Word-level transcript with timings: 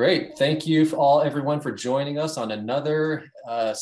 Great. 0.00 0.38
Thank 0.38 0.66
you 0.66 0.90
all 0.96 1.20
everyone 1.20 1.60
for 1.60 1.72
joining 1.72 2.18
us 2.18 2.38
on 2.38 2.52
another 2.52 3.30
uh, 3.46 3.74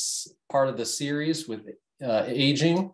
part 0.50 0.68
of 0.68 0.76
the 0.76 0.84
series 0.84 1.46
with 1.46 1.60
uh, 2.04 2.24
aging. 2.26 2.90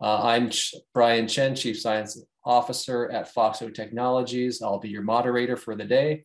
Uh, 0.00 0.24
I'm 0.24 0.50
Ch 0.50 0.74
Brian 0.92 1.28
Chen, 1.28 1.54
Chief 1.54 1.80
Science 1.80 2.20
Officer 2.44 3.08
at 3.12 3.32
Foxo 3.32 3.72
Technologies. 3.72 4.62
I'll 4.62 4.80
be 4.80 4.88
your 4.88 5.04
moderator 5.04 5.56
for 5.56 5.76
the 5.76 5.84
day. 5.84 6.24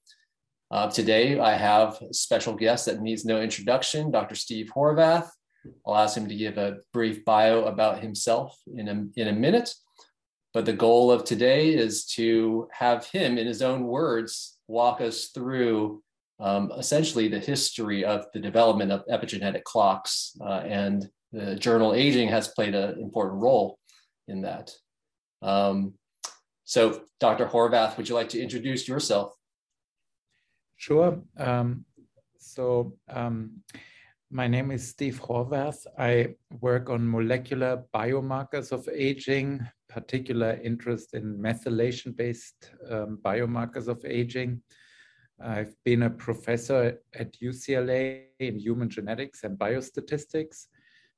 Uh, 0.72 0.90
today, 0.90 1.40
I 1.40 1.56
have 1.56 2.02
a 2.02 2.12
special 2.12 2.56
guest 2.56 2.88
that 2.88 3.04
needs 3.04 3.24
no 3.24 3.40
introduction, 3.40 4.10
Dr. 4.10 4.34
Steve 4.34 4.72
Horvath. 4.76 5.30
I'll 5.86 5.96
ask 5.96 6.18
him 6.18 6.28
to 6.28 6.36
give 6.36 6.58
a 6.58 6.78
brief 6.92 7.24
bio 7.24 7.66
about 7.66 8.02
himself 8.02 8.58
in 8.76 8.88
a, 8.88 9.06
in 9.16 9.28
a 9.28 9.40
minute. 9.40 9.76
But 10.56 10.66
the 10.66 10.74
goal 10.74 11.12
of 11.12 11.24
today 11.24 11.76
is 11.76 12.04
to 12.16 12.68
have 12.72 13.06
him, 13.06 13.38
in 13.38 13.46
his 13.46 13.62
own 13.62 13.84
words, 13.84 14.58
walk 14.68 15.02
us 15.02 15.28
through 15.28 16.02
um, 16.42 16.72
essentially 16.78 17.28
the 17.28 17.40
history 17.40 18.04
of 18.04 18.26
the 18.34 18.40
development 18.40 18.92
of 18.92 19.06
epigenetic 19.08 19.64
clocks, 19.64 20.36
uh, 20.42 20.64
and 20.66 21.08
the 21.32 21.56
journal 21.56 21.94
Aging 21.94 22.28
has 22.30 22.48
played 22.50 22.76
an 22.76 23.00
important 23.00 23.42
role 23.42 23.78
in 24.28 24.42
that. 24.42 24.72
Um, 25.42 25.94
so, 26.66 27.04
Dr. 27.20 27.46
Horvath, 27.46 27.96
would 27.98 28.10
you 28.10 28.16
like 28.16 28.30
to 28.30 28.42
introduce 28.42 28.88
yourself? 28.88 29.34
Sure. 30.78 31.22
Um, 31.38 31.86
so, 32.38 32.98
um, 33.08 33.62
my 34.32 34.48
name 34.48 34.72
is 34.72 34.88
Steve 34.88 35.22
Horvath. 35.22 35.86
I 36.00 36.36
work 36.60 36.90
on 36.90 37.10
molecular 37.10 37.84
biomarkers 37.94 38.72
of 38.72 38.88
aging, 38.90 39.68
particular 39.90 40.60
interest 40.64 41.14
in 41.14 41.38
methylation 41.38 42.16
based 42.16 42.72
um, 42.90 43.20
biomarkers 43.22 43.88
of 43.88 44.04
aging. 44.06 44.62
I've 45.44 45.76
been 45.84 46.04
a 46.04 46.10
professor 46.10 47.00
at 47.16 47.40
UCLA 47.40 48.24
in 48.40 48.60
human 48.60 48.90
genetics 48.90 49.44
and 49.44 49.58
biostatistics. 49.58 50.68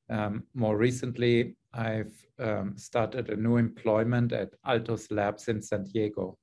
Um, 0.10 0.44
more 0.54 0.78
recently, 0.78 1.56
I've 1.74 2.14
um, 2.40 2.78
started 2.78 3.30
a 3.30 3.36
new 3.36 3.58
employment 3.58 4.32
at 4.32 4.54
Altos 4.66 5.10
Labs 5.12 5.48
in 5.48 5.62
San 5.62 5.84
Diego. 5.86 6.38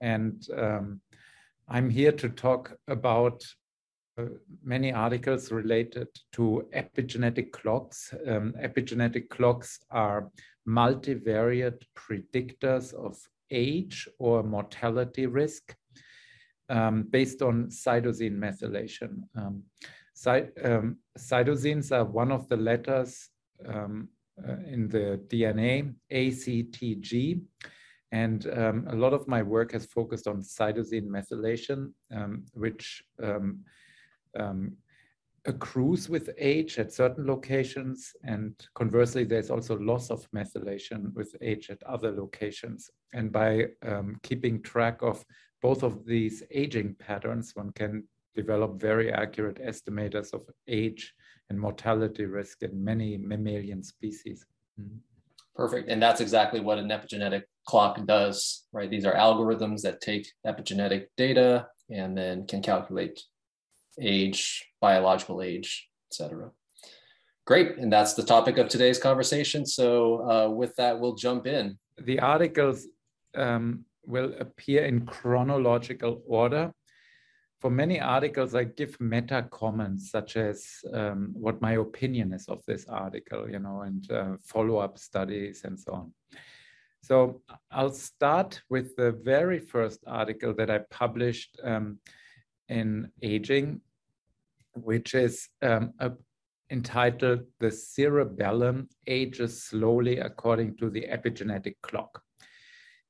And 0.00 0.46
um, 0.56 1.00
I'm 1.68 1.90
here 1.90 2.12
to 2.12 2.28
talk 2.28 2.76
about 2.88 3.44
uh, 4.18 4.24
many 4.62 4.92
articles 4.92 5.52
related 5.52 6.08
to 6.32 6.68
epigenetic 6.74 7.52
clocks. 7.52 8.14
Um, 8.26 8.54
epigenetic 8.62 9.28
clocks 9.28 9.78
are 9.90 10.30
multivariate 10.68 11.82
predictors 11.94 12.94
of 12.94 13.16
age 13.50 14.08
or 14.18 14.42
mortality 14.42 15.26
risk 15.26 15.76
um, 16.68 17.04
based 17.10 17.42
on 17.42 17.66
cytosine 17.66 18.38
methylation. 18.38 19.22
Um, 19.36 19.62
cy 20.14 20.48
um, 20.64 20.98
cytosines 21.18 21.92
are 21.92 22.04
one 22.04 22.32
of 22.32 22.48
the 22.48 22.56
letters 22.56 23.28
um, 23.66 24.08
uh, 24.46 24.56
in 24.66 24.88
the 24.88 25.20
DNA, 25.28 25.94
ACTG. 26.12 27.40
And 28.12 28.46
um, 28.56 28.86
a 28.88 28.94
lot 28.94 29.12
of 29.12 29.26
my 29.26 29.42
work 29.42 29.72
has 29.72 29.84
focused 29.86 30.26
on 30.26 30.40
cytosine 30.40 31.08
methylation, 31.08 31.92
which 32.54 33.02
accrues 35.46 36.08
with 36.08 36.30
age 36.38 36.78
at 36.78 36.92
certain 36.92 37.26
locations. 37.26 38.12
And 38.24 38.54
conversely, 38.74 39.24
there's 39.24 39.50
also 39.50 39.78
loss 39.78 40.10
of 40.10 40.28
methylation 40.32 41.14
with 41.14 41.34
age 41.40 41.70
at 41.70 41.82
other 41.84 42.10
locations. 42.10 42.90
And 43.12 43.32
by 43.32 43.66
um, 43.82 44.16
keeping 44.22 44.62
track 44.62 45.02
of 45.02 45.24
both 45.62 45.82
of 45.82 46.04
these 46.04 46.42
aging 46.50 46.94
patterns, 46.98 47.52
one 47.54 47.72
can 47.72 48.04
develop 48.34 48.80
very 48.80 49.12
accurate 49.12 49.60
estimators 49.62 50.32
of 50.32 50.42
age 50.68 51.14
and 51.48 51.58
mortality 51.58 52.26
risk 52.26 52.62
in 52.62 52.84
many 52.84 53.16
mammalian 53.16 53.82
species. 53.82 54.44
Mm-hmm. 54.80 54.98
Perfect. 55.54 55.88
And 55.88 56.02
that's 56.02 56.20
exactly 56.20 56.60
what 56.60 56.78
an 56.78 56.88
epigenetic 56.88 57.44
clock 57.66 58.04
does, 58.06 58.66
right? 58.72 58.90
These 58.90 59.06
are 59.06 59.14
algorithms 59.14 59.80
that 59.82 60.02
take 60.02 60.30
epigenetic 60.46 61.06
data 61.16 61.68
and 61.90 62.16
then 62.16 62.46
can 62.46 62.60
calculate 62.60 63.22
age, 63.98 64.68
biological 64.80 65.40
age, 65.40 65.88
etc. 66.10 66.50
Great. 67.46 67.78
And 67.78 67.90
that's 67.90 68.14
the 68.14 68.22
topic 68.22 68.58
of 68.58 68.68
today's 68.68 68.98
conversation. 68.98 69.64
So, 69.64 70.30
uh, 70.30 70.50
with 70.50 70.74
that, 70.76 70.98
we'll 71.00 71.14
jump 71.14 71.46
in. 71.46 71.78
The 71.96 72.20
articles 72.20 72.86
um, 73.34 73.84
will 74.06 74.32
appear 74.38 74.84
in 74.84 75.06
chronological 75.06 76.22
order. 76.26 76.72
For 77.60 77.70
many 77.70 78.00
articles, 78.00 78.54
I 78.54 78.64
give 78.64 79.00
meta 79.00 79.46
comments 79.50 80.10
such 80.10 80.36
as 80.36 80.66
um, 80.92 81.30
what 81.32 81.60
my 81.62 81.72
opinion 81.72 82.32
is 82.32 82.48
of 82.48 82.64
this 82.66 82.86
article, 82.88 83.50
you 83.50 83.58
know, 83.58 83.80
and 83.82 84.10
uh, 84.10 84.36
follow 84.42 84.76
up 84.76 84.98
studies 84.98 85.62
and 85.64 85.78
so 85.78 85.92
on. 85.92 86.12
So 87.02 87.42
I'll 87.70 87.92
start 87.92 88.62
with 88.68 88.94
the 88.96 89.12
very 89.12 89.58
first 89.58 90.00
article 90.06 90.52
that 90.54 90.70
I 90.70 90.80
published 90.90 91.58
um, 91.62 91.98
in 92.68 93.10
Aging, 93.22 93.80
which 94.74 95.14
is 95.14 95.48
um, 95.62 95.92
a, 95.98 96.12
entitled 96.70 97.44
The 97.60 97.70
Cerebellum 97.70 98.88
Ages 99.06 99.62
Slowly 99.62 100.18
According 100.18 100.76
to 100.78 100.90
the 100.90 101.06
Epigenetic 101.08 101.76
Clock 101.82 102.22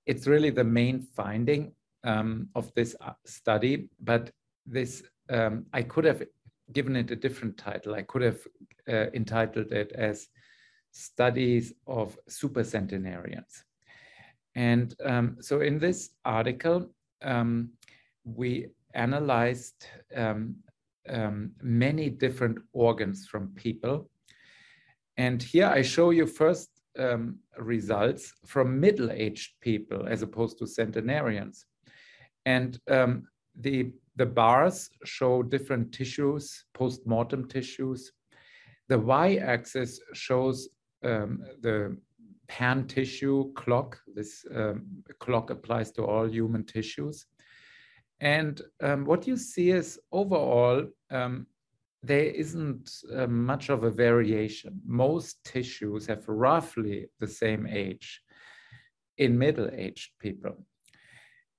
it's 0.07 0.27
really 0.27 0.51
the 0.51 0.65
main 0.65 1.01
finding 1.01 1.73
um, 2.05 2.49
of 2.55 2.73
this 2.75 2.95
uh, 3.01 3.13
study, 3.25 3.89
but 4.01 4.31
this 4.65 5.03
um, 5.29 5.67
I 5.73 5.83
could 5.83 6.05
have 6.05 6.23
given 6.73 6.97
it 6.97 7.11
a 7.11 7.17
different 7.17 7.57
title. 7.59 7.95
I 7.95 8.03
could 8.03 8.23
have 8.23 8.39
uh, 8.89 9.07
entitled 9.15 9.73
it 9.73 9.93
as 9.93 10.29
Studies 10.93 11.75
of 11.87 12.19
Supercentenarians. 12.29 13.63
And 14.55 14.95
um, 15.05 15.37
so 15.41 15.61
in 15.61 15.79
this 15.79 16.11
article, 16.25 16.91
um, 17.23 17.71
we 18.25 18.69
analyzed 18.95 19.87
um, 20.15 20.57
um, 21.09 21.53
many 21.61 22.09
different 22.09 22.59
organs 22.73 23.27
from 23.27 23.49
people. 23.49 24.09
And 25.19 25.43
here 25.43 25.67
I 25.67 25.83
show 25.83 26.11
you 26.11 26.27
first 26.27 26.71
um, 26.99 27.39
results 27.59 28.33
from 28.45 28.81
middle-aged 28.81 29.55
people 29.61 30.07
as 30.09 30.23
opposed 30.23 30.59
to 30.59 30.67
centenarians. 30.67 31.67
And 32.45 32.79
um, 32.91 33.29
the, 33.59 33.93
the 34.17 34.27
bars 34.27 34.91
show 35.05 35.43
different 35.43 35.93
tissues, 35.93 36.65
post-mortem 36.75 37.49
tissues. 37.49 38.13
The 38.89 38.99
y-axis 38.99 40.01
shows 40.13 40.69
um, 41.05 41.43
the 41.61 41.97
pan 42.49 42.87
tissue 42.87 43.53
clock. 43.55 43.99
This 44.15 44.45
um, 44.55 44.87
clock 45.19 45.51
applies 45.51 45.91
to 45.93 46.05
all 46.05 46.29
human 46.29 46.65
tissues. 46.65 47.27
And 48.21 48.63
um, 48.83 49.05
what 49.05 49.27
you 49.27 49.37
see 49.37 49.71
is 49.71 49.99
overall, 50.13 50.87
um, 51.11 51.47
there 52.03 52.25
isn't 52.25 52.91
uh, 53.15 53.27
much 53.27 53.69
of 53.69 53.85
a 53.85 53.91
variation. 53.91 54.81
Most 54.87 55.43
tissues 55.45 56.07
have 56.07 56.29
roughly 56.29 57.07
the 57.21 57.27
same 57.27 57.67
age 57.67 58.23
in 59.19 59.39
middle 59.39 59.69
aged 59.73 60.11
people. 60.21 60.57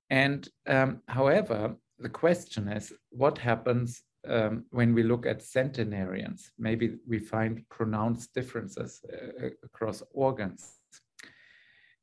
And 0.10 0.48
um, 0.68 1.02
however, 1.08 1.76
the 2.00 2.10
question 2.10 2.68
is 2.68 2.94
what 3.10 3.38
happens 3.38 4.04
um, 4.28 4.66
when 4.70 4.94
we 4.94 5.04
look 5.04 5.26
at 5.26 5.42
centenarians? 5.42 6.52
Maybe 6.58 6.98
we 7.08 7.20
find 7.20 7.68
pronounced 7.70 8.34
differences 8.34 9.02
uh, 9.12 9.48
across 9.64 10.04
organs. 10.12 10.74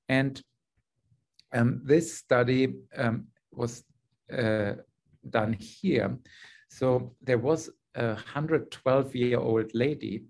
And 0.09 0.41
um, 1.53 1.81
this 1.85 2.19
study 2.19 2.75
um, 2.97 3.29
was 3.53 3.85
uh, 4.33 4.73
done 5.31 5.53
here. 5.55 6.19
So 6.69 7.15
there 7.23 7.39
was 7.39 7.71
a 7.95 8.15
112 8.15 9.15
year 9.15 9.39
old 9.39 9.71
lady, 9.75 10.25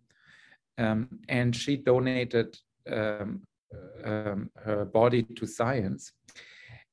um, 0.78 1.08
and 1.28 1.54
she 1.54 1.76
donated 1.76 2.58
um, 2.90 3.42
um, 4.04 4.50
her 4.64 4.84
body 4.84 5.22
to 5.22 5.46
science. 5.46 6.12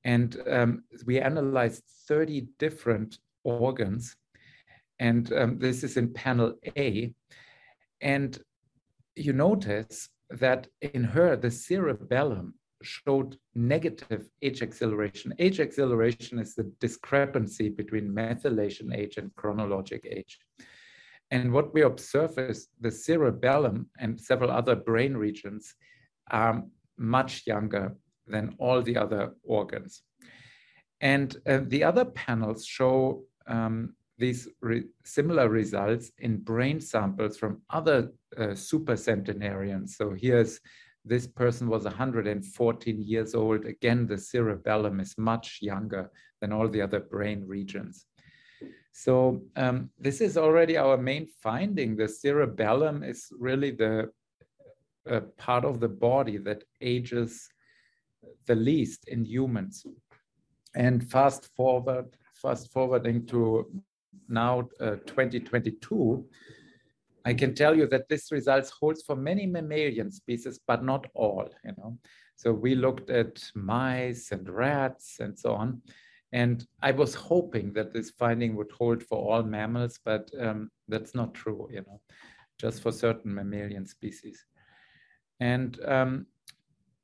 And 0.03 0.37
um, 0.49 0.83
we 1.05 1.19
analyzed 1.19 1.83
30 2.07 2.47
different 2.57 3.19
organs. 3.43 4.15
And 4.99 5.31
um, 5.33 5.59
this 5.59 5.83
is 5.83 5.97
in 5.97 6.13
panel 6.13 6.53
A. 6.77 7.13
And 8.01 8.37
you 9.15 9.33
notice 9.33 10.09
that 10.29 10.67
in 10.81 11.03
her, 11.03 11.35
the 11.35 11.51
cerebellum 11.51 12.55
showed 12.83 13.37
negative 13.55 14.29
age 14.41 14.61
acceleration. 14.61 15.33
Age 15.39 15.59
acceleration 15.59 16.39
is 16.39 16.55
the 16.55 16.71
discrepancy 16.79 17.69
between 17.69 18.13
methylation 18.13 18.95
age 18.95 19.17
and 19.17 19.35
chronologic 19.35 20.05
age. 20.09 20.39
And 21.31 21.53
what 21.53 21.73
we 21.73 21.81
observe 21.81 22.37
is 22.37 22.67
the 22.79 22.91
cerebellum 22.91 23.89
and 23.99 24.19
several 24.19 24.51
other 24.51 24.75
brain 24.75 25.15
regions 25.15 25.75
are 26.29 26.63
much 26.97 27.43
younger 27.47 27.95
than 28.27 28.55
all 28.57 28.81
the 28.81 28.97
other 28.97 29.33
organs. 29.43 30.03
And 30.99 31.35
uh, 31.47 31.61
the 31.67 31.83
other 31.83 32.05
panels 32.05 32.65
show 32.65 33.23
um, 33.47 33.95
these 34.17 34.47
re 34.61 34.83
similar 35.03 35.49
results 35.49 36.11
in 36.19 36.37
brain 36.37 36.79
samples 36.79 37.37
from 37.37 37.61
other 37.69 38.11
uh, 38.37 38.53
supercentenarians. 38.69 39.89
So 39.89 40.13
here's 40.13 40.59
this 41.03 41.27
person 41.27 41.67
was 41.67 41.83
114 41.83 43.01
years 43.01 43.33
old. 43.33 43.65
Again, 43.65 44.07
the 44.07 44.17
cerebellum 44.17 44.99
is 44.99 45.17
much 45.17 45.59
younger 45.61 46.11
than 46.39 46.51
all 46.51 46.67
the 46.67 46.81
other 46.81 46.99
brain 46.99 47.43
regions. 47.45 48.05
So 48.93 49.41
um, 49.55 49.89
this 49.99 50.21
is 50.21 50.37
already 50.37 50.77
our 50.77 50.97
main 50.97 51.27
finding. 51.41 51.95
The 51.95 52.07
cerebellum 52.07 53.03
is 53.03 53.27
really 53.39 53.71
the 53.71 54.11
uh, 55.09 55.21
part 55.37 55.65
of 55.65 55.79
the 55.79 55.89
body 55.89 56.37
that 56.37 56.63
ages 56.81 57.47
the 58.45 58.55
least 58.55 59.07
in 59.07 59.25
humans. 59.25 59.85
And 60.75 61.09
fast 61.09 61.49
forward, 61.55 62.15
fast 62.33 62.71
forwarding 62.71 63.25
to 63.27 63.81
now 64.27 64.69
uh, 64.79 64.97
2022, 65.07 66.25
I 67.25 67.33
can 67.33 67.53
tell 67.53 67.75
you 67.75 67.87
that 67.87 68.09
this 68.09 68.31
results 68.31 68.71
holds 68.71 69.03
for 69.03 69.15
many 69.15 69.45
mammalian 69.45 70.11
species, 70.11 70.59
but 70.67 70.83
not 70.83 71.07
all, 71.13 71.49
you 71.63 71.73
know. 71.77 71.97
So 72.35 72.51
we 72.51 72.73
looked 72.73 73.09
at 73.09 73.43
mice 73.53 74.31
and 74.31 74.49
rats 74.49 75.17
and 75.19 75.37
so 75.37 75.53
on. 75.53 75.81
And 76.33 76.65
I 76.81 76.91
was 76.91 77.13
hoping 77.13 77.73
that 77.73 77.93
this 77.93 78.11
finding 78.11 78.55
would 78.55 78.71
hold 78.71 79.03
for 79.03 79.17
all 79.17 79.43
mammals, 79.43 79.99
but 80.03 80.31
um, 80.39 80.71
that's 80.87 81.13
not 81.13 81.33
true, 81.33 81.67
you 81.71 81.81
know, 81.81 82.01
just 82.57 82.81
for 82.81 82.91
certain 82.91 83.33
mammalian 83.35 83.85
species. 83.85 84.43
And 85.39 85.77
um, 85.85 86.25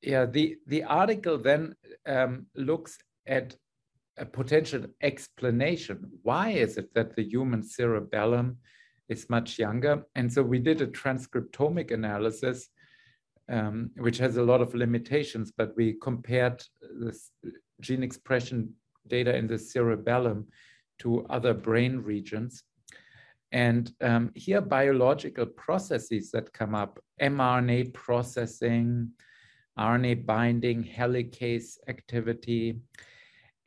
yeah, 0.02 0.25
the, 0.25 0.58
the 0.68 0.84
article 0.84 1.38
then 1.38 1.75
um, 2.08 2.48
looks 2.56 2.98
at 3.28 3.56
a 4.18 4.25
potential 4.25 4.86
explanation. 5.02 6.10
Why 6.24 6.50
is 6.50 6.78
it 6.78 6.94
that 6.96 7.16
the 7.16 7.24
human 7.24 7.62
cerebellum 7.62 8.58
is 9.09 9.30
much 9.30 9.59
younger? 9.59 10.04
And 10.15 10.31
so 10.31 10.44
we 10.44 10.59
did 10.59 10.81
a 10.81 10.88
transcriptomic 10.88 11.92
analysis, 11.92 12.69
um, 13.50 13.92
which 13.98 14.18
has 14.18 14.38
a 14.38 14.44
lot 14.44 14.62
of 14.62 14.75
limitations, 14.75 15.51
but 15.56 15.75
we 15.75 15.94
compared 16.01 16.63
the 16.81 17.18
gene 17.81 18.04
expression 18.04 18.74
data 19.07 19.36
in 19.36 19.48
the 19.48 19.57
cerebellum 19.57 20.48
to 21.00 21.25
other 21.30 21.54
brain 21.54 22.00
regions. 22.00 22.63
And 23.51 23.92
um, 24.01 24.31
here, 24.36 24.62
biological 24.62 25.45
processes 25.45 26.31
that 26.31 26.51
come 26.51 26.75
up 26.75 27.00
mRNA 27.21 27.94
processing, 27.94 29.12
RNA 29.80 30.25
binding, 30.25 30.83
helicase 30.83 31.77
activity, 31.88 32.80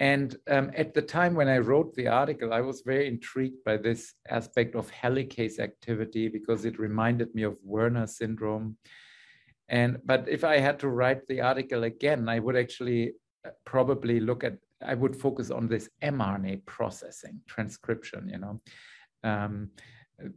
and 0.00 0.34
um, 0.48 0.70
at 0.74 0.94
the 0.94 1.02
time 1.02 1.34
when 1.34 1.48
I 1.48 1.58
wrote 1.58 1.94
the 1.94 2.08
article, 2.08 2.54
I 2.54 2.62
was 2.62 2.80
very 2.80 3.06
intrigued 3.06 3.62
by 3.64 3.76
this 3.76 4.14
aspect 4.30 4.74
of 4.74 4.90
helicase 4.90 5.58
activity 5.58 6.28
because 6.28 6.64
it 6.64 6.78
reminded 6.78 7.34
me 7.34 7.42
of 7.42 7.58
Werner 7.62 8.06
syndrome. 8.06 8.78
And 9.68 9.98
but 10.06 10.26
if 10.26 10.42
I 10.42 10.56
had 10.56 10.78
to 10.80 10.88
write 10.88 11.26
the 11.26 11.42
article 11.42 11.84
again, 11.84 12.30
I 12.30 12.38
would 12.38 12.56
actually 12.56 13.12
uh, 13.46 13.50
probably 13.66 14.20
look 14.20 14.42
at 14.42 14.56
I 14.82 14.94
would 14.94 15.14
focus 15.14 15.50
on 15.50 15.68
this 15.68 15.90
mRNA 16.02 16.64
processing 16.64 17.42
transcription. 17.46 18.30
You 18.30 18.38
know, 18.38 18.60
um, 19.22 19.68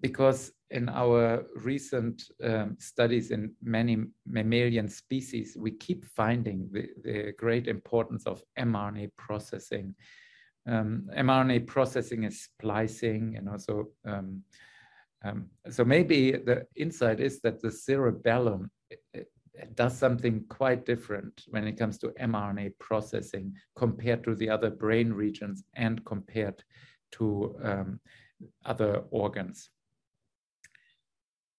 because 0.01 0.51
in 0.71 0.89
our 0.89 1.45
recent 1.55 2.23
um, 2.43 2.75
studies 2.79 3.31
in 3.31 3.53
many 3.61 3.97
mammalian 4.25 4.87
species, 4.89 5.55
we 5.57 5.71
keep 5.71 6.05
finding 6.05 6.69
the, 6.71 6.89
the 7.03 7.33
great 7.37 7.67
importance 7.67 8.25
of 8.25 8.43
mRNA 8.57 9.11
processing. 9.17 9.93
Um, 10.67 11.09
mRNA 11.15 11.67
processing 11.67 12.23
is 12.23 12.43
splicing, 12.43 13.35
and 13.37 13.49
also 13.49 13.89
um, 14.05 14.43
um, 15.23 15.47
so 15.69 15.85
maybe 15.85 16.31
the 16.31 16.65
insight 16.75 17.19
is 17.19 17.39
that 17.41 17.61
the 17.61 17.71
cerebellum 17.71 18.69
it, 18.89 18.99
it 19.13 19.75
does 19.75 19.97
something 19.97 20.43
quite 20.49 20.85
different 20.85 21.43
when 21.47 21.67
it 21.67 21.77
comes 21.77 21.97
to 21.99 22.07
mRNA 22.19 22.73
processing 22.79 23.53
compared 23.75 24.23
to 24.23 24.35
the 24.35 24.49
other 24.49 24.69
brain 24.69 25.13
regions 25.13 25.63
and 25.75 26.03
compared 26.05 26.63
to 27.11 27.55
um, 27.63 27.99
other 28.65 29.03
organs. 29.11 29.69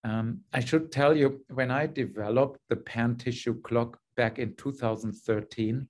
Um, 0.04 0.40
I 0.52 0.60
should 0.60 0.92
tell 0.92 1.16
you, 1.16 1.40
when 1.52 1.70
I 1.70 1.86
developed 1.86 2.60
the 2.68 2.76
pan 2.76 3.16
tissue 3.16 3.60
clock 3.62 3.98
back 4.16 4.38
in 4.38 4.54
2013, 4.56 5.88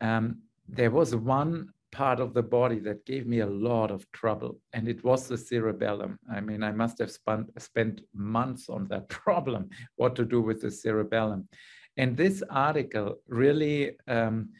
um, 0.00 0.38
there 0.68 0.90
was 0.90 1.14
one 1.16 1.70
part 1.90 2.20
of 2.20 2.34
the 2.34 2.42
body 2.42 2.78
that 2.78 3.04
gave 3.04 3.26
me 3.26 3.40
a 3.40 3.46
lot 3.46 3.90
of 3.90 4.10
trouble, 4.12 4.60
and 4.72 4.88
it 4.88 5.02
was 5.02 5.26
the 5.26 5.36
cerebellum. 5.38 6.18
I 6.32 6.40
mean, 6.40 6.62
I 6.62 6.70
must 6.70 6.98
have 6.98 7.10
spent, 7.10 7.50
spent 7.60 8.02
months 8.14 8.68
on 8.68 8.86
that 8.88 9.08
problem, 9.24 9.70
what 9.96 10.14
to 10.16 10.24
do 10.24 10.40
with 10.40 10.62
the 10.62 10.70
cerebellum. 10.70 11.48
And 11.96 12.16
this 12.16 12.42
article 12.50 13.16
really 13.28 13.96
um, 14.06 14.50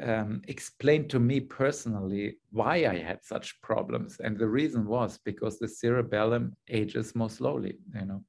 um, 0.00 0.42
explained 0.48 1.10
to 1.10 1.18
me 1.18 1.40
personally 1.40 2.38
why 2.50 2.86
I 2.86 2.98
had 2.98 3.24
such 3.24 3.60
problems. 3.60 4.18
And 4.20 4.38
the 4.38 4.48
reason 4.48 4.86
was 4.86 5.18
because 5.24 5.58
the 5.58 5.68
cerebellum 5.68 6.56
ages 6.68 7.14
more 7.14 7.30
slowly, 7.30 7.78
you 7.94 8.06
know. 8.06 8.24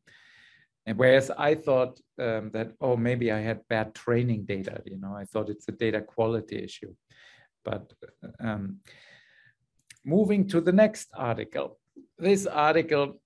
And 0.86 0.98
whereas 0.98 1.32
I 1.32 1.56
thought 1.56 2.00
um, 2.20 2.52
that, 2.52 2.74
oh, 2.82 2.98
maybe 2.98 3.32
I 3.32 3.40
had 3.40 3.68
bad 3.70 3.96
training 3.96 4.44
data, 4.44 4.82
you 4.86 4.98
know, 4.98 5.16
I 5.16 5.24
thought 5.24 5.50
it's 5.50 5.68
a 5.70 5.72
data 5.72 6.02
quality 6.02 6.62
issue. 6.62 6.94
But 7.64 7.94
um, 8.42 8.80
moving 10.04 10.48
to 10.50 10.60
the 10.60 10.74
next 10.74 11.10
article, 11.16 11.80
this 12.18 12.46
article 12.46 13.22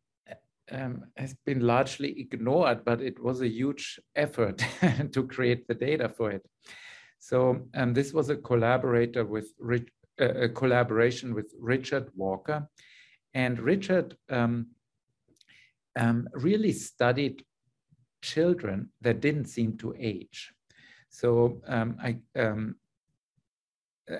um, 0.72 1.06
has 1.16 1.36
been 1.46 1.62
largely 1.62 2.20
ignored, 2.20 2.86
but 2.86 3.02
it 3.02 3.22
was 3.22 3.42
a 3.42 3.48
huge 3.48 4.00
effort 4.16 4.64
to 5.12 5.28
create 5.28 5.68
the 5.68 5.74
data 5.74 6.10
for 6.10 6.30
it. 6.30 6.46
So 7.20 7.68
um, 7.74 7.94
this 7.94 8.14
was 8.14 8.30
a 8.30 8.38
collaborator 8.38 9.26
with 9.26 9.54
uh, 9.70 9.78
a 10.20 10.50
collaboration 10.50 11.34
with 11.34 11.54
Richard 11.60 12.10
Walker, 12.16 12.68
and 13.34 13.60
Richard 13.60 14.16
um, 14.30 14.68
um, 16.00 16.28
really 16.34 16.72
studied 16.72 17.44
children 18.22 18.90
that 19.02 19.22
didn't 19.22 19.46
seem 19.46 19.78
to 19.78 19.96
age. 20.00 20.52
So 21.10 21.62
um, 21.68 21.98
I 22.02 22.18
um, 22.40 22.76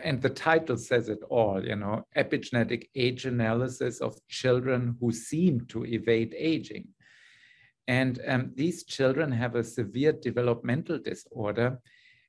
and 0.04 0.22
the 0.22 0.30
title 0.30 0.78
says 0.78 1.08
it 1.08 1.20
all, 1.30 1.64
you 1.64 1.76
know, 1.76 2.06
epigenetic 2.18 2.90
age 2.96 3.26
analysis 3.26 4.02
of 4.02 4.20
children 4.28 4.98
who 5.00 5.12
seem 5.12 5.62
to 5.68 5.86
evade 5.86 6.36
aging. 6.38 6.90
And 7.88 8.20
um, 8.28 8.52
these 8.54 8.84
children 8.84 9.32
have 9.32 9.56
a 9.56 9.64
severe 9.64 10.12
developmental 10.12 11.00
disorder 11.00 11.80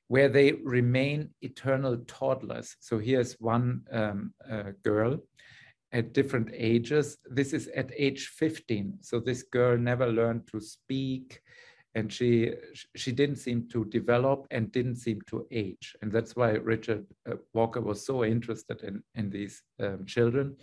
where 0.09 0.27
they 0.27 0.53
remain 0.63 1.29
eternal 1.41 1.95
toddlers. 2.07 2.75
So 2.79 2.97
here's 2.97 3.33
one 3.39 3.83
um, 3.91 4.33
uh, 4.51 4.71
girl 4.83 5.19
at 5.91 6.13
different 6.13 6.49
ages. 6.53 7.17
This 7.29 7.53
is 7.53 7.67
at 7.69 7.91
age 7.95 8.27
15. 8.27 8.97
So 9.01 9.19
this 9.19 9.43
girl 9.43 9.77
never 9.77 10.07
learned 10.07 10.47
to 10.51 10.59
speak 10.59 11.41
and 11.95 12.11
she 12.13 12.53
she 12.95 13.11
didn't 13.11 13.37
seem 13.37 13.67
to 13.69 13.85
develop 13.85 14.47
and 14.51 14.71
didn't 14.71 14.97
seem 14.97 15.19
to 15.27 15.47
age. 15.51 15.95
And 16.01 16.11
that's 16.11 16.35
why 16.35 16.51
Richard 16.51 17.05
uh, 17.29 17.35
Walker 17.53 17.81
was 17.81 18.05
so 18.05 18.23
interested 18.23 18.81
in, 18.83 19.03
in 19.15 19.29
these 19.29 19.61
um, 19.79 20.05
children. 20.05 20.55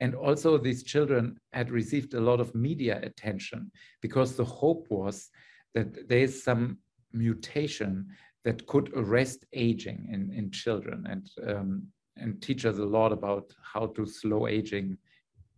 And 0.00 0.14
also 0.14 0.58
these 0.58 0.82
children 0.82 1.38
had 1.52 1.70
received 1.70 2.14
a 2.14 2.20
lot 2.20 2.40
of 2.40 2.54
media 2.54 3.00
attention 3.02 3.70
because 4.02 4.36
the 4.36 4.44
hope 4.44 4.86
was 4.90 5.30
that 5.74 6.08
there's 6.08 6.42
some 6.42 6.78
mutation 7.12 8.06
that 8.46 8.64
could 8.68 8.92
arrest 8.94 9.44
aging 9.52 10.08
in, 10.12 10.30
in 10.32 10.52
children 10.52 11.04
and, 11.10 11.28
um, 11.50 11.82
and 12.16 12.40
teach 12.40 12.64
us 12.64 12.78
a 12.78 12.84
lot 12.98 13.10
about 13.12 13.52
how 13.60 13.86
to 13.86 14.06
slow 14.06 14.46
aging 14.46 14.96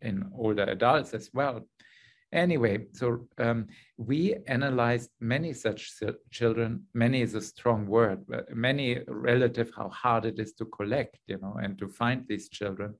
in 0.00 0.24
older 0.34 0.62
adults 0.62 1.12
as 1.12 1.28
well. 1.34 1.60
Anyway, 2.32 2.86
so 2.92 3.26
um, 3.36 3.66
we 3.98 4.36
analyzed 4.46 5.10
many 5.20 5.52
such 5.52 5.92
children. 6.30 6.82
Many 6.94 7.20
is 7.20 7.34
a 7.34 7.42
strong 7.42 7.86
word, 7.86 8.24
but 8.26 8.56
many 8.56 9.00
relative 9.06 9.70
how 9.76 9.90
hard 9.90 10.24
it 10.24 10.38
is 10.38 10.54
to 10.54 10.64
collect, 10.64 11.18
you 11.26 11.38
know, 11.42 11.58
and 11.62 11.78
to 11.78 11.88
find 11.88 12.24
these 12.26 12.48
children. 12.48 12.94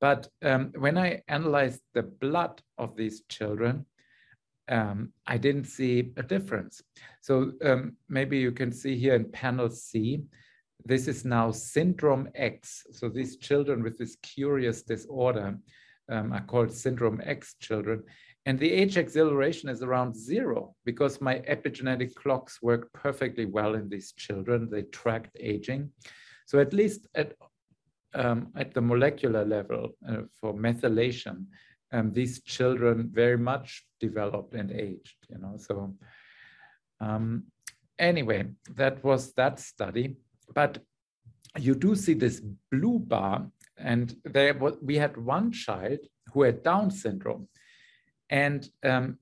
But 0.00 0.28
um, 0.42 0.72
when 0.78 0.96
I 0.96 1.22
analyzed 1.28 1.82
the 1.92 2.04
blood 2.04 2.62
of 2.78 2.96
these 2.96 3.22
children, 3.28 3.84
um, 4.68 5.12
I 5.26 5.36
didn't 5.36 5.66
see 5.66 6.12
a 6.16 6.22
difference. 6.22 6.82
So 7.20 7.52
um, 7.64 7.96
maybe 8.08 8.38
you 8.38 8.52
can 8.52 8.72
see 8.72 8.96
here 8.96 9.14
in 9.14 9.30
panel 9.30 9.70
C, 9.70 10.22
this 10.84 11.08
is 11.08 11.24
now 11.24 11.50
syndrome 11.50 12.28
X. 12.34 12.86
So 12.92 13.08
these 13.08 13.36
children 13.36 13.82
with 13.82 13.98
this 13.98 14.16
curious 14.22 14.82
disorder 14.82 15.58
um, 16.10 16.32
are 16.32 16.44
called 16.44 16.72
syndrome 16.72 17.20
X 17.24 17.54
children. 17.60 18.02
And 18.46 18.58
the 18.58 18.70
age 18.70 18.98
acceleration 18.98 19.70
is 19.70 19.82
around 19.82 20.14
zero 20.14 20.74
because 20.84 21.20
my 21.20 21.36
epigenetic 21.48 22.14
clocks 22.14 22.60
work 22.60 22.92
perfectly 22.92 23.46
well 23.46 23.74
in 23.74 23.88
these 23.88 24.12
children. 24.12 24.68
They 24.70 24.82
tracked 24.82 25.36
aging. 25.40 25.90
So 26.46 26.58
at 26.58 26.74
least 26.74 27.06
at, 27.14 27.32
um, 28.14 28.48
at 28.54 28.74
the 28.74 28.82
molecular 28.82 29.46
level 29.46 29.96
uh, 30.06 30.22
for 30.38 30.52
methylation, 30.52 31.46
um, 31.92 32.12
these 32.12 32.42
children 32.42 33.08
very 33.12 33.38
much 33.38 33.86
developed 34.06 34.54
and 34.60 34.70
aged, 34.70 35.18
you 35.30 35.38
know, 35.42 35.54
so 35.66 35.74
um, 37.00 37.44
anyway, 37.98 38.40
that 38.80 39.02
was 39.04 39.32
that 39.34 39.58
study. 39.58 40.16
But 40.54 40.72
you 41.58 41.74
do 41.74 41.94
see 41.94 42.14
this 42.14 42.40
blue 42.72 42.98
bar, 42.98 43.36
and 43.78 44.14
there 44.24 44.54
was, 44.54 44.74
we 44.82 44.96
had 44.96 45.16
one 45.16 45.52
child 45.52 46.00
who 46.32 46.42
had 46.42 46.62
Down 46.62 46.90
syndrome. 46.90 47.48
And 48.30 48.68
um, 48.82 49.18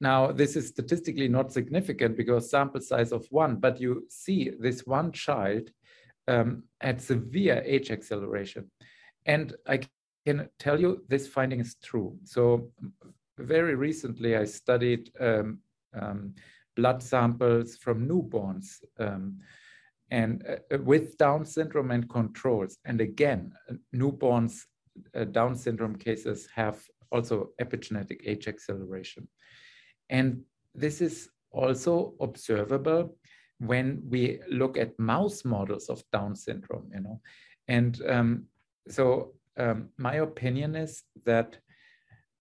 now 0.00 0.32
this 0.32 0.56
is 0.56 0.68
statistically 0.68 1.28
not 1.28 1.52
significant 1.52 2.16
because 2.16 2.50
sample 2.50 2.80
size 2.80 3.12
of 3.12 3.26
one, 3.30 3.56
but 3.56 3.80
you 3.80 4.04
see 4.08 4.50
this 4.58 4.80
one 4.86 5.12
child 5.12 5.70
um, 6.28 6.64
had 6.80 7.00
severe 7.00 7.62
age 7.64 7.90
acceleration. 7.90 8.70
And 9.26 9.54
I 9.66 9.80
can 10.26 10.48
tell 10.58 10.80
you 10.80 11.02
this 11.08 11.26
finding 11.28 11.60
is 11.60 11.76
true. 11.82 12.18
So 12.24 12.70
very 13.38 13.74
recently 13.74 14.36
I 14.36 14.44
studied 14.44 15.10
um, 15.20 15.58
um, 15.94 16.34
blood 16.76 17.02
samples 17.02 17.76
from 17.76 18.08
newborns 18.08 18.82
um, 18.98 19.38
and 20.10 20.44
uh, 20.48 20.78
with 20.78 21.16
Down 21.18 21.44
syndrome 21.44 21.90
and 21.90 22.08
controls. 22.08 22.78
And 22.84 23.00
again, 23.00 23.52
newborns 23.94 24.62
uh, 25.14 25.24
Down 25.24 25.56
syndrome 25.56 25.96
cases 25.96 26.48
have 26.54 26.82
also 27.10 27.50
epigenetic 27.60 28.20
age 28.24 28.48
acceleration. 28.48 29.28
And 30.10 30.42
this 30.74 31.00
is 31.00 31.28
also 31.50 32.14
observable 32.20 33.16
when 33.58 34.02
we 34.08 34.40
look 34.50 34.76
at 34.76 34.98
mouse 34.98 35.44
models 35.44 35.88
of 35.88 36.02
Down 36.12 36.34
syndrome, 36.34 36.90
you 36.92 37.00
know. 37.00 37.20
And 37.68 38.00
um, 38.08 38.44
so 38.88 39.34
um, 39.56 39.88
my 39.96 40.16
opinion 40.16 40.74
is 40.74 41.02
that 41.24 41.58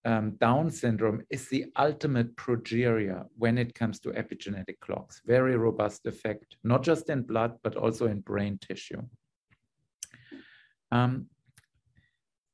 um, 0.05 0.31
Down 0.31 0.69
syndrome 0.69 1.23
is 1.29 1.47
the 1.47 1.65
ultimate 1.77 2.35
progeria 2.35 3.25
when 3.37 3.57
it 3.57 3.73
comes 3.73 3.99
to 4.01 4.09
epigenetic 4.09 4.79
clocks. 4.81 5.21
Very 5.25 5.55
robust 5.55 6.05
effect, 6.05 6.57
not 6.63 6.83
just 6.83 7.09
in 7.09 7.21
blood, 7.21 7.57
but 7.63 7.75
also 7.75 8.07
in 8.07 8.19
brain 8.19 8.57
tissue. 8.57 9.01
Um, 10.91 11.27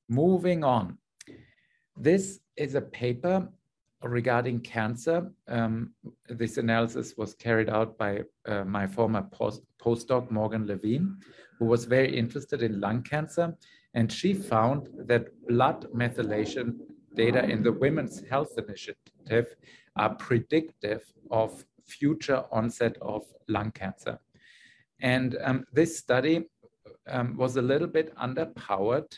moving 0.08 0.64
on. 0.64 0.98
This 1.98 2.40
is 2.56 2.76
a 2.76 2.82
paper 2.82 3.50
regarding 4.04 4.62
cancer. 4.62 5.32
Um, 5.48 5.94
this 6.30 6.58
analysis 6.58 7.16
was 7.18 7.34
carried 7.34 7.70
out 7.70 7.98
by 7.98 8.22
uh, 8.48 8.64
my 8.64 8.88
former 8.88 9.24
post 9.24 9.64
postdoc, 9.82 10.30
Morgan 10.30 10.68
Levine, 10.68 11.18
who 11.58 11.66
was 11.66 11.86
very 11.86 12.16
interested 12.16 12.62
in 12.62 12.80
lung 12.80 13.02
cancer. 13.02 13.56
And 13.94 14.12
she 14.12 14.34
found 14.34 14.88
that 15.08 15.28
blood 15.48 15.88
methylation 15.94 16.78
data 17.20 17.44
in 17.54 17.62
the 17.62 17.74
Women's 17.84 18.18
Health 18.32 18.54
Initiative 18.58 19.48
are 19.98 20.16
predictive 20.16 21.04
of 21.30 21.66
future 21.86 22.42
onset 22.50 22.96
of 23.02 23.24
lung 23.50 23.72
cancer. 23.72 24.18
And 25.02 25.38
um, 25.44 25.66
this 25.74 25.98
study 25.98 26.36
um, 27.08 27.36
was 27.36 27.58
a 27.58 27.62
little 27.62 27.92
bit 27.98 28.16
underpowered. 28.16 29.12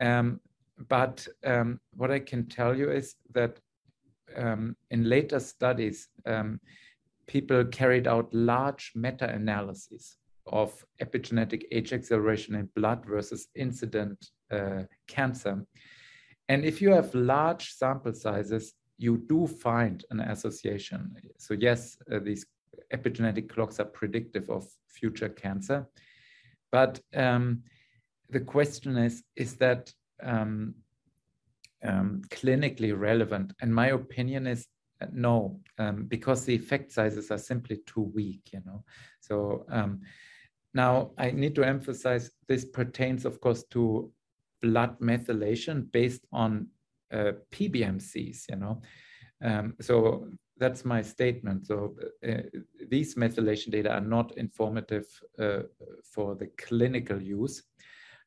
Um, 0.00 0.40
but 0.88 1.26
um, 1.44 1.80
what 1.96 2.10
I 2.10 2.20
can 2.20 2.46
tell 2.46 2.76
you 2.76 2.90
is 2.90 3.14
that 3.32 3.58
um, 4.36 4.76
in 4.90 5.08
later 5.08 5.40
studies, 5.40 6.08
um, 6.26 6.60
people 7.26 7.64
carried 7.80 8.06
out 8.06 8.34
large 8.34 8.92
meta 8.94 9.28
analyses 9.40 10.18
of 10.46 10.84
epigenetic 11.00 11.62
age 11.72 11.92
acceleration 11.94 12.54
in 12.54 12.68
blood 12.76 13.00
versus 13.06 13.48
incident 13.54 14.18
uh, 14.50 14.82
cancer. 15.06 15.64
And 16.48 16.64
if 16.64 16.80
you 16.80 16.92
have 16.92 17.14
large 17.14 17.72
sample 17.72 18.14
sizes, 18.14 18.74
you 18.96 19.18
do 19.28 19.46
find 19.46 20.04
an 20.10 20.20
association. 20.20 21.14
So 21.38 21.54
yes, 21.54 21.98
uh, 22.12 22.18
these 22.18 22.46
epigenetic 22.92 23.48
clocks 23.48 23.78
are 23.80 23.84
predictive 23.84 24.50
of 24.50 24.66
future 24.88 25.28
cancer. 25.28 25.86
But 26.72 27.00
um, 27.14 27.62
the 28.30 28.40
question 28.40 28.96
is, 28.96 29.22
is 29.36 29.56
that 29.56 29.92
um, 30.22 30.74
um, 31.84 32.22
clinically 32.30 32.98
relevant? 32.98 33.52
And 33.60 33.74
my 33.74 33.88
opinion 33.88 34.46
is 34.46 34.66
uh, 35.00 35.06
no, 35.12 35.60
um, 35.78 36.04
because 36.04 36.44
the 36.44 36.54
effect 36.54 36.92
sizes 36.92 37.30
are 37.30 37.38
simply 37.38 37.78
too 37.86 38.10
weak, 38.14 38.50
you 38.52 38.60
know. 38.66 38.84
So 39.20 39.64
um, 39.68 40.00
now 40.74 41.12
I 41.16 41.30
need 41.30 41.54
to 41.54 41.64
emphasize 41.64 42.30
this 42.48 42.64
pertains, 42.64 43.24
of 43.24 43.40
course, 43.40 43.64
to 43.70 44.12
blood 44.60 44.98
methylation 45.00 45.90
based 45.92 46.26
on 46.32 46.68
uh, 47.12 47.32
PBMCs, 47.52 48.50
you 48.50 48.56
know. 48.56 48.82
Um, 49.42 49.74
so 49.80 50.28
that's 50.58 50.84
my 50.84 51.02
statement. 51.02 51.66
So 51.66 51.94
uh, 52.28 52.42
these 52.88 53.14
methylation 53.14 53.70
data 53.70 53.92
are 53.92 54.00
not 54.00 54.36
informative 54.36 55.06
uh, 55.38 55.60
for 56.02 56.34
the 56.34 56.48
clinical 56.58 57.20
use. 57.20 57.62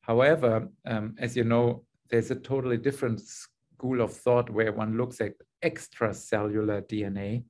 However, 0.01 0.67
um, 0.85 1.15
as 1.19 1.35
you 1.35 1.43
know, 1.43 1.83
there's 2.09 2.31
a 2.31 2.35
totally 2.35 2.77
different 2.77 3.21
school 3.21 4.01
of 4.01 4.13
thought 4.13 4.49
where 4.49 4.71
one 4.71 4.97
looks 4.97 5.21
at 5.21 5.33
extracellular 5.63 6.81
DNA 6.81 7.43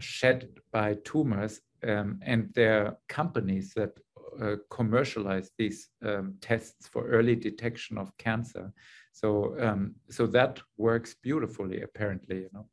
shed 0.00 0.48
by 0.72 0.94
tumors, 1.04 1.60
um, 1.86 2.18
and 2.22 2.50
there 2.54 2.86
are 2.86 2.98
companies 3.08 3.72
that 3.74 3.96
uh, 4.40 4.56
commercialize 4.70 5.50
these 5.58 5.88
um, 6.04 6.34
tests 6.40 6.86
for 6.86 7.08
early 7.08 7.36
detection 7.36 7.98
of 7.98 8.16
cancer. 8.18 8.72
So, 9.12 9.56
um, 9.60 9.94
so 10.10 10.26
that 10.28 10.60
works 10.76 11.14
beautifully, 11.22 11.82
apparently, 11.82 12.42
you 12.42 12.50
know. 12.52 12.66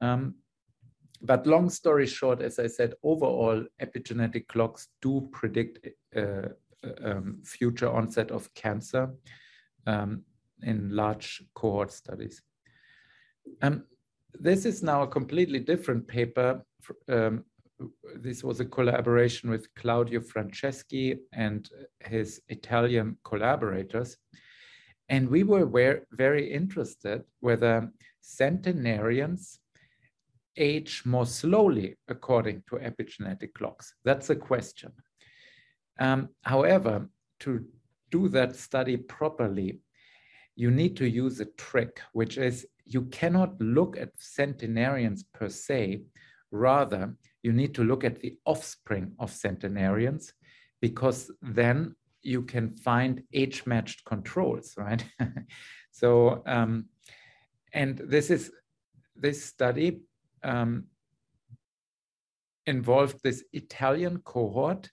Um, 0.00 0.36
but 1.22 1.46
long 1.46 1.70
story 1.70 2.06
short, 2.06 2.42
as 2.42 2.58
I 2.58 2.66
said, 2.66 2.94
overall, 3.02 3.64
epigenetic 3.80 4.46
clocks 4.48 4.88
do 5.00 5.28
predict 5.32 5.88
uh, 6.16 6.20
uh 6.20 7.10
um, 7.10 7.40
future 7.44 7.88
onset 7.88 8.30
of 8.30 8.52
cancer 8.54 9.10
um, 9.86 10.22
in 10.62 10.94
large 10.94 11.42
cohort 11.54 11.90
studies. 11.92 12.42
Um, 13.62 13.84
this 14.34 14.64
is 14.64 14.82
now 14.82 15.02
a 15.02 15.06
completely 15.06 15.60
different 15.60 16.06
paper 16.06 16.64
um, 17.08 17.44
this 18.16 18.44
was 18.44 18.60
a 18.60 18.64
collaboration 18.64 19.50
with 19.50 19.72
Claudio 19.74 20.20
Franceschi 20.20 21.18
and 21.32 21.68
his 22.00 22.40
Italian 22.48 23.18
collaborators. 23.24 24.16
And 25.08 25.28
we 25.28 25.42
were 25.42 26.04
very 26.12 26.52
interested 26.52 27.24
whether 27.40 27.90
centenarians 28.20 29.58
age 30.56 31.02
more 31.04 31.26
slowly 31.26 31.96
according 32.08 32.62
to 32.68 32.76
epigenetic 32.76 33.52
clocks. 33.54 33.94
That's 34.04 34.30
a 34.30 34.36
question. 34.36 34.92
Um, 35.98 36.30
however, 36.42 37.08
to 37.40 37.64
do 38.10 38.28
that 38.28 38.56
study 38.56 38.96
properly, 38.96 39.80
you 40.56 40.70
need 40.70 40.96
to 40.96 41.08
use 41.08 41.40
a 41.40 41.46
trick, 41.46 42.00
which 42.12 42.38
is 42.38 42.66
you 42.84 43.02
cannot 43.06 43.60
look 43.60 43.96
at 43.96 44.10
centenarians 44.16 45.24
per 45.34 45.48
se, 45.48 46.02
rather 46.50 47.14
you 47.44 47.52
need 47.52 47.74
to 47.74 47.84
look 47.84 48.04
at 48.04 48.20
the 48.20 48.36
offspring 48.46 49.12
of 49.18 49.30
centenarians 49.30 50.32
because 50.80 51.30
then 51.42 51.94
you 52.22 52.40
can 52.40 52.74
find 52.74 53.22
age 53.34 53.66
matched 53.66 54.02
controls, 54.06 54.74
right? 54.78 55.04
so, 55.92 56.42
um, 56.46 56.86
and 57.74 57.98
this 57.98 58.30
is 58.30 58.50
this 59.14 59.44
study 59.44 60.00
um, 60.42 60.84
involved 62.66 63.20
this 63.22 63.44
Italian 63.52 64.18
cohort, 64.24 64.90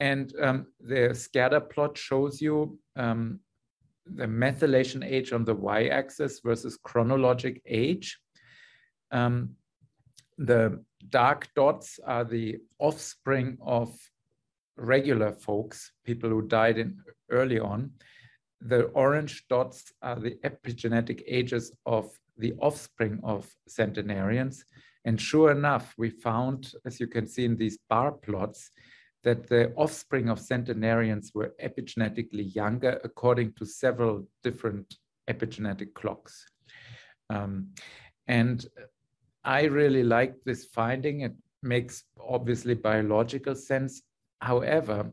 and 0.00 0.34
um, 0.42 0.66
the 0.80 1.14
scatter 1.14 1.60
plot 1.60 1.96
shows 1.96 2.42
you 2.42 2.80
um, 2.96 3.38
the 4.06 4.26
methylation 4.26 5.04
age 5.04 5.32
on 5.32 5.44
the 5.44 5.54
y-axis 5.54 6.40
versus 6.40 6.76
chronologic 6.84 7.62
age. 7.64 8.18
Um, 9.12 9.50
the 10.36 10.82
dark 11.08 11.48
dots 11.54 11.98
are 12.04 12.24
the 12.24 12.58
offspring 12.78 13.58
of 13.62 13.96
regular 14.76 15.32
folks, 15.32 15.92
people 16.04 16.30
who 16.30 16.42
died 16.42 16.78
in 16.78 16.98
early 17.30 17.58
on. 17.58 17.92
The 18.60 18.84
orange 18.84 19.46
dots 19.48 19.92
are 20.02 20.16
the 20.18 20.36
epigenetic 20.44 21.22
ages 21.26 21.72
of 21.86 22.10
the 22.36 22.54
offspring 22.60 23.20
of 23.22 23.48
centenarians. 23.68 24.64
And 25.04 25.20
sure 25.20 25.50
enough, 25.50 25.94
we 25.96 26.10
found, 26.10 26.72
as 26.84 27.00
you 27.00 27.06
can 27.06 27.26
see 27.26 27.44
in 27.44 27.56
these 27.56 27.78
bar 27.88 28.12
plots, 28.12 28.70
that 29.22 29.48
the 29.48 29.72
offspring 29.74 30.28
of 30.28 30.40
centenarians 30.40 31.32
were 31.34 31.54
epigenetically 31.62 32.54
younger 32.54 33.00
according 33.04 33.52
to 33.54 33.66
several 33.66 34.26
different 34.42 34.96
epigenetic 35.28 35.94
clocks. 35.94 36.46
Um, 37.28 37.68
and 38.26 38.66
I 39.44 39.64
really 39.64 40.02
like 40.02 40.34
this 40.44 40.66
finding. 40.66 41.20
It 41.20 41.34
makes 41.62 42.04
obviously 42.18 42.74
biological 42.74 43.54
sense. 43.54 44.02
However, 44.40 45.12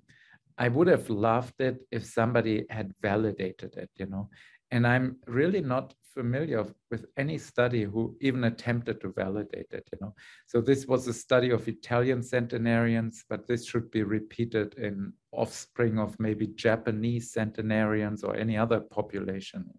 I 0.57 0.69
would 0.69 0.87
have 0.87 1.09
loved 1.09 1.59
it 1.59 1.79
if 1.91 2.05
somebody 2.05 2.65
had 2.69 2.93
validated 3.01 3.75
it, 3.77 3.89
you 3.95 4.07
know. 4.07 4.29
And 4.71 4.85
I'm 4.85 5.17
really 5.27 5.61
not 5.61 5.93
familiar 6.13 6.65
with 6.89 7.05
any 7.15 7.37
study 7.37 7.83
who 7.83 8.17
even 8.21 8.43
attempted 8.45 8.99
to 9.01 9.13
validate 9.13 9.71
it, 9.71 9.87
you 9.93 9.99
know. 10.01 10.13
So 10.47 10.61
this 10.61 10.87
was 10.87 11.07
a 11.07 11.13
study 11.13 11.51
of 11.51 11.67
Italian 11.67 12.23
centenarians, 12.23 13.23
but 13.29 13.47
this 13.47 13.65
should 13.65 13.91
be 13.91 14.03
repeated 14.03 14.73
in 14.73 15.13
offspring 15.31 15.99
of 15.99 16.19
maybe 16.19 16.47
Japanese 16.47 17.31
centenarians 17.31 18.23
or 18.23 18.35
any 18.35 18.57
other 18.57 18.79
population. 18.79 19.69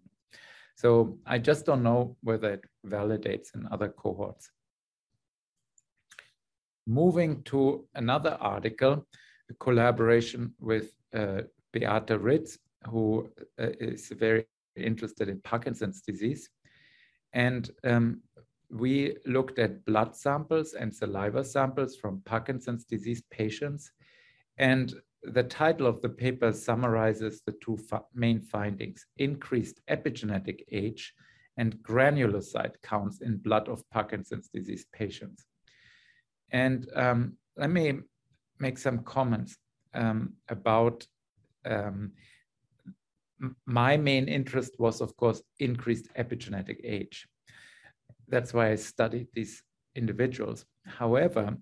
So 0.79 1.17
I 1.25 1.39
just 1.39 1.65
don't 1.65 1.83
know 1.83 2.15
whether 2.23 2.53
it 2.53 2.63
validates 2.87 3.53
in 3.53 3.67
other 3.69 3.89
cohorts. 3.89 4.49
Moving 6.87 7.43
to 7.51 7.85
another 7.95 8.37
article, 8.39 9.05
a 9.49 9.53
collaboration 9.55 10.53
with 10.57 10.93
uh, 11.13 11.41
Beate 11.73 12.17
Ritz, 12.17 12.59
who 12.87 13.29
uh, 13.61 13.71
is 13.81 14.07
very 14.07 14.45
interested 14.77 15.27
in 15.27 15.41
Parkinson's 15.41 15.99
disease. 15.99 16.49
And 17.33 17.69
um, 17.83 18.21
we 18.71 19.17
looked 19.25 19.59
at 19.59 19.83
blood 19.83 20.15
samples 20.15 20.75
and 20.75 20.95
saliva 20.95 21.43
samples 21.43 21.97
from 21.97 22.21
Parkinson's 22.23 22.85
disease 22.85 23.21
patients. 23.31 23.91
And 24.57 24.93
the 25.23 25.43
title 25.43 25.87
of 25.87 26.01
the 26.01 26.09
paper 26.09 26.53
summarizes 26.53 27.41
the 27.45 27.55
two 27.61 27.77
main 28.13 28.41
findings 28.41 29.05
increased 29.17 29.81
epigenetic 29.89 30.61
age 30.71 31.13
and 31.57 31.75
granulocyte 31.83 32.75
counts 32.81 33.21
in 33.21 33.37
blood 33.37 33.67
of 33.67 33.87
Parkinson's 33.89 34.49
disease 34.53 34.85
patients. 34.93 35.45
And 36.51 36.87
um, 36.95 37.37
let 37.57 37.69
me 37.69 37.99
make 38.59 38.77
some 38.77 38.99
comments 38.99 39.57
um, 39.93 40.33
about 40.47 41.05
um, 41.65 42.13
my 43.65 43.97
main 43.97 44.27
interest 44.27 44.79
was, 44.79 45.01
of 45.01 45.15
course, 45.17 45.41
increased 45.59 46.07
epigenetic 46.17 46.77
age. 46.83 47.27
That's 48.27 48.53
why 48.53 48.71
I 48.71 48.75
studied 48.75 49.27
these 49.33 49.61
individuals. 49.95 50.65
However, 50.85 51.57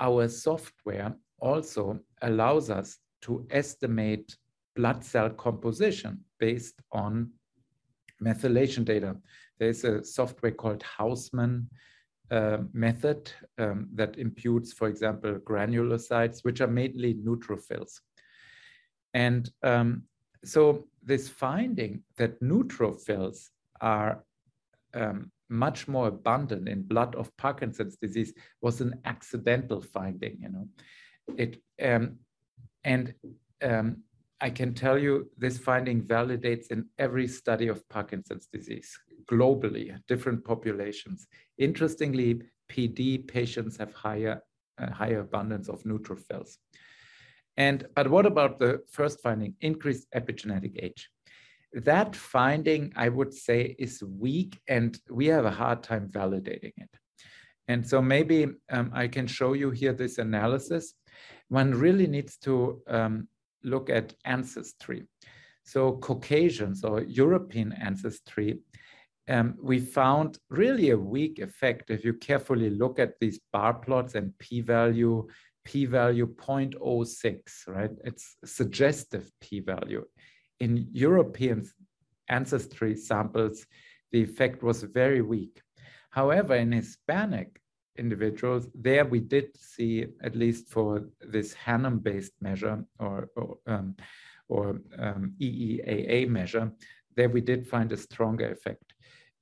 our 0.00 0.28
software 0.28 1.14
also 1.40 2.00
allows 2.22 2.70
us 2.70 2.98
to 3.22 3.46
estimate 3.50 4.36
blood 4.76 5.04
cell 5.04 5.30
composition 5.30 6.20
based 6.38 6.80
on 6.92 7.30
methylation 8.22 8.84
data. 8.84 9.16
There's 9.58 9.84
a 9.84 10.04
software 10.04 10.52
called 10.52 10.82
Houseman 10.82 11.68
uh, 12.30 12.58
method 12.72 13.32
um, 13.58 13.88
that 13.94 14.18
imputes, 14.18 14.72
for 14.72 14.88
example, 14.88 15.34
granulocytes, 15.38 16.44
which 16.44 16.60
are 16.60 16.68
mainly 16.68 17.14
neutrophils. 17.14 18.00
And 19.14 19.50
um, 19.62 20.02
so 20.44 20.86
this 21.02 21.28
finding 21.28 22.02
that 22.16 22.40
neutrophils 22.40 23.48
are 23.80 24.24
um, 24.94 25.32
much 25.48 25.88
more 25.88 26.08
abundant 26.08 26.68
in 26.68 26.82
blood 26.82 27.14
of 27.14 27.34
Parkinson's 27.36 27.96
disease 27.96 28.34
was 28.60 28.80
an 28.80 29.00
accidental 29.04 29.80
finding, 29.80 30.38
you 30.40 30.50
know. 30.50 30.68
It 31.36 31.60
um, 31.82 32.18
and 32.84 33.14
um, 33.62 34.02
I 34.40 34.50
can 34.50 34.72
tell 34.74 34.98
you 34.98 35.30
this 35.36 35.58
finding 35.58 36.02
validates 36.02 36.70
in 36.70 36.86
every 36.98 37.26
study 37.26 37.68
of 37.68 37.88
Parkinson's 37.88 38.46
disease 38.46 38.98
globally, 39.30 39.94
different 40.06 40.44
populations. 40.44 41.26
Interestingly, 41.58 42.40
PD 42.70 43.26
patients 43.26 43.76
have 43.76 43.92
higher 43.92 44.40
uh, 44.78 44.90
higher 44.92 45.20
abundance 45.20 45.68
of 45.68 45.82
neutrophils. 45.82 46.56
And 47.56 47.86
but 47.96 48.08
what 48.08 48.26
about 48.26 48.58
the 48.58 48.82
first 48.90 49.20
finding, 49.20 49.54
increased 49.60 50.06
epigenetic 50.14 50.82
age? 50.82 51.10
That 51.72 52.16
finding, 52.16 52.92
I 52.96 53.08
would 53.08 53.34
say, 53.34 53.74
is 53.78 54.02
weak, 54.02 54.58
and 54.68 54.98
we 55.10 55.26
have 55.26 55.44
a 55.44 55.50
hard 55.50 55.82
time 55.82 56.08
validating 56.10 56.72
it. 56.76 56.90
And 57.66 57.86
so 57.86 58.00
maybe 58.00 58.46
um, 58.70 58.90
I 58.94 59.08
can 59.08 59.26
show 59.26 59.52
you 59.52 59.70
here 59.70 59.92
this 59.92 60.16
analysis. 60.18 60.94
One 61.48 61.72
really 61.72 62.06
needs 62.06 62.36
to 62.38 62.82
um, 62.86 63.28
look 63.62 63.90
at 63.90 64.14
ancestry. 64.24 65.06
So 65.64 65.92
Caucasians 65.98 66.84
or 66.84 67.02
European 67.02 67.72
ancestry, 67.72 68.60
um, 69.28 69.54
we 69.62 69.78
found 69.80 70.38
really 70.48 70.90
a 70.90 70.98
weak 70.98 71.38
effect 71.38 71.90
if 71.90 72.04
you 72.04 72.14
carefully 72.14 72.70
look 72.70 72.98
at 72.98 73.18
these 73.20 73.38
bar 73.52 73.74
plots 73.74 74.14
and 74.14 74.32
p-value, 74.38 75.26
p-value 75.64 76.34
0.06, 76.34 77.40
right? 77.68 77.90
It's 78.04 78.36
suggestive 78.44 79.30
p-value. 79.40 80.04
In 80.60 80.88
European 80.92 81.68
ancestry 82.28 82.96
samples, 82.96 83.66
the 84.12 84.22
effect 84.22 84.62
was 84.62 84.82
very 84.82 85.20
weak. 85.20 85.60
However, 86.10 86.54
in 86.54 86.72
Hispanic 86.72 87.60
individuals. 87.98 88.68
There 88.74 89.04
we 89.04 89.20
did 89.20 89.56
see, 89.56 90.06
at 90.22 90.36
least 90.36 90.68
for 90.68 91.08
this 91.20 91.54
Hannum-based 91.54 92.32
measure 92.40 92.84
or, 92.98 93.28
or, 93.36 93.58
um, 93.66 93.96
or 94.48 94.80
um, 94.98 95.34
EEAA 95.40 96.28
measure, 96.28 96.72
there 97.16 97.28
we 97.28 97.40
did 97.40 97.66
find 97.66 97.92
a 97.92 97.96
stronger 97.96 98.50
effect. 98.50 98.94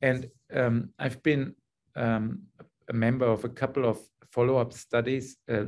And 0.03 0.29
um, 0.55 0.90
I've 0.99 1.23
been 1.23 1.55
um, 1.95 2.42
a 2.88 2.92
member 2.92 3.27
of 3.27 3.45
a 3.45 3.49
couple 3.49 3.85
of 3.85 3.99
follow-up 4.31 4.73
studies 4.73 5.37
uh, 5.51 5.64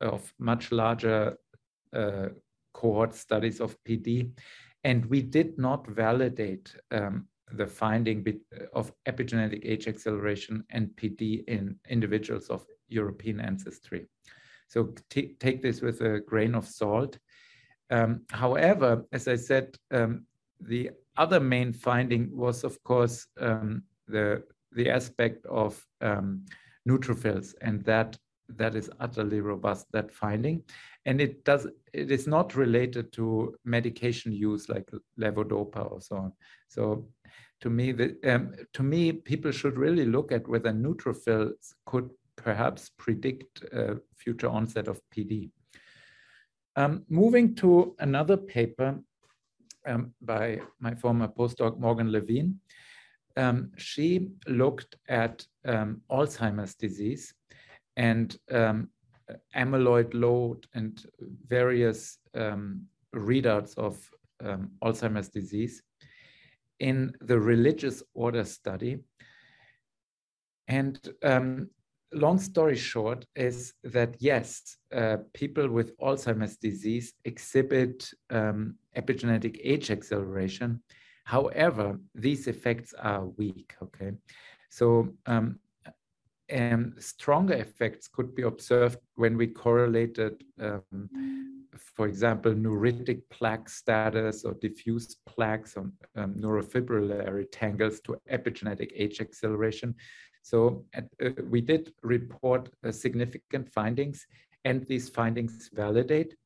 of 0.00 0.32
much 0.38 0.72
larger 0.72 1.36
uh, 1.92 2.28
cohort 2.72 3.14
studies 3.14 3.60
of 3.60 3.76
PD, 3.84 4.30
and 4.84 5.06
we 5.06 5.22
did 5.22 5.58
not 5.58 5.86
validate 5.88 6.74
um, 6.90 7.26
the 7.52 7.66
finding 7.66 8.24
of 8.72 8.92
epigenetic 9.06 9.60
age 9.64 9.86
acceleration 9.86 10.64
and 10.70 10.88
PD 10.96 11.44
in 11.46 11.76
individuals 11.88 12.48
of 12.48 12.66
European 12.88 13.40
ancestry. 13.40 14.06
So 14.68 14.94
take 15.10 15.62
this 15.62 15.80
with 15.80 16.00
a 16.00 16.20
grain 16.20 16.54
of 16.54 16.66
salt. 16.66 17.18
Um, 17.90 18.22
however, 18.30 19.04
as 19.12 19.28
I 19.28 19.36
said, 19.36 19.76
um, 19.92 20.26
the 20.60 20.90
other 21.16 21.40
main 21.40 21.72
finding 21.72 22.36
was, 22.36 22.64
of 22.64 22.82
course, 22.82 23.26
um, 23.40 23.82
the 24.08 24.42
the 24.72 24.90
aspect 24.90 25.46
of 25.46 25.82
um, 26.00 26.44
neutrophils, 26.86 27.54
and 27.62 27.82
that 27.84 28.18
that 28.48 28.74
is 28.74 28.90
utterly 29.00 29.40
robust. 29.40 29.86
That 29.92 30.12
finding, 30.12 30.62
and 31.04 31.20
it 31.20 31.44
does 31.44 31.66
it 31.92 32.10
is 32.10 32.26
not 32.26 32.54
related 32.54 33.12
to 33.14 33.54
medication 33.64 34.32
use 34.32 34.68
like 34.68 34.88
levodopa 35.18 35.90
or 35.90 36.00
so 36.00 36.16
on. 36.16 36.32
So 36.68 37.08
to 37.62 37.70
me, 37.70 37.92
the, 37.92 38.16
um, 38.24 38.52
to 38.74 38.82
me, 38.82 39.12
people 39.12 39.50
should 39.50 39.78
really 39.78 40.04
look 40.04 40.30
at 40.30 40.46
whether 40.46 40.72
neutrophils 40.72 41.72
could 41.86 42.10
perhaps 42.36 42.90
predict 42.98 43.64
future 44.14 44.48
onset 44.48 44.88
of 44.88 45.00
PD. 45.14 45.50
Um, 46.76 47.04
moving 47.08 47.54
to 47.56 47.96
another 47.98 48.36
paper 48.36 48.98
um, 49.86 50.12
by 50.20 50.60
my 50.78 50.94
former 50.94 51.28
postdoc 51.28 51.78
Morgan 51.78 52.12
Levine, 52.12 52.60
um, 53.38 53.70
she 53.76 54.28
looked 54.46 54.96
at 55.08 55.46
um, 55.64 56.02
Alzheimer's 56.10 56.74
disease 56.74 57.32
and 57.96 58.36
um, 58.50 58.88
amyloid 59.54 60.12
load 60.14 60.66
and 60.74 61.04
various 61.48 62.18
readouts 63.14 63.76
of 63.78 63.98
Alzheimer's 64.82 65.28
disease 65.28 65.82
in 66.80 67.12
the 67.20 67.38
religious 67.38 68.02
order 68.14 68.44
study. 68.44 68.98
And 70.68 70.98
um, 71.22 71.70
long 72.12 72.38
story 72.38 72.76
short 72.76 73.24
is 73.34 73.74
that 73.84 74.16
yes, 74.18 74.76
uh, 74.94 75.18
people 75.32 75.68
with 75.68 75.96
Alzheimer's 75.98 76.56
disease 76.56 77.14
exhibit 77.24 78.10
um, 78.30 78.76
epigenetic 78.96 79.58
age 79.62 79.90
acceleration. 79.90 80.82
However, 81.24 81.98
these 82.14 82.46
effects 82.46 82.94
are 82.94 83.26
weak, 83.26 83.74
okay? 83.82 84.12
So 84.70 85.08
um, 85.26 85.58
um, 86.52 86.94
stronger 86.98 87.54
effects 87.54 88.08
could 88.08 88.34
be 88.34 88.42
observed 88.42 88.98
when 89.14 89.36
we 89.36 89.46
correlated, 89.46 90.44
um, 90.60 91.66
for 91.74 92.06
example, 92.06 92.52
neuritic 92.52 93.22
plaque 93.30 93.68
status 93.68 94.44
or 94.44 94.54
diffuse 94.54 95.16
plaques 95.26 95.76
on 95.76 95.92
um, 96.16 96.34
neurofibrillary 96.34 97.46
tangles 97.50 98.00
to 98.00 98.16
epigenetic 98.30 98.90
age 98.94 99.20
acceleration. 99.20 99.94
So 100.42 100.84
at, 100.94 101.06
uh, 101.24 101.30
we 101.50 101.60
did 101.60 101.92
report 102.02 102.70
uh, 102.84 102.92
significant 102.92 103.72
findings 103.72 104.26
and 104.64 104.86
these 104.86 105.08
findings 105.08 105.70
validate. 105.72 106.36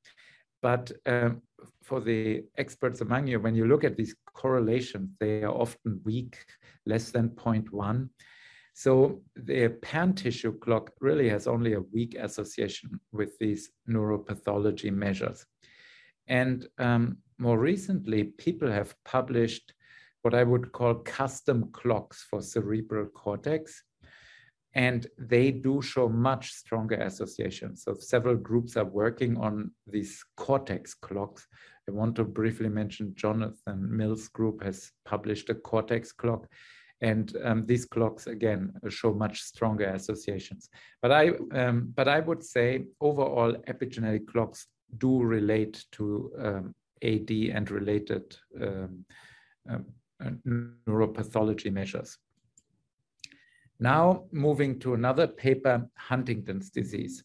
But 0.62 0.90
um, 1.06 1.42
for 1.82 2.00
the 2.00 2.44
experts 2.58 3.00
among 3.00 3.26
you, 3.26 3.40
when 3.40 3.54
you 3.54 3.66
look 3.66 3.84
at 3.84 3.96
these 3.96 4.14
correlations, 4.34 5.10
they 5.18 5.42
are 5.42 5.52
often 5.52 6.00
weak, 6.04 6.44
less 6.86 7.10
than 7.10 7.30
0.1. 7.30 8.08
So 8.80 9.20
the 9.36 9.68
pan 9.82 10.14
tissue 10.14 10.58
clock 10.58 10.92
really 11.02 11.28
has 11.28 11.46
only 11.46 11.74
a 11.74 11.82
weak 11.92 12.16
association 12.18 12.98
with 13.12 13.36
these 13.38 13.72
neuropathology 13.86 14.90
measures. 14.90 15.44
And 16.28 16.66
um, 16.78 17.18
more 17.36 17.58
recently, 17.58 18.24
people 18.24 18.70
have 18.70 18.94
published 19.04 19.74
what 20.22 20.32
I 20.32 20.44
would 20.44 20.72
call 20.72 20.94
custom 20.94 21.68
clocks 21.72 22.26
for 22.30 22.40
cerebral 22.40 23.04
cortex. 23.08 23.84
And 24.72 25.06
they 25.18 25.50
do 25.50 25.82
show 25.82 26.08
much 26.08 26.52
stronger 26.52 27.02
associations. 27.02 27.82
So 27.84 27.92
several 27.92 28.36
groups 28.36 28.78
are 28.78 28.86
working 28.86 29.36
on 29.36 29.72
these 29.86 30.24
cortex 30.38 30.94
clocks. 30.94 31.46
I 31.86 31.92
want 31.92 32.16
to 32.16 32.24
briefly 32.24 32.70
mention 32.70 33.12
Jonathan 33.14 33.94
Mill's 33.94 34.28
group 34.28 34.62
has 34.62 34.90
published 35.04 35.50
a 35.50 35.54
cortex 35.54 36.12
clock 36.12 36.46
and 37.00 37.36
um, 37.44 37.66
these 37.66 37.86
clocks 37.86 38.26
again 38.26 38.72
show 38.88 39.12
much 39.12 39.40
stronger 39.42 39.86
associations. 39.86 40.68
But 41.00 41.12
I, 41.12 41.30
um, 41.52 41.92
but 41.94 42.08
I 42.08 42.20
would 42.20 42.44
say 42.44 42.84
overall 43.00 43.54
epigenetic 43.68 44.26
clocks 44.26 44.66
do 44.98 45.22
relate 45.22 45.84
to 45.92 46.32
um, 46.38 46.74
AD 47.02 47.30
and 47.30 47.70
related 47.70 48.36
um, 48.60 49.04
um, 49.68 49.86
neuropathology 50.86 51.72
measures. 51.72 52.18
Now 53.78 54.24
moving 54.30 54.78
to 54.80 54.92
another 54.92 55.26
paper, 55.26 55.88
Huntington's 55.96 56.70
disease. 56.70 57.24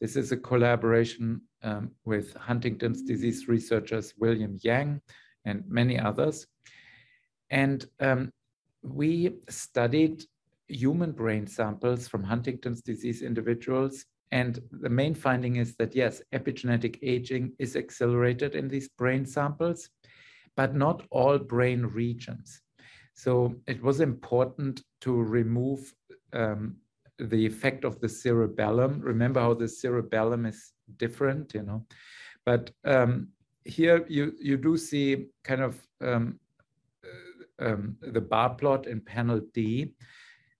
This 0.00 0.16
is 0.16 0.32
a 0.32 0.36
collaboration 0.36 1.42
um, 1.62 1.90
with 2.04 2.34
Huntington's 2.34 3.02
disease 3.02 3.48
researchers 3.48 4.14
William 4.18 4.58
Yang 4.62 5.02
and 5.44 5.62
many 5.68 5.98
others. 5.98 6.46
And 7.50 7.84
um, 8.00 8.32
we 8.84 9.36
studied 9.48 10.24
human 10.68 11.12
brain 11.12 11.46
samples 11.46 12.06
from 12.06 12.22
Huntington's 12.22 12.82
disease 12.82 13.22
individuals. 13.22 14.04
And 14.30 14.60
the 14.70 14.88
main 14.88 15.14
finding 15.14 15.56
is 15.56 15.76
that 15.76 15.94
yes, 15.94 16.22
epigenetic 16.32 16.98
aging 17.02 17.52
is 17.58 17.76
accelerated 17.76 18.54
in 18.54 18.68
these 18.68 18.88
brain 18.88 19.24
samples, 19.24 19.88
but 20.56 20.74
not 20.74 21.02
all 21.10 21.38
brain 21.38 21.86
regions. 21.86 22.60
So 23.14 23.54
it 23.66 23.82
was 23.82 24.00
important 24.00 24.82
to 25.02 25.12
remove 25.14 25.94
um, 26.32 26.76
the 27.18 27.46
effect 27.46 27.84
of 27.84 28.00
the 28.00 28.08
cerebellum. 28.08 29.00
Remember 29.00 29.40
how 29.40 29.54
the 29.54 29.68
cerebellum 29.68 30.46
is 30.46 30.72
different, 30.96 31.54
you 31.54 31.62
know. 31.62 31.86
But 32.44 32.70
um, 32.84 33.28
here 33.64 34.04
you 34.08 34.34
you 34.38 34.56
do 34.56 34.76
see 34.76 35.26
kind 35.44 35.62
of 35.62 35.80
um, 36.00 36.38
um, 37.58 37.96
the 38.00 38.20
bar 38.20 38.54
plot 38.54 38.86
in 38.86 39.00
panel 39.00 39.40
D, 39.52 39.92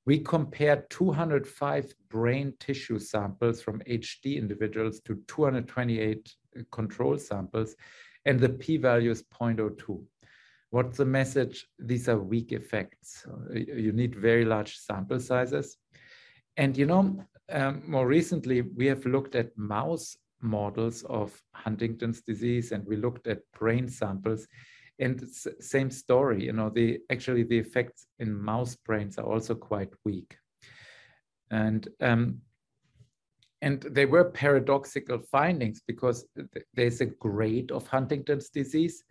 we 0.06 0.18
compared 0.18 0.88
205 0.90 1.94
brain 2.10 2.52
tissue 2.60 2.98
samples 2.98 3.62
from 3.62 3.80
HD 3.80 4.36
individuals 4.36 5.00
to 5.00 5.18
228 5.28 6.34
control 6.70 7.18
samples, 7.18 7.74
and 8.26 8.38
the 8.38 8.50
p-value 8.50 9.10
is 9.10 9.22
0.02. 9.22 10.02
What's 10.70 10.98
the 10.98 11.06
message? 11.06 11.66
These 11.78 12.08
are 12.08 12.18
weak 12.18 12.52
effects. 12.52 13.24
You 13.54 13.92
need 13.92 14.14
very 14.14 14.44
large 14.44 14.76
sample 14.76 15.20
sizes. 15.20 15.76
And 16.56 16.76
you 16.76 16.86
know, 16.86 17.24
um, 17.50 17.82
more 17.86 18.06
recently, 18.06 18.62
we 18.62 18.86
have 18.86 19.06
looked 19.06 19.34
at 19.34 19.56
mouse 19.56 20.16
models 20.40 21.02
of 21.04 21.40
Huntington's 21.54 22.20
disease 22.20 22.72
and 22.72 22.84
we 22.86 22.96
looked 22.96 23.26
at 23.26 23.40
brain 23.58 23.88
samples 23.88 24.46
and 25.00 25.20
same 25.60 25.90
story 25.90 26.44
you 26.44 26.52
know 26.52 26.70
the 26.70 27.00
actually 27.10 27.42
the 27.42 27.58
effects 27.58 28.06
in 28.18 28.32
mouse 28.32 28.76
brains 28.76 29.18
are 29.18 29.26
also 29.26 29.54
quite 29.54 29.92
weak. 30.04 30.36
And 31.50 31.88
um, 32.00 32.40
and 33.62 33.80
they 33.80 34.04
were 34.04 34.24
paradoxical 34.24 35.18
findings 35.18 35.80
because 35.86 36.26
there's 36.74 37.00
a 37.00 37.06
grade 37.06 37.70
of 37.72 37.86
huntington's 37.86 38.50
disease 38.50 39.04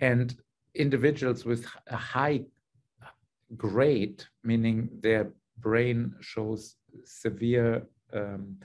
and 0.00 0.36
individuals 0.74 1.44
with 1.44 1.66
a 1.88 1.96
high 1.96 2.42
grade 3.56 4.22
meaning 4.44 4.88
their 5.00 5.32
brain 5.58 6.14
shows 6.20 6.76
severe 7.04 7.86
um, 8.12 8.56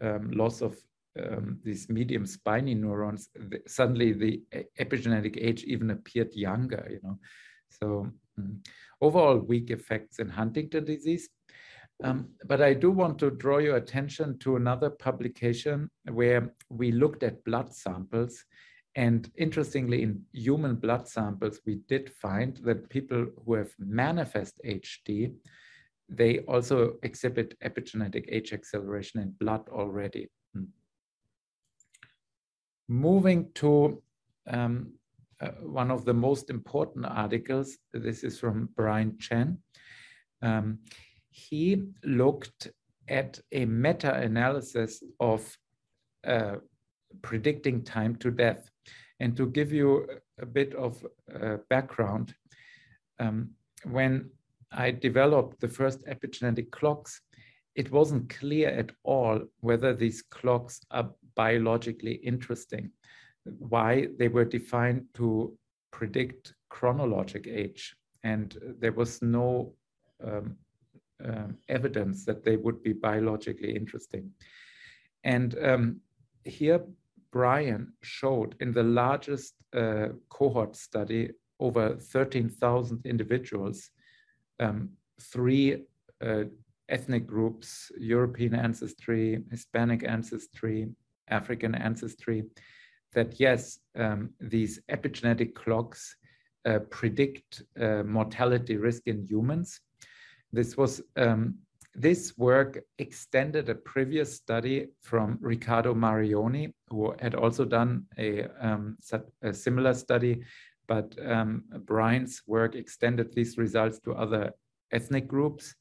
um, 0.00 0.30
loss 0.32 0.60
of 0.60 0.76
um, 1.18 1.58
these 1.64 1.88
medium 1.88 2.26
spiny 2.26 2.74
neurons, 2.74 3.28
the, 3.34 3.60
suddenly 3.66 4.12
the 4.12 4.42
epigenetic 4.78 5.36
age 5.40 5.64
even 5.64 5.90
appeared 5.90 6.34
younger, 6.34 6.86
you 6.90 7.00
know. 7.02 7.18
So 7.68 8.10
um, 8.38 8.62
overall 9.00 9.38
weak 9.38 9.70
effects 9.70 10.18
in 10.18 10.28
Huntington 10.28 10.84
disease. 10.84 11.28
Um, 12.02 12.28
but 12.46 12.62
I 12.62 12.72
do 12.74 12.90
want 12.90 13.18
to 13.18 13.30
draw 13.30 13.58
your 13.58 13.76
attention 13.76 14.38
to 14.38 14.56
another 14.56 14.88
publication 14.88 15.90
where 16.10 16.54
we 16.70 16.92
looked 16.92 17.22
at 17.22 17.44
blood 17.44 17.74
samples. 17.74 18.42
And 18.96 19.30
interestingly, 19.36 20.02
in 20.02 20.22
human 20.32 20.76
blood 20.76 21.08
samples, 21.08 21.60
we 21.66 21.80
did 21.88 22.10
find 22.10 22.56
that 22.64 22.88
people 22.88 23.26
who 23.44 23.54
have 23.54 23.70
manifest 23.78 24.60
HD, 24.64 25.34
they 26.08 26.38
also 26.40 26.94
exhibit 27.02 27.58
epigenetic 27.60 28.24
age 28.28 28.52
acceleration 28.52 29.20
in 29.20 29.30
blood 29.38 29.68
already. 29.68 30.28
Moving 32.90 33.52
to 33.54 34.02
um, 34.48 34.94
uh, 35.40 35.50
one 35.62 35.92
of 35.92 36.04
the 36.04 36.12
most 36.12 36.50
important 36.50 37.06
articles, 37.06 37.78
this 37.92 38.24
is 38.24 38.40
from 38.40 38.68
Brian 38.74 39.16
Chen. 39.16 39.58
Um, 40.42 40.80
he 41.30 41.84
looked 42.02 42.72
at 43.06 43.38
a 43.52 43.64
meta-analysis 43.64 45.04
of 45.20 45.56
uh, 46.26 46.56
predicting 47.22 47.84
time 47.84 48.16
to 48.16 48.32
death. 48.32 48.68
And 49.20 49.36
to 49.36 49.46
give 49.46 49.72
you 49.72 50.08
a 50.40 50.46
bit 50.46 50.74
of 50.74 51.06
uh, 51.32 51.58
background, 51.68 52.34
um, 53.20 53.50
when 53.84 54.30
I 54.72 54.90
developed 54.90 55.60
the 55.60 55.68
first 55.68 56.04
epigenetic 56.06 56.72
clocks, 56.72 57.20
it 57.74 57.90
wasn't 57.90 58.28
clear 58.28 58.68
at 58.68 58.90
all 59.04 59.40
whether 59.60 59.94
these 59.94 60.22
clocks 60.22 60.80
are 60.90 61.10
biologically 61.34 62.14
interesting, 62.14 62.90
why 63.44 64.08
they 64.18 64.28
were 64.28 64.44
defined 64.44 65.04
to 65.14 65.56
predict 65.90 66.54
chronologic 66.68 67.46
age. 67.46 67.96
And 68.22 68.56
there 68.78 68.92
was 68.92 69.22
no 69.22 69.72
um, 70.22 70.56
um, 71.24 71.56
evidence 71.68 72.24
that 72.24 72.44
they 72.44 72.56
would 72.56 72.82
be 72.82 72.92
biologically 72.92 73.74
interesting. 73.74 74.30
And 75.24 75.56
um, 75.62 76.00
here, 76.44 76.80
Brian 77.32 77.92
showed 78.02 78.56
in 78.60 78.72
the 78.72 78.82
largest 78.82 79.54
uh, 79.74 80.08
cohort 80.28 80.74
study 80.76 81.30
over 81.60 81.96
13,000 81.96 83.04
individuals, 83.04 83.90
um, 84.58 84.90
three 85.20 85.84
uh, 86.24 86.44
ethnic 86.90 87.26
groups, 87.26 87.90
European 87.98 88.54
ancestry, 88.54 89.42
Hispanic 89.50 90.04
ancestry, 90.06 90.88
African 91.28 91.74
ancestry, 91.74 92.44
that 93.12 93.40
yes, 93.40 93.78
um, 93.96 94.30
these 94.40 94.80
epigenetic 94.90 95.54
clocks 95.54 96.16
uh, 96.66 96.80
predict 96.90 97.62
uh, 97.80 98.02
mortality 98.02 98.76
risk 98.76 99.06
in 99.06 99.26
humans. 99.26 99.80
This 100.52 100.76
was 100.76 101.00
um, 101.16 101.54
this 101.94 102.38
work 102.38 102.78
extended 102.98 103.68
a 103.68 103.74
previous 103.74 104.36
study 104.36 104.88
from 105.00 105.38
Riccardo 105.40 105.92
Marioni, 105.94 106.72
who 106.88 107.14
had 107.20 107.34
also 107.34 107.64
done 107.64 108.06
a, 108.16 108.46
um, 108.60 108.96
a 109.42 109.52
similar 109.52 109.94
study, 109.94 110.42
but 110.86 111.16
um, 111.24 111.64
Brian's 111.84 112.42
work 112.46 112.76
extended 112.76 113.34
these 113.34 113.58
results 113.58 113.98
to 114.00 114.12
other 114.12 114.52
ethnic 114.92 115.26
groups 115.26 115.74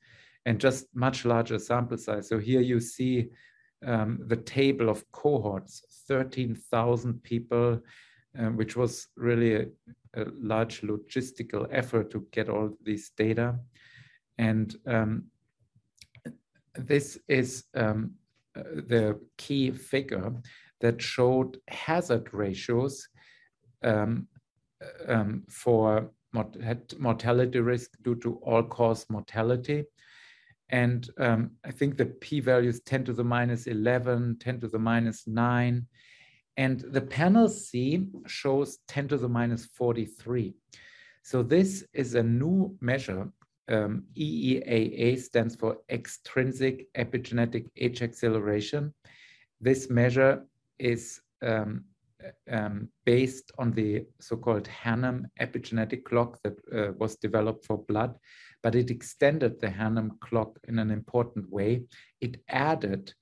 and 0.50 0.60
just 0.60 0.88
much 0.96 1.26
larger 1.26 1.60
sample 1.60 1.96
size. 1.96 2.28
So 2.28 2.40
here 2.40 2.60
you 2.60 2.80
see 2.80 3.30
um, 3.86 4.20
the 4.26 4.36
table 4.36 4.90
of 4.90 5.06
cohorts, 5.12 5.84
13,000 6.08 7.22
people, 7.22 7.80
uh, 8.38 8.50
which 8.60 8.76
was 8.76 9.10
really 9.16 9.54
a, 9.54 9.66
a, 10.16 10.26
large 10.42 10.82
logistical 10.82 11.68
effort 11.70 12.10
to 12.10 12.26
get 12.32 12.50
all 12.50 12.76
these 12.84 13.12
data. 13.16 13.60
And 14.40 14.76
um, 14.88 15.26
this 16.74 17.20
is 17.28 17.66
um, 17.76 18.16
the 18.56 19.20
key 19.38 19.70
figure 19.70 20.34
that 20.82 21.00
showed 21.00 21.60
hazard 21.68 22.34
ratios 22.34 23.08
um, 23.84 24.28
um, 25.08 25.44
for 25.48 26.10
mort 26.34 26.58
mortality 27.00 27.60
risk 27.60 27.92
due 28.02 28.16
to 28.16 28.38
all-cause 28.38 29.06
mortality. 29.12 29.86
And 30.69 31.10
um, 31.17 31.51
I 31.65 31.71
think 31.71 31.97
the 31.97 32.05
p-values 32.05 32.82
10 32.82 33.05
to 33.05 33.13
the 33.13 33.23
minus 33.23 33.67
11, 33.67 34.38
10 34.39 34.60
to 34.62 34.67
the 34.67 34.79
minus 34.79 35.27
9. 35.27 35.86
And 36.58 36.79
the 36.79 37.01
panel 37.01 37.47
C 37.47 38.05
shows 38.27 38.79
10 38.88 39.10
to 39.10 39.17
the 39.17 39.29
minus 39.29 39.65
43. 39.65 40.53
So 41.23 41.41
this 41.43 41.86
is 41.93 42.15
a 42.15 42.23
new 42.23 42.75
measure. 42.82 43.29
Um, 43.67 44.03
EEAA 44.17 45.19
stands 45.19 45.55
for 45.55 45.77
extrinsic 45.89 46.91
epigenetic 46.95 47.67
age 47.77 48.01
acceleration. 48.01 48.93
This 49.62 49.89
measure 49.89 50.45
is 50.79 51.21
um, 51.41 51.86
um, 52.51 52.89
based 53.05 53.51
on 53.58 53.71
the 53.71 54.05
so-called 54.19 54.67
Hannum 54.67 55.25
epigenetic 55.39 56.03
clock 56.03 56.39
that 56.43 56.58
uh, 56.73 56.91
was 56.97 57.15
developed 57.15 57.65
for 57.65 57.77
blood, 57.77 58.17
but 58.62 58.76
it 58.76 58.89
extended 58.89 59.60
the 59.60 59.67
Hannum 59.67 60.19
clock 60.19 60.60
in 60.67 60.80
an 60.80 60.91
important 60.91 61.50
way. 61.50 61.84
It 62.22 62.38
added 62.50 63.13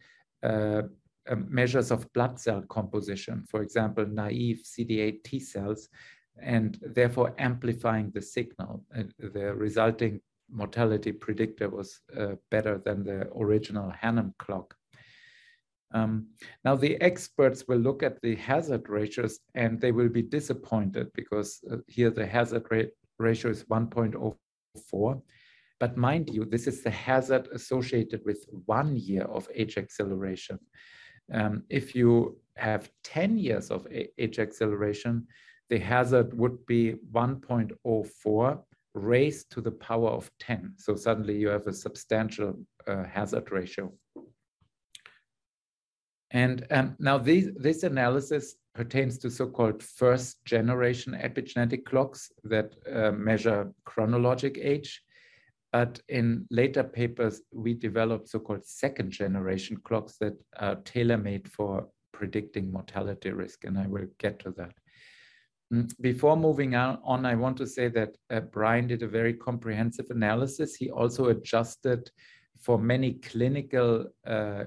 uh, 0.43 0.83
uh, 1.29 1.35
measures 1.35 1.91
of 1.91 2.11
blood 2.13 2.39
cell 2.39 2.61
composition, 2.69 3.43
for 3.49 3.61
example, 3.61 4.05
naive 4.05 4.61
CD8 4.63 5.23
T 5.23 5.39
cells, 5.39 5.89
and 6.41 6.77
therefore 6.81 7.35
amplifying 7.37 8.11
the 8.11 8.21
signal. 8.21 8.83
Uh, 8.95 9.03
the 9.19 9.53
resulting 9.53 10.21
mortality 10.49 11.11
predictor 11.11 11.69
was 11.69 11.99
uh, 12.17 12.35
better 12.49 12.77
than 12.77 13.03
the 13.03 13.27
original 13.35 13.91
Hannum 14.01 14.33
clock. 14.37 14.73
Um, 15.91 16.27
now, 16.65 16.75
the 16.75 16.99
experts 17.01 17.65
will 17.67 17.77
look 17.77 18.03
at 18.03 18.21
the 18.21 18.35
hazard 18.35 18.89
ratios 18.89 19.39
and 19.55 19.79
they 19.79 19.91
will 19.91 20.09
be 20.09 20.21
disappointed 20.21 21.07
because 21.13 21.59
uh, 21.71 21.77
here 21.87 22.09
the 22.09 22.25
hazard 22.25 22.67
ratio 23.19 23.51
is 23.51 23.65
1.04. 24.75 25.21
But 25.79 25.97
mind 25.97 26.29
you, 26.29 26.45
this 26.45 26.67
is 26.67 26.81
the 26.81 26.89
hazard 26.89 27.47
associated 27.53 28.21
with 28.25 28.45
one 28.65 28.95
year 28.95 29.23
of 29.23 29.47
age 29.53 29.77
acceleration. 29.77 30.59
Um, 31.31 31.63
if 31.69 31.93
you 31.93 32.37
have 32.55 32.89
10 33.03 33.37
years 33.37 33.69
of 33.69 33.87
age 33.91 34.39
acceleration, 34.39 35.27
the 35.69 35.77
hazard 35.77 36.33
would 36.37 36.65
be 36.65 36.95
1.04 37.11 38.59
raised 38.93 39.51
to 39.51 39.61
the 39.61 39.71
power 39.71 40.09
of 40.09 40.31
10. 40.39 40.73
So 40.77 40.95
suddenly 40.95 41.37
you 41.37 41.49
have 41.49 41.67
a 41.67 41.73
substantial 41.73 42.57
uh, 42.87 43.03
hazard 43.03 43.51
ratio. 43.51 43.93
And 46.31 46.65
um, 46.71 46.95
now 46.99 47.17
these, 47.17 47.49
this 47.55 47.83
analysis 47.83 48.55
pertains 48.77 49.17
to 49.17 49.31
so-called 49.31 49.81
first 49.81 50.45
generation 50.45 51.17
epigenetic 51.19 51.83
clocks 51.83 52.31
that 52.43 52.75
uh, 52.93 53.11
measure 53.11 53.73
chronologic 53.85 54.59
age. 54.59 55.01
But 55.73 55.99
in 56.07 56.45
later 56.51 56.83
papers, 56.83 57.41
we 57.51 57.73
developed 57.73 58.29
so-called 58.29 58.65
second 58.65 59.11
generation 59.11 59.77
clocks 59.83 60.17
that 60.21 60.35
are 60.59 60.75
tailor-made 60.75 61.51
for 61.51 61.87
predicting 62.13 62.71
mortality 62.71 63.31
risk, 63.31 63.65
and 63.65 63.79
I 63.79 63.87
will 63.87 64.07
get 64.19 64.39
to 64.39 64.51
that. 64.57 64.73
Mm, 65.73 65.91
before 65.99 66.37
moving 66.37 66.75
on, 66.75 67.25
I 67.25 67.35
want 67.35 67.57
to 67.57 67.67
say 67.67 67.87
that 67.89 68.15
uh, 68.29 68.41
Brian 68.41 68.87
did 68.87 69.01
a 69.01 69.07
very 69.07 69.33
comprehensive 69.33 70.09
analysis. 70.11 70.75
He 70.75 70.91
also 70.91 71.29
adjusted 71.29 72.11
for 72.59 72.77
many 72.77 73.13
clinical 73.13 74.05
uh, 74.25 74.65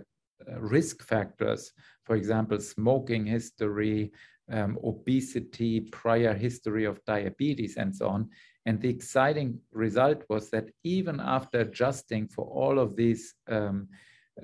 uh, 0.48 0.60
risk 0.60 1.02
factors, 1.02 1.72
for 2.04 2.16
example, 2.16 2.58
smoking 2.60 3.26
history, 3.26 4.12
um, 4.50 4.78
obesity, 4.84 5.80
prior 5.80 6.34
history 6.34 6.84
of 6.84 7.04
diabetes, 7.04 7.76
and 7.76 7.94
so 7.94 8.08
on. 8.08 8.28
And 8.66 8.80
the 8.80 8.88
exciting 8.88 9.58
result 9.72 10.24
was 10.28 10.50
that 10.50 10.70
even 10.84 11.20
after 11.20 11.60
adjusting 11.60 12.28
for 12.28 12.44
all 12.44 12.78
of 12.78 12.96
these 12.96 13.34
um, 13.48 13.88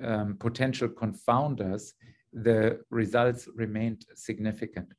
um, 0.01 0.37
potential 0.39 0.87
confounders, 0.89 1.93
the 2.33 2.79
results 2.89 3.47
remained 3.55 4.05
significant. 4.15 4.93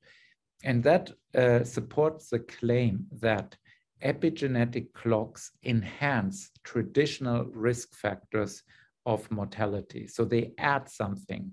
And 0.64 0.82
that 0.84 1.12
uh, 1.34 1.64
supports 1.64 2.30
the 2.30 2.40
claim 2.40 3.06
that 3.20 3.56
epigenetic 4.02 4.92
clocks 4.92 5.52
enhance 5.64 6.50
traditional 6.64 7.44
risk 7.46 7.94
factors 7.94 8.62
of 9.06 9.30
mortality. 9.30 10.06
So 10.06 10.24
they 10.24 10.52
add 10.58 10.88
something. 10.88 11.52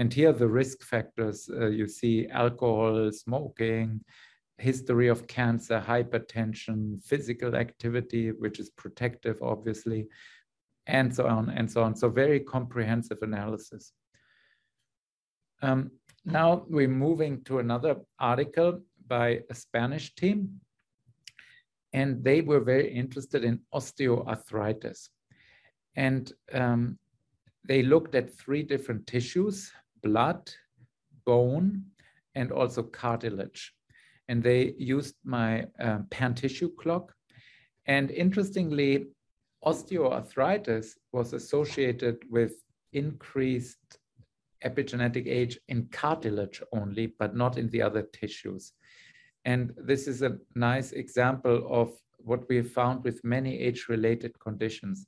And 0.00 0.10
here 0.10 0.32
the 0.32 0.48
risk 0.48 0.82
factors, 0.82 1.50
uh, 1.52 1.66
you 1.66 1.86
see 1.86 2.26
alcohol, 2.28 3.12
smoking, 3.12 4.00
history 4.56 5.08
of 5.08 5.26
cancer, 5.26 5.84
hypertension, 5.86 7.04
physical 7.04 7.54
activity, 7.54 8.30
which 8.30 8.58
is 8.60 8.70
protective, 8.70 9.42
obviously, 9.42 10.06
and 10.86 11.14
so 11.14 11.26
on 11.26 11.50
and 11.50 11.70
so 11.70 11.82
on. 11.82 11.94
So 11.94 12.08
very 12.08 12.40
comprehensive 12.40 13.18
analysis. 13.20 13.92
Um, 15.60 15.90
now 16.24 16.64
we're 16.66 16.88
moving 16.88 17.44
to 17.44 17.58
another 17.58 17.96
article 18.18 18.80
by 19.06 19.40
a 19.50 19.54
Spanish 19.54 20.14
team, 20.14 20.62
and 21.92 22.24
they 22.24 22.40
were 22.40 22.60
very 22.60 22.90
interested 22.90 23.44
in 23.44 23.60
osteoarthritis. 23.74 25.10
And 25.94 26.32
um, 26.54 26.98
they 27.66 27.82
looked 27.82 28.14
at 28.14 28.34
three 28.34 28.62
different 28.62 29.06
tissues, 29.06 29.70
blood, 30.02 30.50
bone, 31.24 31.84
and 32.34 32.52
also 32.52 32.82
cartilage. 32.82 33.74
And 34.28 34.42
they 34.42 34.74
used 34.78 35.16
my 35.24 35.66
uh, 35.80 36.00
pan 36.10 36.34
tissue 36.34 36.70
clock. 36.76 37.12
And 37.86 38.10
interestingly, 38.10 39.06
osteoarthritis 39.64 40.94
was 41.12 41.32
associated 41.32 42.18
with 42.30 42.52
increased 42.92 43.98
epigenetic 44.64 45.26
age 45.26 45.58
in 45.68 45.86
cartilage 45.86 46.62
only, 46.72 47.06
but 47.18 47.34
not 47.34 47.58
in 47.58 47.68
the 47.70 47.82
other 47.82 48.02
tissues. 48.02 48.72
And 49.44 49.72
this 49.76 50.06
is 50.06 50.22
a 50.22 50.38
nice 50.54 50.92
example 50.92 51.66
of 51.68 51.92
what 52.18 52.48
we 52.48 52.56
have 52.56 52.70
found 52.70 53.02
with 53.02 53.24
many 53.24 53.58
age-related 53.58 54.38
conditions 54.38 55.06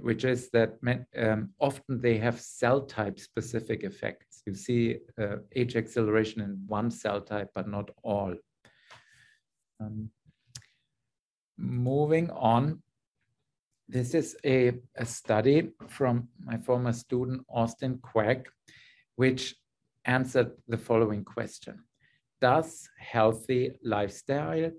which 0.00 0.24
is 0.24 0.50
that 0.50 0.78
um, 1.16 1.50
often 1.58 2.00
they 2.00 2.18
have 2.18 2.40
cell 2.40 2.82
type 2.82 3.18
specific 3.18 3.82
effects. 3.82 4.42
You 4.46 4.54
see 4.54 4.98
uh, 5.20 5.36
age 5.54 5.76
acceleration 5.76 6.40
in 6.42 6.62
one 6.66 6.90
cell 6.90 7.20
type, 7.20 7.50
but 7.54 7.68
not 7.68 7.90
all. 8.02 8.34
Um, 9.80 10.10
moving 11.56 12.30
on, 12.30 12.82
this 13.88 14.14
is 14.14 14.36
a, 14.44 14.72
a 14.96 15.04
study 15.04 15.70
from 15.88 16.28
my 16.44 16.56
former 16.58 16.92
student, 16.92 17.44
Austin 17.48 17.98
Quach, 17.98 18.44
which 19.16 19.56
answered 20.04 20.52
the 20.68 20.78
following 20.78 21.24
question. 21.24 21.84
Does 22.40 22.88
healthy 22.98 23.72
lifestyle 23.82 24.70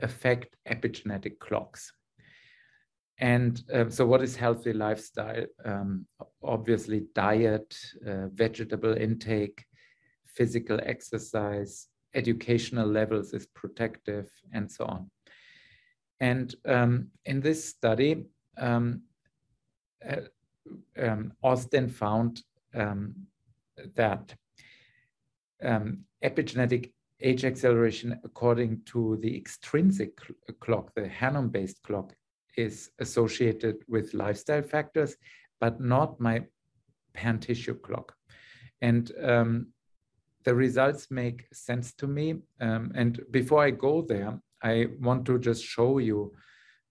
affect 0.00 0.54
epigenetic 0.68 1.38
clocks? 1.38 1.92
And 3.20 3.62
uh, 3.72 3.90
so, 3.90 4.06
what 4.06 4.22
is 4.22 4.36
healthy 4.36 4.72
lifestyle? 4.72 5.46
Um, 5.64 6.06
obviously, 6.42 7.06
diet, 7.14 7.76
uh, 8.06 8.28
vegetable 8.28 8.96
intake, 8.96 9.64
physical 10.24 10.78
exercise, 10.84 11.88
educational 12.14 12.86
levels 12.86 13.32
is 13.32 13.46
protective, 13.46 14.30
and 14.52 14.70
so 14.70 14.84
on. 14.84 15.10
And 16.20 16.54
um, 16.64 17.08
in 17.24 17.40
this 17.40 17.64
study, 17.64 18.24
um, 18.56 19.02
uh, 20.08 20.22
um, 21.00 21.32
Austin 21.42 21.88
found 21.88 22.42
um, 22.74 23.14
that 23.94 24.34
um, 25.62 26.04
epigenetic 26.22 26.92
age 27.20 27.44
acceleration, 27.44 28.20
according 28.24 28.82
to 28.86 29.18
the 29.22 29.36
extrinsic 29.36 30.20
cl 30.20 30.56
clock, 30.60 30.94
the 30.94 31.02
Hannum 31.02 31.50
based 31.50 31.82
clock, 31.82 32.14
is 32.56 32.90
associated 32.98 33.76
with 33.88 34.14
lifestyle 34.14 34.62
factors, 34.62 35.16
but 35.60 35.80
not 35.80 36.20
my 36.20 36.44
pan 37.14 37.38
tissue 37.38 37.74
clock. 37.74 38.14
And 38.80 39.10
um, 39.22 39.68
the 40.44 40.54
results 40.54 41.10
make 41.10 41.46
sense 41.52 41.92
to 41.94 42.06
me. 42.06 42.36
Um, 42.60 42.92
and 42.94 43.20
before 43.30 43.62
I 43.62 43.70
go 43.70 44.02
there, 44.02 44.40
I 44.62 44.86
want 45.00 45.24
to 45.26 45.38
just 45.38 45.64
show 45.64 45.98
you 45.98 46.32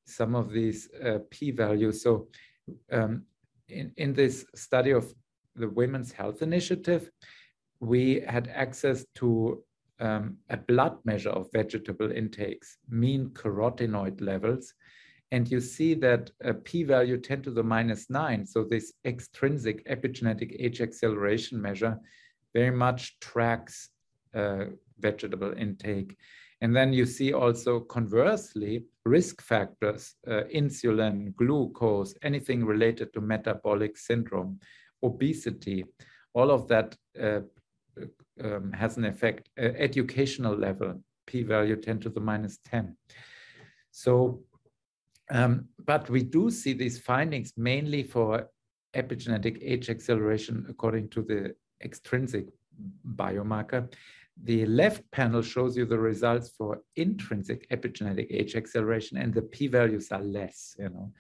some 0.05 0.35
of 0.35 0.51
these 0.51 0.89
uh, 1.03 1.19
p-values. 1.29 2.01
So 2.01 2.27
um, 2.91 3.23
in, 3.69 3.91
in 3.97 4.13
this 4.13 4.45
study 4.55 4.91
of 4.91 5.13
the 5.55 5.69
Women's 5.69 6.11
Health 6.11 6.41
Initiative, 6.41 7.09
we 7.79 8.21
had 8.27 8.47
access 8.53 9.05
to 9.15 9.63
um, 9.99 10.37
a 10.49 10.57
blood 10.57 10.97
measure 11.03 11.29
of 11.29 11.49
vegetable 11.51 12.11
intakes, 12.11 12.77
mean 12.89 13.29
carotenoid 13.29 14.21
levels, 14.21 14.73
and 15.31 15.49
you 15.49 15.59
see 15.59 15.93
that 15.95 16.31
a 16.43 16.53
p-value 16.53 17.17
10 17.17 17.41
to 17.43 17.51
the 17.51 17.63
minus 17.63 18.09
9, 18.09 18.45
so 18.45 18.63
this 18.63 18.93
extrinsic 19.05 19.85
epigenetic 19.87 20.55
age 20.59 20.81
acceleration 20.81 21.61
measure 21.61 21.97
very 22.53 22.71
much 22.71 23.19
tracks 23.19 23.89
uh, 24.33 24.65
vegetable 24.99 25.53
intake. 25.57 26.17
And 26.61 26.75
then 26.75 26.91
you 26.91 27.05
see 27.05 27.33
also 27.33 27.81
conversely 27.81 28.85
risk 29.05 29.41
factors, 29.41 30.15
uh, 30.27 30.43
insulin, 30.53 31.35
glucose, 31.35 32.15
anything 32.23 32.65
related 32.65 33.13
to 33.13 33.21
metabolic 33.21 33.97
syndrome, 33.97 34.59
obesity, 35.03 35.85
all 36.33 36.51
of 36.51 36.67
that 36.67 36.95
uh, 37.21 37.41
um, 38.43 38.71
has 38.71 38.97
an 38.97 39.05
effect. 39.05 39.49
Uh, 39.59 39.69
educational 39.77 40.55
level, 40.55 41.01
p-value 41.25 41.75
10 41.75 41.99
to 41.99 42.09
the 42.09 42.19
minus 42.19 42.59
10. 42.65 42.95
So, 43.91 44.43
um, 45.29 45.65
but 45.85 46.09
we 46.09 46.23
do 46.23 46.49
see 46.49 46.73
these 46.73 46.99
findings 46.99 47.53
mainly 47.57 48.03
for 48.03 48.49
epigenetic 48.95 49.59
age 49.61 49.89
acceleration 49.89 50.65
according 50.69 51.09
to 51.09 51.21
the 51.21 51.55
extrinsic 51.83 52.47
biomarker. 53.15 53.91
The 54.43 54.65
left 54.65 55.09
panel 55.11 55.41
shows 55.41 55.75
you 55.75 55.85
the 55.85 55.97
results 55.97 56.49
for 56.49 56.81
intrinsic 56.95 57.67
epigenetic 57.69 58.27
age 58.29 58.55
acceleration, 58.55 59.17
and 59.17 59.33
the 59.33 59.41
p-values 59.41 60.11
are 60.11 60.21
less, 60.21 60.75
you 60.77 60.89
know. 60.89 61.11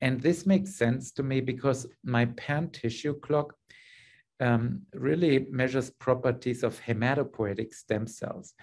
And 0.00 0.20
this 0.20 0.46
makes 0.46 0.76
sense 0.76 1.10
to 1.12 1.22
me 1.22 1.40
because 1.40 1.86
my 2.04 2.26
pan 2.26 2.70
tissue 2.70 3.18
clock 3.20 3.54
um, 4.40 4.82
really 4.94 5.46
measures 5.50 5.90
properties 5.90 6.62
of 6.62 6.80
hematopoietic 6.80 7.74
stem 7.74 8.06
cells. 8.06 8.54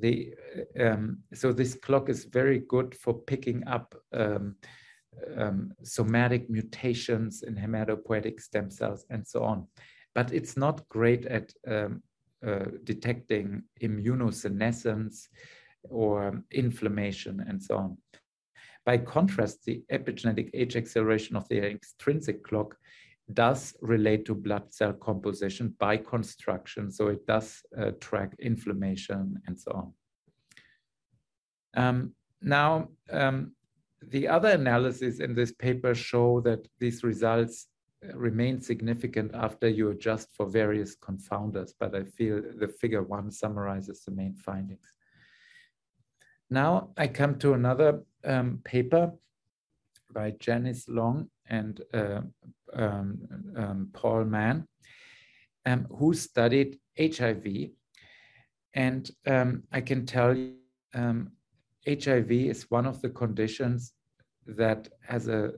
The, 0.00 0.34
um, 0.78 1.18
so 1.32 1.52
this 1.52 1.74
clock 1.74 2.08
is 2.08 2.24
very 2.24 2.60
good 2.68 2.94
for 2.94 3.14
picking 3.14 3.66
up 3.66 3.94
um, 4.12 4.56
um 5.36 5.72
somatic 5.82 6.50
mutations 6.50 7.42
in 7.42 7.54
hematopoietic 7.54 8.40
stem 8.40 8.70
cells 8.70 9.06
and 9.10 9.26
so 9.26 9.42
on. 9.42 9.66
But 10.14 10.32
it's 10.32 10.56
not 10.56 10.86
great 10.88 11.26
at 11.26 11.52
um, 11.66 12.02
uh, 12.46 12.66
detecting 12.84 13.62
immunosenescence 13.82 15.28
or 15.84 16.42
inflammation 16.50 17.44
and 17.48 17.62
so 17.62 17.76
on. 17.76 17.96
By 18.84 18.98
contrast, 18.98 19.64
the 19.64 19.82
epigenetic 19.90 20.50
age 20.54 20.76
acceleration 20.76 21.34
of 21.34 21.48
the 21.48 21.58
extrinsic 21.58 22.44
clock 22.44 22.76
does 23.32 23.74
relate 23.80 24.24
to 24.26 24.34
blood 24.34 24.72
cell 24.72 24.92
composition 24.92 25.74
by 25.78 25.96
construction. 25.96 26.90
So 26.90 27.08
it 27.08 27.26
does 27.26 27.62
uh, 27.76 27.92
track 28.00 28.36
inflammation 28.38 29.40
and 29.46 29.58
so 29.58 29.72
on. 29.72 29.92
Um, 31.76 32.12
now, 32.40 32.88
um, 33.10 33.52
the 34.02 34.28
other 34.28 34.50
analysis 34.50 35.20
in 35.20 35.34
this 35.34 35.52
paper 35.52 35.94
show 35.94 36.40
that 36.42 36.66
these 36.78 37.02
results 37.02 37.66
uh, 38.04 38.16
remain 38.16 38.60
significant 38.60 39.34
after 39.34 39.68
you 39.68 39.90
adjust 39.90 40.28
for 40.34 40.46
various 40.46 40.96
confounders, 40.96 41.72
but 41.78 41.94
I 41.94 42.04
feel 42.04 42.42
the 42.56 42.68
figure 42.68 43.02
one 43.02 43.30
summarizes 43.30 44.04
the 44.04 44.12
main 44.12 44.34
findings. 44.36 44.92
Now 46.48 46.90
I 46.96 47.08
come 47.08 47.38
to 47.40 47.54
another 47.54 48.02
um, 48.24 48.60
paper 48.64 49.12
by 50.12 50.32
Janice 50.38 50.86
Leung 50.86 51.28
and 51.48 51.80
uh, 51.92 52.20
um, 52.74 53.18
um, 53.56 53.90
Paul 53.92 54.24
Man, 54.24 54.66
um, 55.64 55.86
who 55.96 56.14
studied 56.14 56.78
HIV. 56.98 57.70
And 58.74 59.10
um, 59.26 59.62
I 59.72 59.80
can 59.80 60.06
tell 60.06 60.36
you, 60.36 60.54
HIV 61.86 62.30
is 62.30 62.70
one 62.70 62.86
of 62.86 63.00
the 63.00 63.10
conditions 63.10 63.92
that 64.46 64.88
has 65.02 65.28
a, 65.28 65.52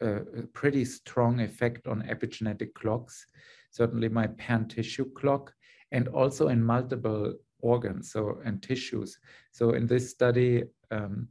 a, 0.00 0.14
a 0.16 0.42
pretty 0.52 0.84
strong 0.84 1.40
effect 1.40 1.86
on 1.86 2.02
epigenetic 2.02 2.74
clocks, 2.74 3.26
certainly 3.70 4.08
my 4.08 4.26
pan 4.26 4.66
tissue 4.66 5.10
clock, 5.12 5.52
and 5.92 6.08
also 6.08 6.48
in 6.48 6.62
multiple 6.62 7.34
organs 7.60 8.12
so 8.12 8.40
and 8.44 8.62
tissues. 8.62 9.18
So 9.52 9.72
in 9.72 9.86
this 9.86 10.10
study, 10.10 10.64
um, 10.90 11.28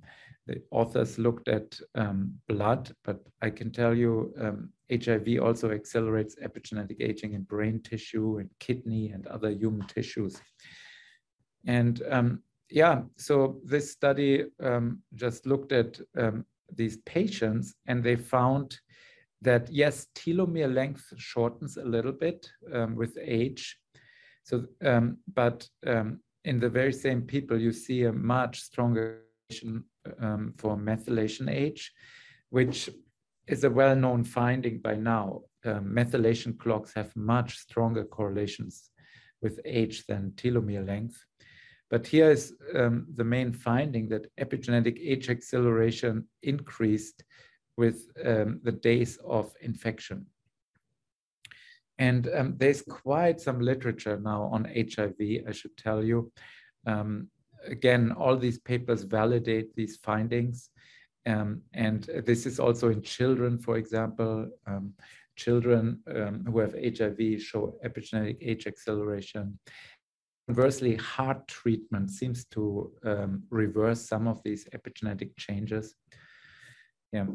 the 0.47 0.61
authors 0.71 1.19
looked 1.19 1.47
at 1.49 1.77
um, 1.95 2.33
blood, 2.47 2.91
but 3.03 3.19
I 3.41 3.49
can 3.49 3.71
tell 3.71 3.93
you 3.93 4.33
um, 4.39 4.69
HIV 4.89 5.39
also 5.41 5.71
accelerates 5.71 6.35
epigenetic 6.43 7.01
aging 7.01 7.33
in 7.33 7.43
brain 7.43 7.81
tissue 7.81 8.37
and 8.37 8.49
kidney 8.59 9.09
and 9.09 9.27
other 9.27 9.49
human 9.49 9.85
tissues. 9.87 10.41
And 11.65 12.01
um, 12.09 12.41
yeah, 12.69 13.01
so 13.17 13.59
this 13.65 13.91
study 13.91 14.45
um, 14.63 15.01
just 15.15 15.45
looked 15.45 15.73
at 15.73 15.99
um, 16.17 16.45
these 16.73 16.97
patients 16.97 17.75
and 17.85 18.03
they 18.03 18.15
found 18.15 18.79
that 19.41 19.69
yes, 19.69 20.07
telomere 20.15 20.73
length 20.73 21.13
shortens 21.17 21.77
a 21.77 21.83
little 21.83 22.13
bit 22.13 22.49
um, 22.73 22.95
with 22.95 23.17
age. 23.21 23.77
So, 24.43 24.65
but 25.33 25.67
in 26.45 26.59
the 26.59 26.69
very 26.69 26.93
same 26.93 27.21
people, 27.23 27.59
you 27.59 27.73
see 27.73 28.05
a 28.05 28.13
much 28.13 28.61
stronger 28.61 29.23
um, 30.19 30.53
for 30.57 30.75
methylation 30.77 31.49
age, 31.49 31.91
which 32.49 32.89
is 33.47 33.63
a 33.63 33.69
well-known 33.69 34.23
finding 34.23 34.79
by 34.79 34.95
now. 34.95 35.41
Uh, 35.65 35.79
methylation 35.79 36.57
clocks 36.57 36.93
have 36.93 37.15
much 37.15 37.57
stronger 37.57 38.03
correlations 38.03 38.89
with 39.41 39.59
age 39.65 40.05
than 40.05 40.31
telomere 40.31 40.85
length. 40.85 41.23
But 41.89 42.05
here 42.05 42.31
is 42.31 42.53
um, 42.75 43.07
the 43.15 43.23
main 43.23 43.53
finding 43.53 44.09
that 44.09 44.35
epigenetic 44.37 44.99
age 44.99 45.29
acceleration 45.29 46.27
increased 46.43 47.23
with 47.77 48.09
um, 48.25 48.59
the 48.63 48.71
days 48.71 49.17
of 49.25 49.53
infection. 49.61 50.25
And 51.99 52.29
um, 52.35 52.55
there's 52.57 52.81
quite 52.81 53.39
some 53.39 53.59
literature 53.59 54.19
now 54.19 54.43
on 54.51 54.65
HIV, 54.65 55.15
I 55.47 55.51
should 55.51 55.77
tell 55.77 56.03
you. 56.03 56.31
Um, 56.85 57.29
again, 57.67 58.11
all 58.11 58.37
these 58.37 58.59
papers 58.59 59.03
validate 59.03 59.75
these 59.75 59.97
findings. 59.97 60.69
Um, 61.25 61.61
and 61.73 62.03
this 62.25 62.45
is 62.45 62.59
also 62.59 62.89
in 62.89 63.01
children, 63.01 63.57
for 63.59 63.77
example. 63.77 64.49
Um, 64.65 64.93
children 65.37 65.99
um, 66.13 66.43
who 66.45 66.59
have 66.59 66.73
HIV 66.73 67.41
show 67.41 67.77
epigenetic 67.85 68.37
age 68.41 68.67
acceleration. 68.67 69.59
Conversely, 70.47 70.95
HAART 70.95 71.47
treatment 71.47 72.09
seems 72.09 72.45
to 72.45 72.91
um, 73.03 73.43
reverse 73.49 74.01
some 74.01 74.27
of 74.27 74.41
these 74.43 74.65
epigenetic 74.73 75.37
changes. 75.37 75.93
Yeah. 77.13 77.25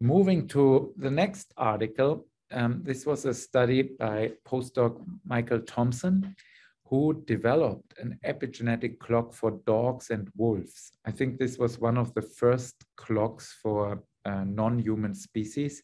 Moving 0.00 0.48
to 0.48 0.92
the 0.96 1.10
next 1.10 1.52
article, 1.56 2.26
um, 2.50 2.80
this 2.82 3.06
was 3.06 3.24
a 3.24 3.32
study 3.32 3.82
by 3.82 4.32
postdoc 4.46 5.02
Michael 5.24 5.60
Thompson 5.60 6.34
who 6.92 7.24
developed 7.26 7.94
an 8.00 8.18
epigenetic 8.22 8.98
clock 8.98 9.32
for 9.32 9.52
dogs 9.64 10.10
and 10.10 10.28
wolves. 10.36 10.92
I 11.06 11.10
think 11.10 11.38
this 11.38 11.56
was 11.56 11.78
one 11.78 11.96
of 11.96 12.12
the 12.12 12.20
first 12.20 12.84
clocks 12.98 13.56
for 13.62 14.02
uh, 14.26 14.44
non-human 14.44 15.14
species. 15.14 15.82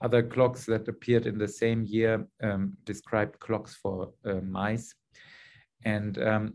Other 0.00 0.20
clocks 0.20 0.66
that 0.66 0.88
appeared 0.88 1.26
in 1.28 1.38
the 1.38 1.46
same 1.46 1.84
year 1.84 2.26
um, 2.42 2.76
described 2.82 3.38
clocks 3.38 3.76
for 3.76 4.12
uh, 4.24 4.40
mice. 4.40 4.92
And 5.84 6.20
um, 6.20 6.54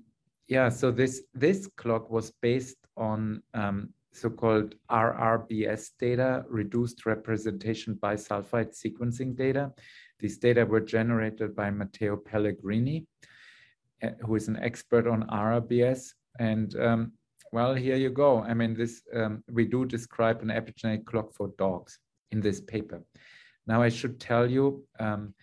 yeah, 0.50 0.68
so 0.68 0.92
this, 0.92 1.22
this 1.34 1.70
clock 1.78 2.12
was 2.12 2.34
based 2.42 2.80
on 2.98 3.42
um, 3.54 3.94
so-called 4.12 4.76
RRBS 4.92 5.92
data, 5.98 6.44
reduced 6.50 7.06
representation 7.06 7.96
bisulfite 8.04 8.76
sequencing 8.76 9.34
data. 9.34 9.72
These 10.20 10.40
data 10.40 10.66
were 10.66 10.82
generated 10.82 11.56
by 11.56 11.72
Matteo 11.72 12.18
Pellegrini. 12.18 13.08
Who 14.26 14.36
is 14.36 14.48
an 14.48 14.58
expert 14.58 15.08
on 15.08 15.28
RRBS. 15.28 16.14
And 16.40 16.76
um, 16.80 17.12
well, 17.52 17.74
here 17.76 17.96
you 17.96 18.10
go. 18.10 18.40
I 18.40 18.54
mean, 18.54 18.74
this 18.74 19.04
um, 19.14 19.44
we 19.52 19.66
do 19.66 19.86
describe 19.86 20.42
an 20.42 20.50
epigenetic 20.50 21.06
clock 21.06 21.34
for 21.34 21.50
dogs 21.58 22.00
in 22.32 22.42
this 22.42 22.60
paper. 22.60 23.04
Now, 23.68 23.82
I 23.82 23.90
should 23.90 24.20
tell 24.20 24.50
you, 24.50 24.84
um, 25.00 25.34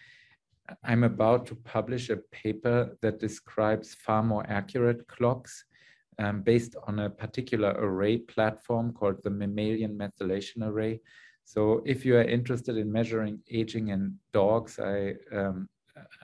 I'm 0.85 1.05
about 1.05 1.47
to 1.47 1.55
publish 1.55 2.11
a 2.11 2.17
paper 2.33 2.97
that 3.01 3.21
describes 3.21 3.95
far 3.95 4.23
more 4.23 4.45
accurate 4.49 5.07
clocks 5.09 5.65
um, 6.19 6.43
based 6.43 6.77
on 6.87 6.99
a 6.99 7.11
particular 7.11 7.75
array 7.79 8.19
platform 8.19 8.93
called 8.93 9.23
the 9.23 9.31
mammalian 9.31 9.97
methylation 9.97 10.63
array. 10.63 11.01
So 11.45 11.83
if 11.87 12.05
you 12.05 12.17
are 12.17 12.25
interested 12.25 12.77
in 12.77 12.93
measuring 12.93 13.41
aging 13.51 13.89
in 13.89 14.19
dogs, 14.33 14.79
I 14.79 15.15
um, 15.33 15.69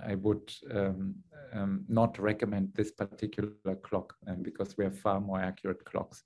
I 0.05 0.14
would 0.14 0.53
um, 0.75 1.14
um, 1.53 1.85
not 1.89 2.19
recommend 2.19 2.73
this 2.75 2.93
particular 2.93 3.77
clock 3.83 4.14
um, 4.27 4.43
because 4.43 4.77
we 4.77 4.85
have 4.85 4.99
far 4.99 5.21
more 5.21 5.41
accurate 5.41 5.85
clocks. 5.85 6.23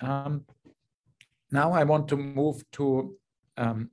Um, 0.00 0.44
now 1.50 1.72
I 1.72 1.84
want 1.84 2.08
to 2.08 2.16
move 2.16 2.62
to 2.72 3.16
um, 3.56 3.90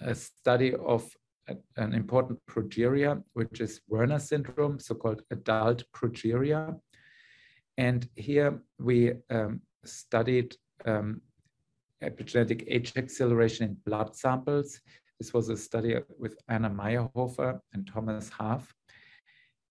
a 0.00 0.14
study 0.14 0.74
of 0.74 1.08
a, 1.48 1.56
an 1.76 1.92
important 1.92 2.38
progeria, 2.46 3.22
which 3.34 3.60
is 3.60 3.80
Werner 3.88 4.18
syndrome, 4.18 4.78
so-called 4.78 5.22
adult 5.30 5.84
progeria. 5.92 6.78
And 7.76 8.08
here 8.14 8.62
we 8.78 9.12
um, 9.30 9.60
studied 9.84 10.56
epigenetic 12.02 12.64
age 12.68 12.92
acceleration 12.96 13.66
in 13.66 13.76
blood 13.86 14.14
samples. 14.16 14.80
This 15.20 15.32
was 15.32 15.48
a 15.48 15.56
study 15.56 15.96
with 16.18 16.36
Anna 16.48 16.70
Maierhofer 16.70 17.60
and 17.72 17.86
Thomas 17.86 18.30
Haaf. 18.30 18.62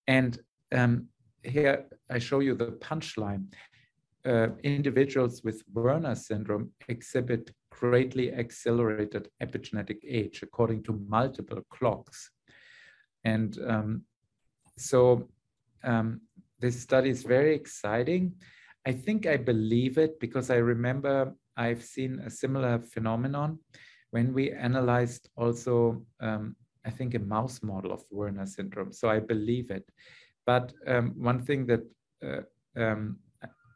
And 0.07 0.39
um, 0.73 1.07
here 1.43 1.85
I 2.09 2.19
show 2.19 2.39
you 2.39 2.55
the 2.55 2.71
punchline. 2.73 3.53
Uh, 4.25 4.47
individuals 4.63 5.43
with 5.43 5.61
Werner 5.73 6.15
syndrome 6.15 6.71
exhibit 6.87 7.51
greatly 7.71 8.31
accelerated 8.31 9.27
epigenetic 9.41 9.97
age 10.07 10.41
according 10.43 10.81
to 10.83 10.93
multiple 11.09 11.61
clocks. 11.69 12.31
And 13.25 13.57
um, 13.67 14.03
so 14.77 15.27
um, 15.83 16.21
this 16.59 16.79
study 16.79 17.09
is 17.09 17.23
very 17.23 17.53
exciting. 17.53 18.35
I 18.85 18.93
think 18.93 19.25
I 19.25 19.37
believe 19.37 19.97
it 19.97 20.19
because 20.19 20.49
I 20.49 20.55
remember 20.55 21.33
I've 21.57 21.83
seen 21.83 22.19
a 22.19 22.29
similar 22.29 22.79
phenomenon 22.79 23.59
when 24.13 24.31
we 24.31 24.51
analyzed 24.51 25.27
also, 25.35 26.05
um, 26.19 26.55
I 26.85 26.91
think, 26.91 27.15
a 27.15 27.19
mouse 27.19 27.63
model 27.63 27.91
of 27.91 28.03
Werner 28.11 28.45
syndrome. 28.45 28.93
So 28.93 29.09
I 29.09 29.19
believe 29.19 29.71
it. 29.71 29.89
But 30.45 30.71
um, 30.85 31.15
one 31.17 31.41
thing 31.41 31.65
that 31.65 31.83
uh, 32.23 32.43
um, 32.79 33.17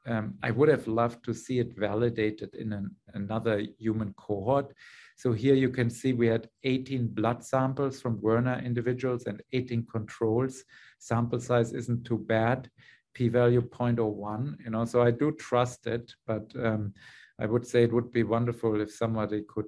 um, 0.05 0.35
I 0.43 0.51
would 0.51 0.69
have 0.69 0.87
loved 0.87 1.25
to 1.25 1.33
see 1.33 1.57
it 1.57 1.75
validated 1.75 2.53
in 2.53 2.71
an, 2.71 2.95
another 3.15 3.65
human 3.79 4.13
cohort. 4.13 4.73
So 5.15 5.33
here 5.33 5.55
you 5.55 5.69
can 5.69 5.89
see 5.89 6.13
we 6.13 6.27
had 6.27 6.47
18 6.63 7.07
blood 7.07 7.43
samples 7.43 7.99
from 7.99 8.21
Werner 8.21 8.61
individuals 8.63 9.25
and 9.25 9.41
18 9.53 9.87
controls. 9.91 10.63
Sample 10.99 11.39
size 11.39 11.73
isn't 11.73 12.05
too 12.05 12.19
bad. 12.19 12.69
P-value 13.15 13.67
0.01, 13.69 14.63
you 14.63 14.69
know, 14.69 14.85
so 14.85 15.01
I 15.01 15.09
do 15.09 15.31
trust 15.31 15.87
it, 15.87 16.13
but 16.27 16.45
um, 16.63 16.93
I 17.39 17.47
would 17.47 17.65
say 17.65 17.83
it 17.83 17.91
would 17.91 18.11
be 18.11 18.21
wonderful 18.21 18.79
if 18.79 18.91
somebody 18.93 19.43
could 19.49 19.65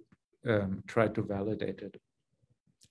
um, 0.48 0.84
try 0.88 1.08
to 1.08 1.22
validate 1.22 1.82
it. 1.82 2.00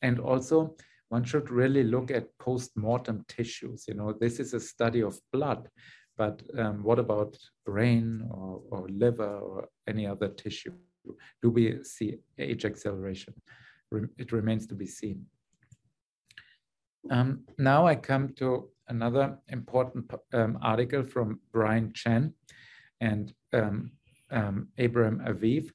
And 0.03 0.21
also, 0.21 0.77
one 1.09 1.25
should 1.25 1.51
really 1.51 1.85
look 1.85 2.11
at 2.11 2.37
post-mortem 2.39 3.25
tissues. 3.29 3.87
You 3.89 3.95
know, 3.95 4.13
this 4.13 4.39
is 4.41 4.55
a 4.55 4.61
study 4.61 5.01
of 5.01 5.19
blood, 5.33 5.69
but 6.17 6.43
um, 6.59 6.83
what 6.83 6.99
about 6.99 7.37
brain 7.65 8.27
or, 8.31 8.61
or 8.71 8.89
liver 8.89 9.39
or 9.39 9.69
any 9.87 10.07
other 10.07 10.29
tissue? 10.29 10.73
Do 11.43 11.51
we 11.51 11.83
see 11.83 12.19
age 12.39 12.65
acceleration? 12.65 13.35
It 14.19 14.33
remains 14.33 14.67
to 14.67 14.75
be 14.75 14.87
seen. 14.87 15.25
Um, 17.11 17.45
now 17.57 17.87
I 17.87 17.95
come 17.95 18.35
to 18.35 18.69
another 18.89 19.39
important 19.49 20.11
um, 20.35 20.59
article 20.61 21.03
from 21.03 21.41
Brian 21.53 21.93
Chen 21.95 22.35
and 23.01 23.33
um, 23.55 23.93
um, 24.31 24.69
Abraham 24.77 25.23
Aviv, 25.27 25.71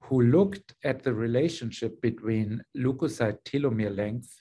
who 0.00 0.22
looked 0.22 0.74
at 0.84 1.02
the 1.02 1.12
relationship 1.12 2.00
between 2.00 2.62
leukocyte 2.76 3.38
telomere 3.44 3.94
length 3.94 4.40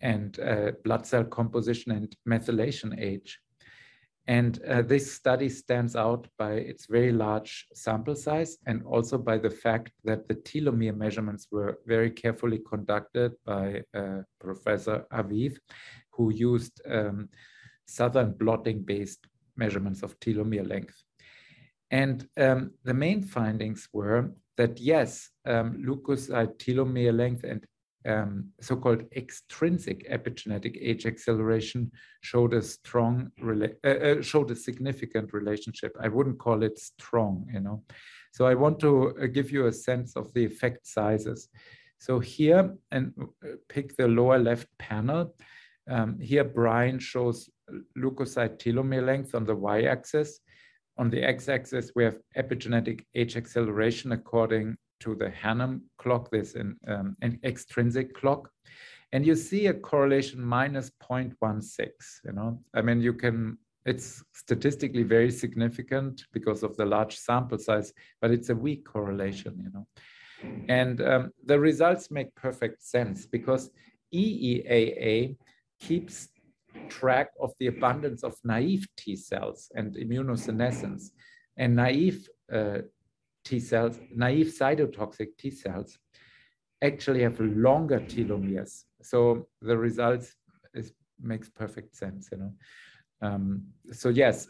and 0.00 0.38
uh, 0.40 0.72
blood 0.84 1.06
cell 1.06 1.24
composition 1.24 1.92
and 1.92 2.16
methylation 2.28 2.98
age. 2.98 3.38
And 4.26 4.58
uh, 4.64 4.80
this 4.80 5.12
study 5.12 5.50
stands 5.50 5.94
out 5.94 6.28
by 6.38 6.52
its 6.52 6.86
very 6.86 7.12
large 7.12 7.66
sample 7.74 8.16
size 8.16 8.56
and 8.66 8.82
also 8.84 9.18
by 9.18 9.36
the 9.36 9.50
fact 9.50 9.92
that 10.04 10.28
the 10.28 10.36
telomere 10.36 10.96
measurements 10.96 11.48
were 11.50 11.78
very 11.86 12.10
carefully 12.10 12.60
conducted 12.66 13.32
by 13.44 13.82
uh, 13.94 14.22
Professor 14.40 15.04
Aviv, 15.12 15.58
who 16.12 16.32
used 16.32 16.80
um, 16.90 17.28
southern 17.86 18.32
blotting 18.32 18.82
based 18.82 19.26
measurements 19.56 20.02
of 20.02 20.18
telomere 20.20 20.66
length. 20.66 21.02
And 21.90 22.26
um, 22.38 22.72
the 22.82 22.94
main 22.94 23.22
findings 23.22 23.88
were 23.92 24.30
that 24.56 24.78
yes, 24.78 25.30
um, 25.46 25.82
leukocyte 25.84 26.56
telomere 26.58 27.16
length 27.16 27.44
and 27.44 27.64
um, 28.06 28.50
so-called 28.60 29.04
extrinsic 29.16 30.08
epigenetic 30.10 30.76
age 30.80 31.06
acceleration 31.06 31.90
showed 32.20 32.52
a 32.52 32.62
strong, 32.62 33.30
uh, 33.42 33.88
uh, 33.88 34.22
showed 34.22 34.50
a 34.50 34.56
significant 34.56 35.32
relationship. 35.32 35.96
I 36.00 36.08
wouldn't 36.08 36.38
call 36.38 36.62
it 36.62 36.78
strong, 36.78 37.46
you 37.52 37.60
know. 37.60 37.82
So 38.32 38.46
I 38.46 38.54
want 38.54 38.78
to 38.80 39.16
uh, 39.22 39.26
give 39.26 39.50
you 39.50 39.66
a 39.66 39.72
sense 39.72 40.16
of 40.16 40.32
the 40.34 40.44
effect 40.44 40.86
sizes. 40.86 41.48
So 41.98 42.18
here, 42.18 42.74
and 42.90 43.14
uh, 43.18 43.56
pick 43.68 43.96
the 43.96 44.08
lower 44.08 44.38
left 44.38 44.68
panel. 44.78 45.34
Um, 45.88 46.18
here, 46.20 46.44
Brian 46.44 46.98
shows 46.98 47.48
leukocyte 47.96 48.58
telomere 48.58 49.06
length 49.06 49.34
on 49.34 49.44
the 49.44 49.54
y-axis. 49.54 50.40
On 50.96 51.10
the 51.10 51.22
x-axis, 51.22 51.90
we 51.96 52.04
have 52.04 52.18
epigenetic 52.36 53.04
age 53.14 53.36
acceleration 53.36 54.12
according 54.12 54.76
to 55.00 55.14
the 55.14 55.28
Hannum 55.28 55.80
clock, 55.98 56.30
this 56.30 56.54
an, 56.54 56.76
um, 56.86 57.16
an 57.20 57.38
extrinsic 57.42 58.14
clock. 58.14 58.48
And 59.12 59.26
you 59.26 59.36
see 59.36 59.66
a 59.66 59.74
correlation 59.74 60.42
minus 60.42 60.90
0.16, 61.02 61.88
you 62.24 62.32
know, 62.32 62.60
I 62.74 62.82
mean, 62.82 63.00
you 63.00 63.12
can, 63.12 63.58
it's 63.84 64.24
statistically 64.32 65.02
very 65.02 65.30
significant 65.30 66.24
because 66.32 66.62
of 66.62 66.76
the 66.76 66.84
large 66.84 67.16
sample 67.16 67.58
size, 67.58 67.92
but 68.20 68.30
it's 68.30 68.50
a 68.50 68.56
weak 68.56 68.84
correlation, 68.84 69.60
you 69.62 69.70
know. 69.72 69.86
And 70.68 71.00
um, 71.00 71.30
the 71.44 71.58
results 71.58 72.10
make 72.10 72.34
perfect 72.34 72.82
sense 72.82 73.26
because 73.26 73.70
EEAA 74.12 75.36
keeps 75.80 76.28
track 76.88 77.30
of 77.40 77.52
the 77.58 77.68
abundance 77.68 78.22
of 78.22 78.34
naive 78.44 78.86
T 78.96 79.16
cells 79.16 79.70
and 79.74 79.94
immunosenescence. 79.94 81.10
And 81.56 81.76
naive 81.76 82.28
uh, 82.52 82.78
T 83.44 83.60
cells, 83.60 83.98
naive 84.14 84.48
cytotoxic 84.48 85.36
T 85.38 85.50
cells, 85.50 85.98
actually 86.82 87.22
have 87.22 87.38
longer 87.40 88.00
telomeres. 88.00 88.84
So 89.02 89.48
the 89.62 89.76
results 89.76 90.34
is, 90.74 90.92
makes 91.20 91.48
perfect 91.48 91.96
sense, 91.96 92.28
you 92.32 92.38
know. 92.38 92.52
Um, 93.22 93.64
so 93.92 94.08
yes, 94.08 94.48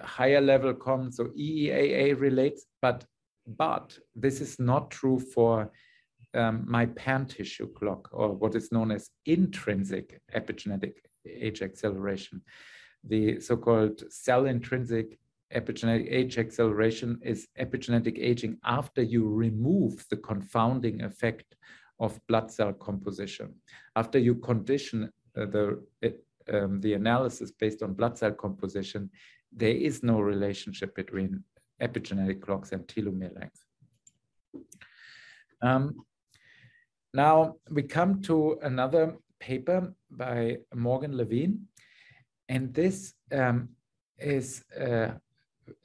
higher 0.00 0.40
level 0.40 0.74
comes, 0.74 1.16
so 1.16 1.24
EEAA 1.26 2.18
relates, 2.18 2.66
but 2.80 3.04
but 3.46 3.98
this 4.14 4.40
is 4.40 4.60
not 4.60 4.90
true 4.90 5.18
for 5.18 5.72
um, 6.34 6.64
my 6.66 6.86
pan 6.86 7.26
tissue 7.26 7.68
clock 7.72 8.08
or 8.12 8.32
what 8.32 8.54
is 8.54 8.70
known 8.72 8.90
as 8.92 9.10
intrinsic 9.26 10.20
epigenetic 10.34 10.94
age 11.26 11.62
acceleration. 11.62 12.42
The 13.04 13.40
so-called 13.40 14.02
cell 14.12 14.46
intrinsic 14.46 15.18
epigenetic 15.54 16.10
age 16.10 16.38
acceleration 16.38 17.18
is 17.22 17.48
epigenetic 17.58 18.18
aging 18.18 18.58
after 18.64 19.02
you 19.02 19.28
remove 19.28 20.04
the 20.08 20.16
confounding 20.16 21.02
effect 21.02 21.56
of 22.00 22.18
blood 22.26 22.50
cell 22.50 22.72
composition. 22.72 23.54
After 23.96 24.18
you 24.18 24.36
condition 24.36 25.10
uh, 25.36 25.46
the, 25.46 25.82
um, 26.52 26.80
the 26.80 26.94
analysis 26.94 27.50
based 27.50 27.82
on 27.82 27.94
blood 27.94 28.18
cell 28.18 28.32
composition, 28.32 29.10
there 29.54 29.76
is 29.76 30.02
no 30.02 30.20
relationship 30.20 30.94
between 30.94 31.44
epigenetic 31.80 32.40
clocks 32.40 32.72
and 32.72 32.86
telomere 32.86 33.34
length. 33.38 33.64
Um, 35.60 36.04
now 37.14 37.56
we 37.70 37.82
come 37.82 38.22
to 38.22 38.58
another 38.62 39.16
paper 39.48 39.92
by 40.10 40.58
Morgan 40.74 41.16
Levine, 41.16 41.66
and 42.48 42.72
this 42.72 43.14
um, 43.32 43.68
is 44.18 44.64
uh, 44.80 45.08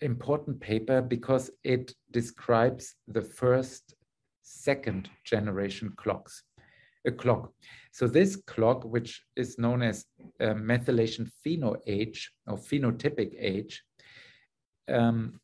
important 0.01 0.59
paper 0.59 1.01
because 1.01 1.49
it 1.63 1.93
describes 2.11 2.95
the 3.07 3.21
first 3.21 3.95
second 4.43 5.09
generation 5.23 5.91
clocks 5.97 6.43
a 7.05 7.11
clock. 7.11 7.51
So 7.91 8.07
this 8.07 8.35
clock 8.35 8.83
which 8.83 9.23
is 9.35 9.57
known 9.57 9.81
as 9.81 10.05
uh, 10.41 10.55
methylation 10.71 11.29
pheno 11.41 11.77
age 11.87 12.31
or 12.45 12.57
phenotypic 12.57 13.33
age 13.39 13.83
um, 14.89 15.39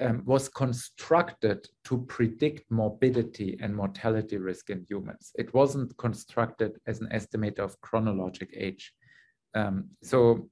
um, 0.00 0.22
was 0.24 0.48
constructed 0.48 1.66
to 1.84 1.98
predict 2.08 2.70
morbidity 2.70 3.58
and 3.60 3.74
mortality 3.74 4.36
risk 4.36 4.70
in 4.70 4.84
humans. 4.88 5.32
It 5.36 5.52
wasn't 5.54 5.96
constructed 5.96 6.78
as 6.86 7.00
an 7.00 7.08
estimator 7.12 7.60
of 7.60 7.80
chronologic 7.80 8.50
age. 8.56 8.92
Um, 9.54 9.90
so 10.02 10.48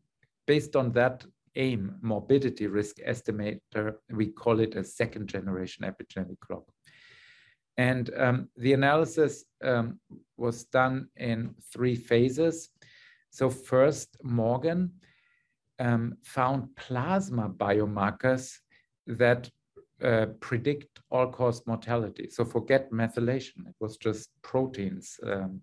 based 0.46 0.76
on 0.76 0.92
that 0.92 1.24
AIM 1.56 1.98
morbidity 2.02 2.66
risk 2.66 2.96
estimator, 3.06 3.94
we 4.10 4.26
call 4.28 4.60
it 4.60 4.76
a 4.76 4.84
second 4.84 5.28
generation 5.28 5.84
epigenetic 5.84 6.38
clock. 6.40 6.64
And 7.76 8.10
um, 8.16 8.48
the 8.56 8.72
analysis 8.74 9.44
um, 9.64 9.98
was 10.36 10.64
done 10.64 11.08
in 11.16 11.54
three 11.72 11.96
phases. 11.96 12.68
So 13.30 13.48
first, 13.48 14.16
Morgan 14.22 14.92
um, 15.78 16.16
found 16.22 16.76
plasma 16.76 17.48
biomarkers 17.48 18.58
that 19.18 19.50
uh, 20.02 20.26
predict 20.40 21.00
all-cause 21.10 21.66
mortality. 21.66 22.28
So 22.30 22.44
forget 22.44 22.90
methylation; 22.90 23.66
it 23.68 23.74
was 23.80 23.96
just 23.96 24.30
proteins 24.42 25.20
um, 25.24 25.60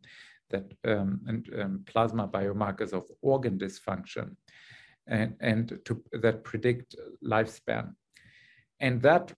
that 0.49 0.71
um, 0.85 1.21
and 1.27 1.49
um, 1.59 1.83
plasma 1.85 2.27
biomarkers 2.27 2.93
of 2.93 3.05
organ 3.21 3.57
dysfunction. 3.57 4.35
and, 5.07 5.35
and 5.39 5.79
to, 5.85 6.03
that 6.21 6.43
predict 6.43 6.95
lifespan. 7.23 7.93
And 8.79 9.01
that 9.01 9.33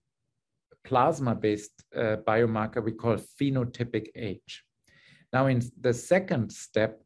plasma-based 0.84 1.84
uh, 1.96 2.18
biomarker 2.28 2.84
we 2.84 2.92
call 2.92 3.18
phenotypic 3.40 4.08
age. 4.16 4.64
Now 5.32 5.46
in 5.48 5.62
the 5.80 5.94
second 5.94 6.52
step, 6.52 7.02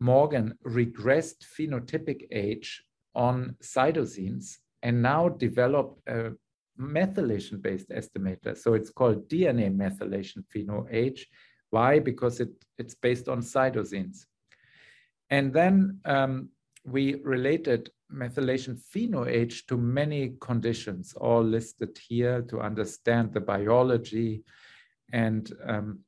Morgan 0.00 0.54
regressed 0.66 1.44
phenotypic 1.56 2.26
age 2.32 2.82
on 3.14 3.56
cytosines 3.62 4.58
and 4.84 5.00
now 5.00 5.30
developed 5.30 5.98
a 6.06 6.32
methylation-based 6.78 7.88
estimator. 7.88 8.56
So 8.56 8.74
it's 8.74 8.90
called 8.90 9.28
DNA 9.28 9.74
methylation 9.74 10.44
pheno 10.54 10.86
age. 10.92 11.26
Why? 11.70 11.98
Because 11.98 12.38
it, 12.38 12.50
it's 12.78 12.94
based 12.94 13.28
on 13.28 13.40
cytosines. 13.40 14.26
And 15.30 15.52
then 15.52 16.00
um, 16.04 16.50
we 16.84 17.14
related 17.24 17.90
methylation 18.12 18.78
pheno 18.94 19.26
age 19.26 19.66
to 19.66 19.78
many 19.78 20.34
conditions, 20.40 21.14
all 21.14 21.42
listed 21.42 21.98
here 22.06 22.42
to 22.42 22.60
understand 22.60 23.32
the 23.32 23.40
biology. 23.40 24.44
And 25.12 25.50
um, 25.66 26.00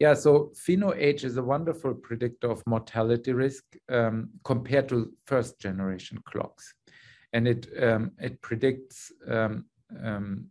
yeah, 0.00 0.14
so 0.14 0.50
pheno 0.66 0.96
age 0.96 1.24
is 1.24 1.36
a 1.36 1.42
wonderful 1.42 1.94
predictor 1.94 2.50
of 2.50 2.66
mortality 2.66 3.32
risk 3.32 3.64
um, 3.88 4.30
compared 4.44 4.88
to 4.88 5.12
first 5.26 5.60
generation 5.60 6.18
clocks. 6.26 6.74
And 7.32 7.46
it, 7.46 7.68
um, 7.82 8.12
it 8.18 8.40
predicts 8.40 9.12
um, 9.28 9.66
um, 10.04 10.46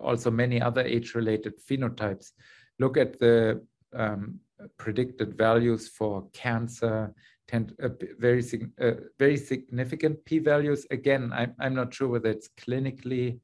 also 0.00 0.30
many 0.30 0.60
other 0.60 0.82
age 0.82 1.14
related 1.14 1.54
phenotypes. 1.64 2.32
Look 2.78 2.96
at 2.96 3.18
the 3.18 3.62
um, 3.92 4.40
predicted 4.78 5.36
values 5.36 5.88
for 5.88 6.28
cancer, 6.32 7.14
tend 7.48 7.74
uh, 7.82 7.88
very 8.18 8.42
uh, 8.80 8.92
very 9.18 9.36
significant 9.36 10.24
p-values. 10.24 10.86
Again, 10.90 11.32
I'm 11.32 11.54
I'm 11.58 11.74
not 11.74 11.94
sure 11.94 12.08
whether 12.08 12.30
it's 12.30 12.48
clinically 12.58 13.38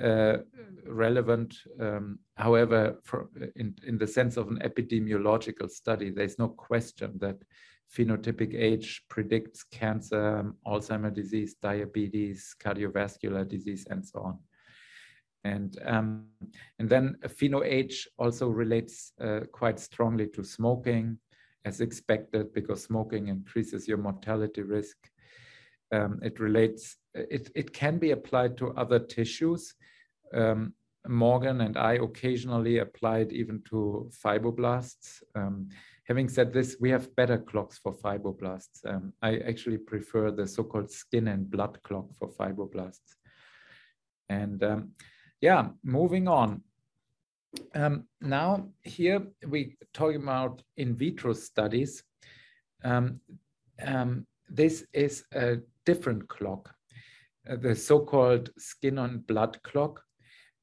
uh, 0.00 0.38
relevant. 0.86 1.56
Um, 1.80 2.18
however, 2.36 2.98
for, 3.02 3.28
in 3.56 3.74
in 3.86 3.98
the 3.98 4.06
sense 4.06 4.36
of 4.36 4.48
an 4.48 4.58
epidemiological 4.58 5.70
study, 5.70 6.10
there's 6.10 6.38
no 6.38 6.48
question 6.48 7.18
that 7.20 7.38
phenotypic 7.96 8.54
age 8.54 9.02
predicts 9.08 9.64
cancer, 9.64 10.52
Alzheimer's 10.66 11.14
disease, 11.14 11.54
diabetes, 11.62 12.54
cardiovascular 12.62 13.46
disease, 13.46 13.86
and 13.90 14.06
so 14.06 14.20
on. 14.20 14.38
And, 15.44 15.76
um, 15.84 16.26
and 16.78 16.88
then 16.88 17.16
pheno 17.26 17.64
age 17.64 18.08
also 18.18 18.48
relates 18.48 19.12
uh, 19.20 19.40
quite 19.52 19.78
strongly 19.80 20.28
to 20.28 20.44
smoking, 20.44 21.18
as 21.64 21.80
expected, 21.80 22.54
because 22.54 22.84
smoking 22.84 23.28
increases 23.28 23.86
your 23.86 23.98
mortality 23.98 24.62
risk. 24.62 24.96
Um, 25.92 26.20
it 26.22 26.40
relates, 26.40 26.96
it, 27.14 27.50
it 27.54 27.72
can 27.72 27.98
be 27.98 28.12
applied 28.12 28.56
to 28.58 28.72
other 28.72 28.98
tissues. 28.98 29.74
Um, 30.32 30.74
Morgan 31.06 31.60
and 31.60 31.76
I 31.76 31.94
occasionally 31.94 32.78
applied 32.78 33.32
even 33.32 33.62
to 33.70 34.08
fibroblasts. 34.24 35.22
Having 36.08 36.28
said 36.28 36.52
this, 36.52 36.76
we 36.80 36.90
have 36.90 37.14
better 37.14 37.38
clocks 37.38 37.78
for 37.78 37.94
fibroblasts. 37.94 38.84
Um, 38.84 39.12
I 39.22 39.38
actually 39.38 39.78
prefer 39.78 40.30
the 40.30 40.46
so-called 40.46 40.90
skin 40.90 41.28
and 41.28 41.48
blood 41.48 41.78
clock 41.84 42.06
for 42.18 42.28
fibroblasts. 42.28 43.16
And 44.28 44.62
um, 44.64 44.92
yeah, 45.40 45.68
moving 45.84 46.26
on. 46.26 46.62
Um, 47.74 48.04
now 48.20 48.68
here 48.82 49.26
we 49.46 49.76
talk 49.92 50.14
about 50.14 50.62
in 50.76 50.96
vitro 50.96 51.34
studies. 51.34 52.02
Um, 52.82 53.20
um, 53.84 54.26
this 54.48 54.84
is 54.92 55.24
a 55.32 55.58
different 55.86 56.28
clock, 56.28 56.74
uh, 57.48 57.56
the 57.56 57.74
so-called 57.74 58.50
skin 58.58 58.98
and 58.98 59.26
blood 59.26 59.62
clock, 59.62 60.02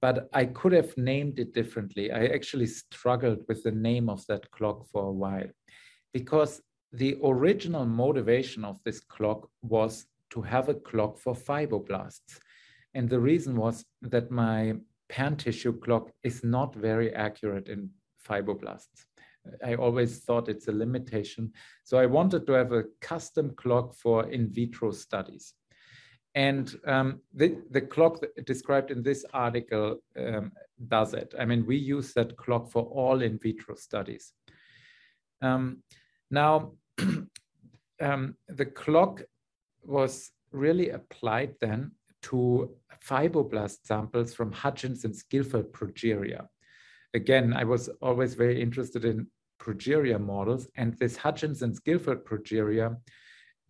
but 0.02 0.30
I 0.34 0.46
could 0.46 0.72
have 0.72 0.98
named 0.98 1.40
it 1.40 1.54
differently. 1.54 2.12
I 2.12 2.28
actually 2.28 2.68
struggled 2.68 3.44
with 3.48 3.64
the 3.64 3.72
name 3.72 4.10
of 4.10 4.26
that 4.28 4.50
clock 4.52 4.88
for 4.92 5.08
a 5.08 5.12
while 5.12 5.50
because 6.14 6.62
the 6.94 7.18
original 7.24 7.86
motivation 7.86 8.66
of 8.66 8.80
this 8.84 9.00
clock 9.00 9.50
was 9.62 10.06
to 10.32 10.42
have 10.42 10.70
a 10.70 10.74
clock 10.74 11.18
for 11.18 11.34
fibroblasts. 11.34 12.40
And 12.94 13.10
the 13.10 13.20
reason 13.20 13.56
was 13.56 13.86
that 14.02 14.32
my 14.32 14.76
pan 15.10 15.36
tissue 15.36 15.78
clock 15.80 16.12
is 16.24 16.44
not 16.44 16.74
very 16.76 17.14
accurate 17.14 17.68
in 17.68 17.90
fibroblasts. 18.28 19.06
I 19.66 19.76
always 19.76 20.20
thought 20.20 20.50
it's 20.50 20.68
a 20.68 20.72
limitation. 20.72 21.52
So 21.84 21.98
I 21.98 22.06
wanted 22.06 22.46
to 22.48 22.54
have 22.54 22.72
a 22.72 22.86
custom 23.02 23.54
clock 23.56 23.96
for 23.96 24.30
in 24.30 24.50
vitro 24.50 24.92
studies. 24.92 25.54
And 26.36 26.80
um, 26.86 27.22
the, 27.34 27.58
the 27.72 27.82
clock 27.82 28.24
described 28.46 28.92
in 28.92 29.02
this 29.02 29.26
article 29.34 29.98
um, 30.18 30.52
does 30.88 31.14
it. 31.14 31.34
I 31.40 31.46
mean, 31.46 31.66
we 31.66 31.76
use 31.76 32.14
that 32.14 32.38
clock 32.38 32.70
for 32.70 32.84
all 32.84 33.22
in 33.22 33.40
vitro 33.40 33.76
studies. 33.76 34.34
Um, 35.42 35.84
now, 36.30 36.74
um, 38.02 38.36
the 38.48 38.66
clock 38.66 39.22
was 39.84 40.32
really 40.52 40.90
applied 40.90 41.56
then 41.62 41.92
to 42.22 42.76
fibroblast 43.04 43.86
samples 43.86 44.34
from 44.34 44.52
Hutchinson's 44.52 45.24
Gilford 45.24 45.72
progeria. 45.72 46.48
Again, 47.14 47.54
I 47.54 47.64
was 47.64 47.90
always 48.02 48.36
very 48.36 48.62
interested 48.62 49.06
in 49.06 49.28
progeria 49.60 50.20
models, 50.20 50.68
and 50.76 50.94
this 50.98 51.18
Hutchinson's 51.18 51.80
Gilford 51.80 52.26
progeria 52.26 52.98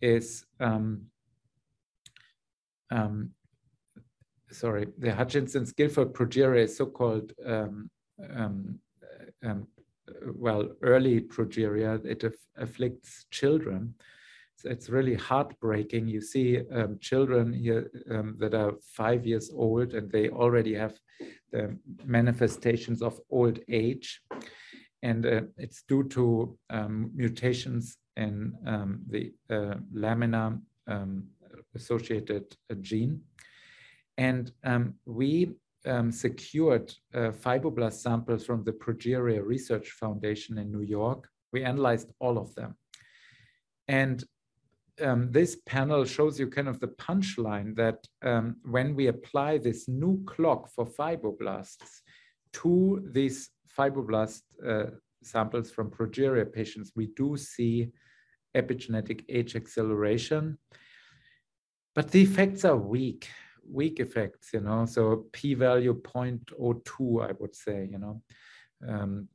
is, 0.01 0.45
um, 0.59 1.03
um, 2.91 3.31
sorry, 4.51 4.87
the 4.97 5.13
Hutchinson's 5.13 5.71
Gilford 5.71 6.13
progeria 6.13 6.63
is 6.63 6.77
so-called, 6.77 7.33
um, 7.45 7.89
um, 8.35 8.79
um 9.43 9.67
well, 10.35 10.69
early 10.81 11.21
progeria. 11.21 12.03
It 12.05 12.23
aff 12.23 12.33
afflicts 12.57 13.25
children 13.31 13.93
So 14.59 14.69
it's 14.69 14.89
really 14.89 15.15
heartbreaking. 15.15 16.09
You 16.09 16.19
see 16.19 16.59
um, 16.73 16.97
children 16.99 17.53
here 17.53 17.89
um, 18.11 18.35
that 18.39 18.53
are 18.53 18.73
five 18.81 19.25
years 19.25 19.49
old 19.55 19.93
and 19.93 20.11
they 20.11 20.27
already 20.27 20.73
have 20.75 20.95
the 21.53 21.77
manifestations 22.03 23.01
of 23.01 23.21
old 23.29 23.59
age. 23.69 24.21
And 25.01 25.25
uh, 25.25 25.41
it's 25.57 25.83
due 25.87 26.03
to 26.09 26.57
mutations 27.15 27.95
in 28.17 28.53
the 29.07 29.31
uh, 29.49 29.75
lamin 29.93 30.33
A 30.33 30.59
um, 30.87 31.23
associated 31.75 32.55
uh, 32.71 32.75
gene. 32.81 33.21
And 34.17 34.51
um, 34.63 34.95
we 35.05 35.51
secured 36.11 36.93
uh, 37.13 37.31
fibroblast 37.31 37.93
samples 37.93 38.45
from 38.45 38.63
the 38.63 38.73
Progeria 38.73 39.41
Research 39.43 39.91
Foundation 39.91 40.57
in 40.57 40.71
New 40.71 40.81
York. 40.81 41.29
We 41.53 41.63
analyzed 41.63 42.11
all 42.19 42.37
of 42.37 42.53
them. 42.55 42.75
And 43.87 44.23
um, 45.01 45.31
this 45.31 45.57
panel 45.65 46.05
shows 46.05 46.39
you 46.39 46.47
kind 46.47 46.67
of 46.67 46.79
the 46.79 46.89
punchline 46.89 47.75
that 47.75 48.05
um, 48.23 48.57
when 48.63 48.95
we 48.95 49.07
apply 49.07 49.57
this 49.57 49.87
new 49.87 50.23
clock 50.25 50.69
for 50.69 50.85
fibroblasts 50.85 52.01
to 52.53 53.07
these 53.11 53.49
fibroblast 53.77 54.41
uh, 54.67 54.91
samples 55.23 55.71
from 55.71 55.89
progeria 55.89 56.51
patients, 56.51 56.91
we 56.95 57.07
do 57.15 57.37
see 57.37 57.89
epigenetic 58.55 59.23
age 59.29 59.55
acceleration. 59.55 60.57
But 61.99 62.11
the 62.11 62.21
effects 62.21 62.63
are 62.63 62.77
weak, 62.77 63.27
weak 63.69 63.99
effects, 63.99 64.53
you 64.53 64.61
know, 64.61 64.85
so 64.85 65.25
p-value 65.33 66.01
0.02, 66.01 67.29
I 67.29 67.33
would 67.37 67.53
say, 67.53 67.89
you 67.91 67.97
know. 67.97 68.21
Um, 68.87 69.27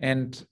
and 0.00 0.46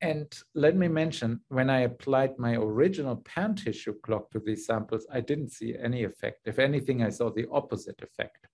and 0.00 0.32
let 0.54 0.76
me 0.76 0.86
mention, 0.86 1.40
when 1.48 1.70
I 1.70 1.80
applied 1.80 2.38
my 2.38 2.54
original 2.54 3.16
pan 3.16 3.56
tissue 3.56 3.94
clock 4.04 4.30
to 4.30 4.38
these 4.38 4.64
samples, 4.64 5.08
I 5.12 5.22
didn't 5.22 5.50
see 5.50 5.74
any 5.76 6.04
effect. 6.04 6.46
If 6.46 6.60
anything, 6.60 7.02
I 7.02 7.10
saw 7.10 7.32
the 7.32 7.48
opposite 7.50 8.00
effect. 8.00 8.46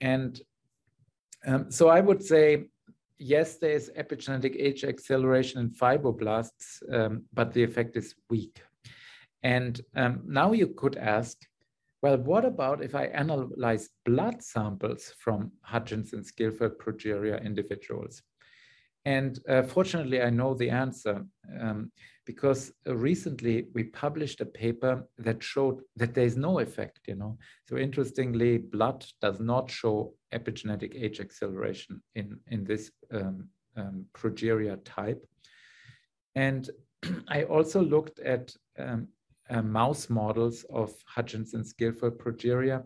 And 0.00 0.40
um, 1.44 1.68
so 1.72 1.88
I 1.88 2.00
would 2.00 2.22
say, 2.22 2.66
yes, 3.18 3.56
there 3.56 3.72
is 3.72 3.90
epigenetic 3.98 4.54
age 4.56 4.84
acceleration 4.84 5.58
in 5.62 5.70
fibroblasts, 5.70 6.80
um, 6.92 7.24
but 7.34 7.52
the 7.52 7.64
effect 7.64 7.96
is 7.96 8.14
weak. 8.30 8.62
And 9.42 9.80
um, 9.96 10.22
now 10.24 10.52
you 10.52 10.68
could 10.68 10.96
ask, 10.96 11.38
well, 12.02 12.16
what 12.16 12.44
about 12.44 12.82
if 12.82 12.94
I 12.94 13.04
analyze 13.06 13.90
blood 14.04 14.42
samples 14.42 15.14
from 15.18 15.52
Hutchinson's 15.62 16.32
Gilford 16.32 16.78
progeria 16.78 17.44
individuals? 17.44 18.22
And 19.04 19.38
uh, 19.48 19.62
fortunately, 19.62 20.22
I 20.22 20.30
know 20.30 20.54
the 20.54 20.70
answer 20.70 21.24
um, 21.60 21.90
because 22.24 22.72
recently 22.86 23.66
we 23.74 23.84
published 23.84 24.40
a 24.40 24.46
paper 24.46 25.04
that 25.18 25.42
showed 25.42 25.80
that 25.96 26.14
there 26.14 26.24
is 26.24 26.36
no 26.36 26.60
effect, 26.60 27.00
you 27.08 27.16
know. 27.16 27.36
So 27.68 27.76
interestingly, 27.76 28.58
blood 28.58 29.04
does 29.20 29.40
not 29.40 29.70
show 29.70 30.14
epigenetic 30.32 30.94
age 30.94 31.18
acceleration 31.18 32.00
in, 32.14 32.38
in 32.48 32.64
this 32.64 32.92
um, 33.12 33.48
um, 33.76 34.06
progeria 34.14 34.78
type. 34.84 35.24
And 36.36 36.70
I 37.28 37.42
also 37.44 37.82
looked 37.82 38.20
at 38.20 38.54
um, 38.78 39.08
uh, 39.52 39.62
mouse 39.62 40.04
models 40.08 40.64
of 40.70 40.90
Hutchinson-Gilford 41.14 42.18
progeria. 42.18 42.78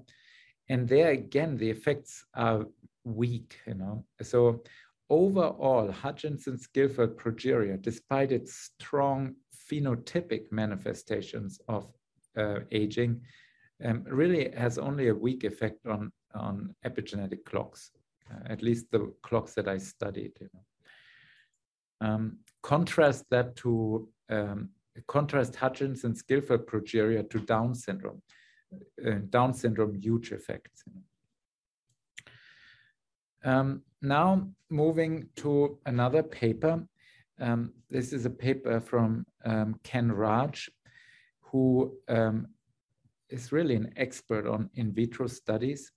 And 0.69 0.89
there 0.89 1.11
again, 1.11 1.57
the 1.57 1.71
effects 1.71 2.13
are 2.35 2.67
weak, 3.05 3.51
you 3.69 3.75
know. 3.75 4.05
So 4.23 4.63
overall, 5.09 5.91
Hutchinson-Gilford 5.91 7.17
progeria, 7.17 7.81
despite 7.81 8.33
its 8.33 8.51
strong 8.71 9.37
phenotypic 9.71 10.45
manifestations 10.51 11.61
of 11.69 11.83
uh, 12.37 12.61
aging, 12.73 13.21
um, 13.85 14.05
really 14.09 14.51
has 14.57 14.79
only 14.79 15.09
a 15.09 15.15
weak 15.27 15.45
effect 15.45 15.87
on, 15.87 16.11
on 16.35 16.75
epigenetic 16.85 17.45
clocks, 17.45 17.91
uh, 18.31 18.53
at 18.53 18.63
least 18.63 18.87
the 18.91 19.13
clocks 19.23 19.55
that 19.55 19.69
I 19.69 19.79
studied. 19.79 20.33
You 20.41 20.49
know. 20.53 20.65
Um, 22.09 22.39
contrast 22.63 23.25
that 23.31 23.57
to 23.57 24.09
um, 24.29 24.71
contrast 25.07 25.57
Hutchinson-Gilford 25.57 26.67
progeria 26.67 27.29
to 27.31 27.39
Down 27.41 27.75
syndrome. 27.75 28.23
Uh, 29.05 29.21
Down 29.31 29.55
syndrome, 29.55 29.95
huge 29.95 30.33
effects. 30.33 30.83
Um, 33.45 33.83
now 34.03 34.49
moving 34.71 35.29
to 35.37 35.79
another 35.87 36.23
paper. 36.23 36.85
Um, 37.41 37.73
this 37.91 38.13
is 38.13 38.27
a 38.27 38.31
paper 38.31 38.81
from 38.81 39.27
um, 39.45 39.79
Ken 39.85 40.11
Raj, 40.11 40.69
who 41.41 41.97
um, 42.09 42.49
is 43.29 43.53
really 43.53 43.77
an 43.77 43.93
expert 43.97 44.47
on 44.47 44.71
in 44.75 44.93
vitro 44.93 45.27
studies. 45.27 45.93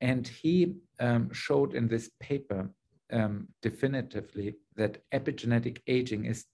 And 0.00 0.26
he 0.26 0.74
um, 1.00 1.32
showed 1.32 1.74
in 1.74 1.88
this 1.88 2.10
paper 2.20 2.70
um, 3.12 3.48
definitively 3.62 4.56
that 4.76 5.02
epigenetic 5.12 5.78
aging 5.86 6.26
is 6.26 6.46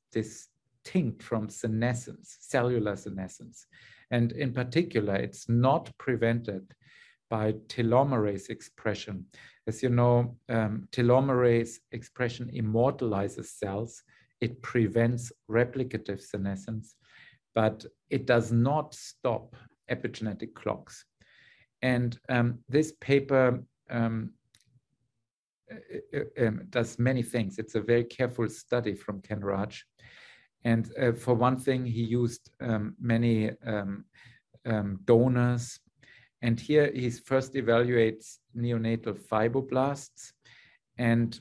distinct 0.83 1.22
from 1.22 1.49
senescence, 1.49 2.37
cellular 2.41 2.97
senescence. 2.97 3.66
And 4.11 4.33
in 4.33 4.53
particular, 4.53 5.14
it's 5.14 5.49
not 5.49 5.91
prevented 5.99 6.74
by 7.28 7.53
telomerase 7.68 8.51
expression. 8.51 9.26
As 9.66 9.83
you 9.83 9.89
know, 9.89 10.37
um, 10.49 10.89
telomerase 10.91 11.78
expression 11.93 12.51
immortalizes 12.53 13.53
cells. 13.53 14.03
It 14.41 14.62
prevents 14.62 15.33
replicative 15.49 16.20
senescence, 16.20 16.97
but 17.55 17.85
it 18.09 18.26
does 18.26 18.51
not 18.51 18.95
stop 18.95 19.55
epigenetic 19.91 20.55
clocks. 20.55 21.05
And 21.83 22.18
um, 22.28 22.59
this 22.68 22.93
paper 23.01 23.62
um, 23.91 24.33
uh, 25.70 26.18
uh, 26.18 26.47
um, 26.47 26.62
does 26.70 26.99
many 26.99 27.22
things. 27.22 27.59
It's 27.59 27.76
a 27.76 27.81
very 27.81 28.05
careful 28.05 28.49
study 28.49 28.95
from 28.95 29.20
Ken 29.20 29.41
Raj. 29.41 29.85
And 30.65 30.91
uh, 31.01 31.13
for 31.13 31.35
one 31.35 31.57
thing, 31.57 31.87
he 31.87 32.03
used 32.03 32.51
um, 32.61 32.95
many 33.01 33.51
um, 33.67 34.05
um, 34.67 35.01
donors. 35.05 35.81
And 36.43 36.59
here 36.59 36.91
he 36.95 37.11
first 37.11 37.55
evaluates 37.55 38.39
neonatal 38.57 39.19
fibroblasts. 39.19 40.33
And 40.99 41.39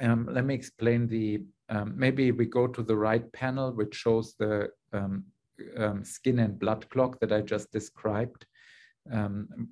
um, 0.00 0.28
let 0.30 0.44
me 0.44 0.54
explain 0.54 1.06
the, 1.08 1.42
um, 1.68 1.94
maybe 1.96 2.32
we 2.32 2.46
go 2.46 2.66
to 2.66 2.82
the 2.82 2.96
right 2.96 3.30
panel, 3.32 3.72
which 3.72 3.94
shows 3.94 4.34
the 4.38 4.70
um, 4.92 5.24
skin 6.04 6.38
and 6.38 6.58
blood 6.58 6.88
clock 6.90 7.20
that 7.20 7.32
I 7.32 7.40
just 7.40 7.70
described. 7.72 8.46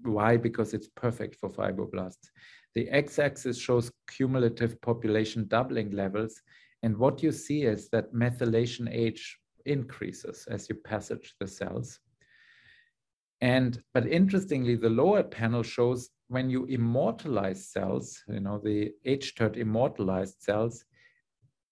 why? 0.03 0.37
Because 0.37 0.75
it's 0.75 0.89
perfect 0.89 1.37
for 1.37 1.49
fibroblasts. 1.49 2.31
The 2.75 2.89
x-axis 2.91 3.59
shows 3.59 3.91
cumulative 4.09 4.81
population 4.81 5.47
doubling 5.49 5.91
levels, 5.93 6.43
and 6.83 6.97
what 6.97 7.23
you 7.23 7.33
see 7.33 7.63
is 7.63 7.89
that 7.91 8.13
methylation 8.13 8.89
age 8.91 9.39
increases 9.67 10.47
as 10.51 10.69
you 10.69 10.75
passage 10.75 11.35
the 11.41 11.47
cells. 11.47 12.01
And 13.41 13.83
but 13.95 14.07
interestingly, 14.07 14.77
the 14.77 14.91
lower 14.91 15.23
panel 15.23 15.63
shows 15.63 16.11
when 16.29 16.51
you 16.51 16.67
immortalize 16.67 17.69
cells, 17.69 18.23
you 18.29 18.41
know, 18.41 18.59
the 18.59 18.93
hTERT 19.07 19.57
immortalized 19.57 20.43
cells, 20.43 20.85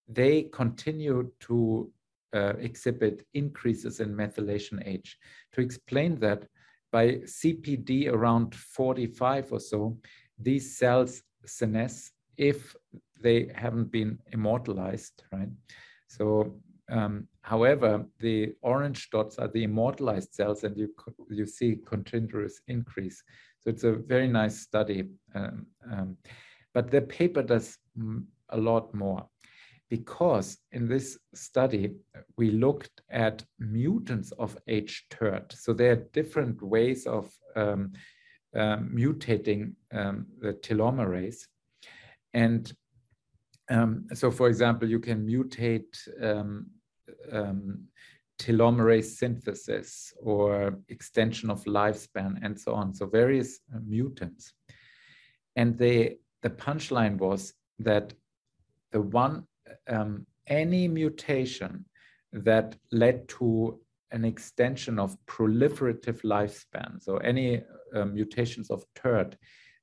they 0.09 0.45
continue 0.53 1.31
to 1.41 1.91
uh, 2.35 2.55
exhibit 2.59 3.27
increases 3.35 4.01
in 4.01 4.15
methylation 4.15 4.87
age. 4.87 5.19
To 5.53 5.61
explain 5.61 6.19
that, 6.21 6.47
by 6.93 7.17
CPD 7.25 8.11
around 8.11 8.55
45 8.55 9.53
or 9.53 9.61
so, 9.61 9.99
these 10.39 10.79
cells 10.79 11.23
senesce 11.47 12.11
if 12.37 12.75
they 13.21 13.51
haven't 13.55 13.91
been 13.91 14.19
immortalized, 14.33 15.25
right? 15.33 15.49
So, 16.09 16.61
um, 16.91 17.27
however, 17.41 18.07
the 18.21 18.55
orange 18.63 19.11
dots 19.11 19.39
are 19.39 19.49
the 19.49 19.65
immortalized 19.65 20.35
cells, 20.35 20.65
and 20.65 20.77
you 20.77 20.95
you 21.29 21.47
see 21.47 21.81
continuous 21.87 22.61
increase. 22.69 23.23
So 23.61 23.71
it's 23.71 23.85
a 23.85 23.93
very 23.93 24.29
nice 24.29 24.61
study, 24.61 25.09
um, 25.35 25.67
um, 25.91 26.17
but 26.73 26.91
the 26.91 27.03
paper 27.03 27.43
does 27.43 27.79
a 28.51 28.57
lot 28.57 28.95
more 28.95 29.27
because 29.89 30.59
in 30.73 30.89
this 30.89 31.19
study 31.35 31.95
we 32.37 32.51
looked 32.51 33.03
at 33.11 33.45
mutants 33.59 34.33
of 34.33 34.57
hTERT. 34.69 35.53
So 35.53 35.73
there 35.73 35.93
are 35.93 36.09
different 36.13 36.61
ways 36.63 37.07
of 37.07 37.31
um, 37.55 37.93
uh, 38.55 38.79
mutating 38.79 39.73
um, 39.93 40.27
the 40.41 40.55
telomerase. 40.55 41.47
And 42.37 42.71
um, 43.71 44.07
so, 44.13 44.31
for 44.31 44.49
example, 44.49 44.87
you 44.89 45.01
can 45.01 45.27
mutate 45.27 45.93
um, 46.23 46.67
um, 47.33 47.85
telomerase 48.39 49.17
synthesis 49.17 50.13
or 50.23 50.79
extension 50.91 51.49
of 51.51 51.65
lifespan 51.65 52.37
and 52.43 52.61
so 52.61 52.75
on. 52.75 52.95
So 52.95 53.07
various 53.07 53.61
uh, 53.75 53.79
mutants. 53.87 54.53
And 55.57 55.79
they, 55.79 56.19
the 56.43 56.51
punchline 56.51 57.17
was 57.17 57.55
that 57.79 58.13
the 58.93 59.01
one, 59.01 59.47
um, 59.89 60.27
any 60.47 60.89
mutation 60.89 61.87
that 62.35 62.77
led 62.93 63.27
to 63.29 63.81
an 64.11 64.27
extension 64.27 64.99
of 64.99 65.17
proliferative 65.27 66.21
lifespan, 66.23 67.03
so 67.03 67.17
any 67.17 67.63
uh, 67.95 68.05
mutations 68.05 68.71
of 68.71 68.85
TERT 68.95 69.37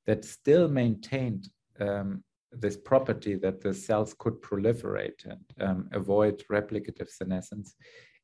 that 0.05 0.23
still 0.23 0.67
maintained 0.67 1.49
um, 1.79 2.23
this 2.59 2.77
property 2.77 3.35
that 3.35 3.61
the 3.61 3.73
cells 3.73 4.15
could 4.17 4.41
proliferate 4.41 5.25
and 5.25 5.41
um, 5.59 5.89
avoid 5.91 6.43
replicative 6.51 7.09
senescence, 7.09 7.75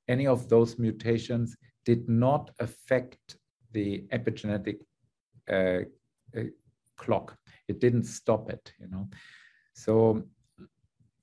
any 0.07 0.27
of 0.27 0.49
those 0.49 0.79
mutations 0.79 1.55
did 1.85 2.07
not 2.09 2.51
affect 2.59 3.37
the 3.71 4.05
epigenetic 4.11 4.77
uh, 5.51 5.81
uh, 6.37 6.43
clock. 6.97 7.37
It 7.67 7.79
didn't 7.79 8.03
stop 8.03 8.49
it, 8.49 8.73
you 8.79 8.87
know. 8.87 9.07
So, 9.73 10.23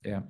yeah. 0.03 0.21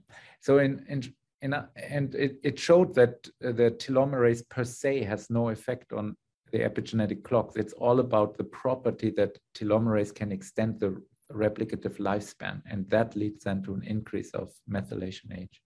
So 0.42 0.60
in 0.60 0.86
in 0.88 1.04
in 1.42 1.54
a, 1.54 1.70
and 1.76 2.16
it, 2.16 2.40
it 2.44 2.60
showed 2.60 2.96
that 2.96 3.28
the 3.40 3.72
telomerase 3.78 4.48
per 4.50 4.64
se 4.64 5.04
has 5.04 5.30
no 5.30 5.50
effect 5.50 5.94
on 5.94 6.16
the 6.52 6.60
epigenetic 6.60 7.24
clocks. 7.24 7.56
It's 7.56 7.74
all 7.74 8.00
about 8.00 8.38
the 8.38 8.44
property 8.44 9.12
that 9.18 9.38
telomerase 9.54 10.14
can 10.14 10.32
extend 10.32 10.80
the 10.80 11.02
replicative 11.32 11.98
lifespan, 11.98 12.62
and 12.70 12.90
that 12.90 13.16
leads 13.16 13.44
then 13.44 13.62
to 13.64 13.74
an 13.74 13.84
increase 13.84 14.32
of 14.32 14.52
methylation 14.70 15.38
age. 15.38 15.62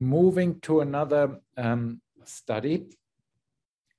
Moving 0.00 0.60
to 0.60 0.80
another 0.80 1.40
um, 1.56 2.00
study. 2.24 2.88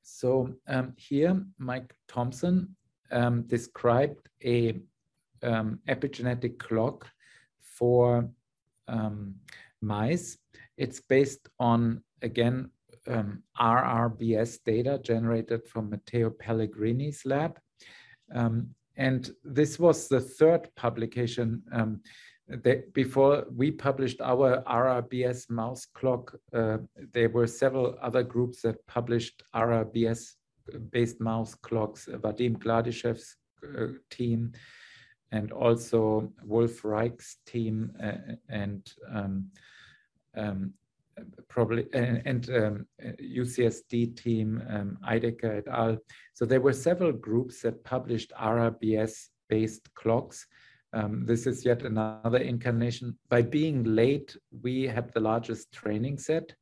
So 0.02 0.54
um, 0.68 0.94
here, 0.98 1.44
Mike 1.58 1.96
Thompson 2.08 2.76
um, 3.12 3.44
described 3.44 4.30
a 4.44 4.80
um, 5.44 5.80
epigenetic 5.88 6.58
clock 6.60 7.08
for 7.60 8.30
um, 8.88 9.36
mice. 9.82 10.38
It's 10.78 11.00
based 11.00 11.48
on, 11.60 12.04
again, 12.22 12.70
um, 13.08 13.44
RRBS 13.60 14.60
data 14.64 15.00
generated 15.04 15.68
from 15.68 15.90
Matteo 15.90 16.30
Pellegrini's 16.30 17.26
lab. 17.26 17.60
Um, 18.34 18.70
and 18.98 19.30
this 19.44 19.80
was 19.80 20.08
the 20.08 20.22
third 20.22 20.70
publication. 20.76 21.64
Um, 21.72 22.02
that 22.48 22.94
before 22.94 23.46
we 23.52 23.72
published 23.72 24.22
our 24.22 24.62
RRBS 24.68 25.50
mouse 25.50 25.88
clock, 25.96 26.38
uh, 26.54 26.78
there 27.12 27.30
were 27.30 27.48
several 27.48 27.98
other 28.02 28.22
groups 28.22 28.62
that 28.62 28.86
published 28.86 29.42
RRBS 29.56 30.36
based 30.92 31.20
mouse 31.20 31.56
clocks, 31.56 32.08
Vadim 32.08 32.58
Gladyshev's 32.58 33.36
uh, 33.64 33.88
team, 34.10 34.52
and 35.32 35.52
also 35.52 36.32
Wolf 36.44 36.84
Reik's 36.84 37.38
team 37.46 37.92
uh, 38.02 38.36
and 38.50 38.88
um, 39.12 39.48
um, 40.38 40.74
probably 41.50 41.86
and, 41.94 42.22
and 42.26 42.50
um, 42.50 42.88
UCSD 43.22 44.18
team, 44.18 44.62
um, 44.70 44.98
Ideker 45.08 45.58
et 45.58 45.68
al. 45.68 45.98
So 46.34 46.46
there 46.46 46.62
were 46.62 46.74
several 46.74 47.12
groups 47.12 47.62
that 47.62 47.84
published 47.84 48.34
RRBS-based 48.40 49.94
clocks. 49.94 50.46
Um, 50.94 51.26
this 51.26 51.48
is 51.48 51.66
yet 51.66 51.84
another 51.84 52.40
incarnation. 52.40 53.18
By 53.30 53.42
being 53.42 53.84
late, 53.84 54.36
we 54.64 54.84
had 54.84 55.14
the 55.14 55.20
largest 55.20 55.72
training 55.72 56.18
set. 56.18 56.54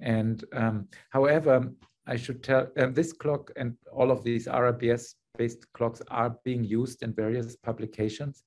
And 0.00 0.44
um, 0.52 0.88
however, 1.10 1.70
I 2.06 2.16
should 2.16 2.42
tell 2.42 2.68
uh, 2.78 2.86
this 2.86 3.12
clock 3.12 3.50
and 3.56 3.76
all 3.92 4.10
of 4.10 4.24
these 4.24 4.46
RRBS 4.46 5.14
based 5.36 5.70
clocks 5.72 6.02
are 6.08 6.36
being 6.44 6.64
used 6.64 7.02
in 7.02 7.12
various 7.12 7.56
publications, 7.56 8.44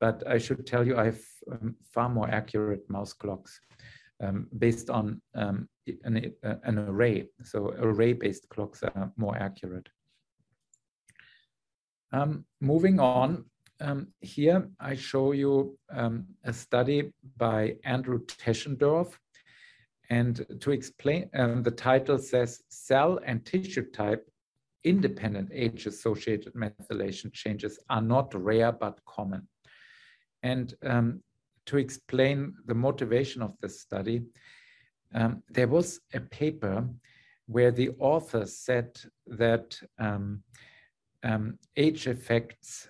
but 0.00 0.22
I 0.26 0.38
should 0.38 0.66
tell 0.66 0.86
you 0.86 0.96
I 0.96 1.06
have 1.06 1.20
um, 1.50 1.76
far 1.92 2.08
more 2.08 2.28
accurate 2.28 2.88
mouse 2.90 3.12
clocks 3.12 3.60
um, 4.20 4.46
based 4.58 4.90
on 4.90 5.20
um, 5.34 5.68
an, 6.04 6.32
an, 6.42 6.78
array. 6.78 7.28
So 7.42 7.74
array 7.78 8.12
based 8.12 8.48
clocks 8.48 8.82
are 8.82 9.12
more 9.16 9.36
accurate. 9.36 9.88
Um, 12.12 12.44
moving 12.60 12.98
on, 13.00 13.44
um, 13.80 14.08
here 14.20 14.68
I 14.80 14.94
show 14.94 15.32
you 15.32 15.78
um, 15.90 16.26
a 16.44 16.52
study 16.52 17.12
by 17.36 17.76
Andrew 17.84 18.24
Teschendorff. 18.24 19.12
And 20.08 20.46
to 20.60 20.70
explain, 20.70 21.28
the 21.32 21.74
title 21.76 22.18
says 22.18 22.62
cell 22.68 23.18
and 23.24 23.44
tissue 23.44 23.90
type 23.90 24.24
independent 24.86 25.50
age-associated 25.52 26.54
methylation 26.54 27.32
changes 27.32 27.78
are 27.90 28.00
not 28.00 28.32
rare 28.34 28.70
but 28.70 29.00
common. 29.04 29.48
And 30.44 30.72
um, 30.84 31.22
to 31.66 31.78
explain 31.78 32.54
the 32.66 32.74
motivation 32.74 33.42
of 33.42 33.54
this 33.60 33.80
study, 33.80 34.22
um, 35.14 35.42
there 35.50 35.68
was 35.68 36.00
a 36.14 36.20
paper 36.20 36.88
where 37.46 37.70
the 37.70 37.90
author 37.98 38.44
said 38.46 38.98
that 39.26 39.78
um, 39.98 40.42
um, 41.22 41.58
age 41.76 42.06
effects 42.06 42.88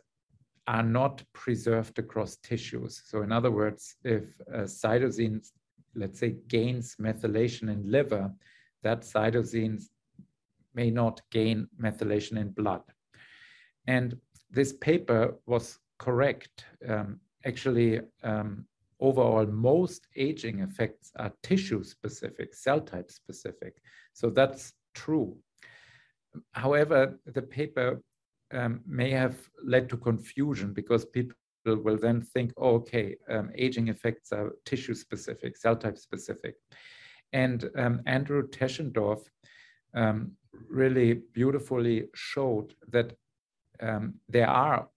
are 0.67 0.83
not 0.83 1.23
preserved 1.33 1.99
across 1.99 2.37
tissues. 2.37 3.03
So 3.07 3.23
in 3.23 3.31
other 3.33 3.51
words, 3.51 3.97
if 4.03 4.25
cytosine, 4.53 5.47
let's 5.95 6.19
say, 6.19 6.37
gains 6.49 6.97
methylation 7.01 7.71
in 7.71 7.91
liver, 7.91 8.33
that 8.83 9.03
cytosine 9.03 9.83
may 10.75 10.91
not 10.91 11.21
gain 11.31 11.69
methylation 11.81 12.39
in 12.39 12.51
blood. 12.51 12.83
And 13.87 14.17
this 14.51 14.73
paper 14.73 15.35
was 15.47 15.79
correct. 15.99 16.65
Um, 16.89 17.21
actually, 17.47 18.01
um, 18.23 18.67
overall, 19.01 19.47
most 19.47 20.07
aging 20.17 20.61
effects 20.61 21.13
are 21.17 21.33
tissue 21.43 21.83
specific, 21.85 22.55
cell 22.55 22.81
type 22.81 23.11
specific. 23.11 23.77
So 24.13 24.31
that's 24.31 24.73
true. 24.95 25.37
However, 26.53 27.19
the 27.27 27.43
paper 27.43 28.03
um, 28.53 28.81
may 28.87 29.11
have 29.11 29.37
led 29.65 29.89
to 29.91 29.97
confusion 29.97 30.73
because 30.73 31.05
people 31.05 31.37
will 31.65 31.99
then 31.99 32.21
think, 32.21 32.53
oh, 32.57 32.75
okay, 32.77 33.17
um, 33.29 33.51
aging 33.57 33.89
effects 33.89 34.33
are 34.33 34.53
tissue 34.65 34.95
specific, 34.95 35.57
cell 35.57 35.77
type 35.77 35.99
specific. 35.99 36.55
And 37.33 37.69
um, 37.77 38.03
Andrew 38.07 38.47
Teschendorff 38.47 39.23
um, 39.95 40.33
really 40.69 41.15
beautifully 41.33 42.05
showed 42.15 42.75
that 42.89 43.13
um, 43.81 44.15
there 44.29 44.49
are 44.49 44.89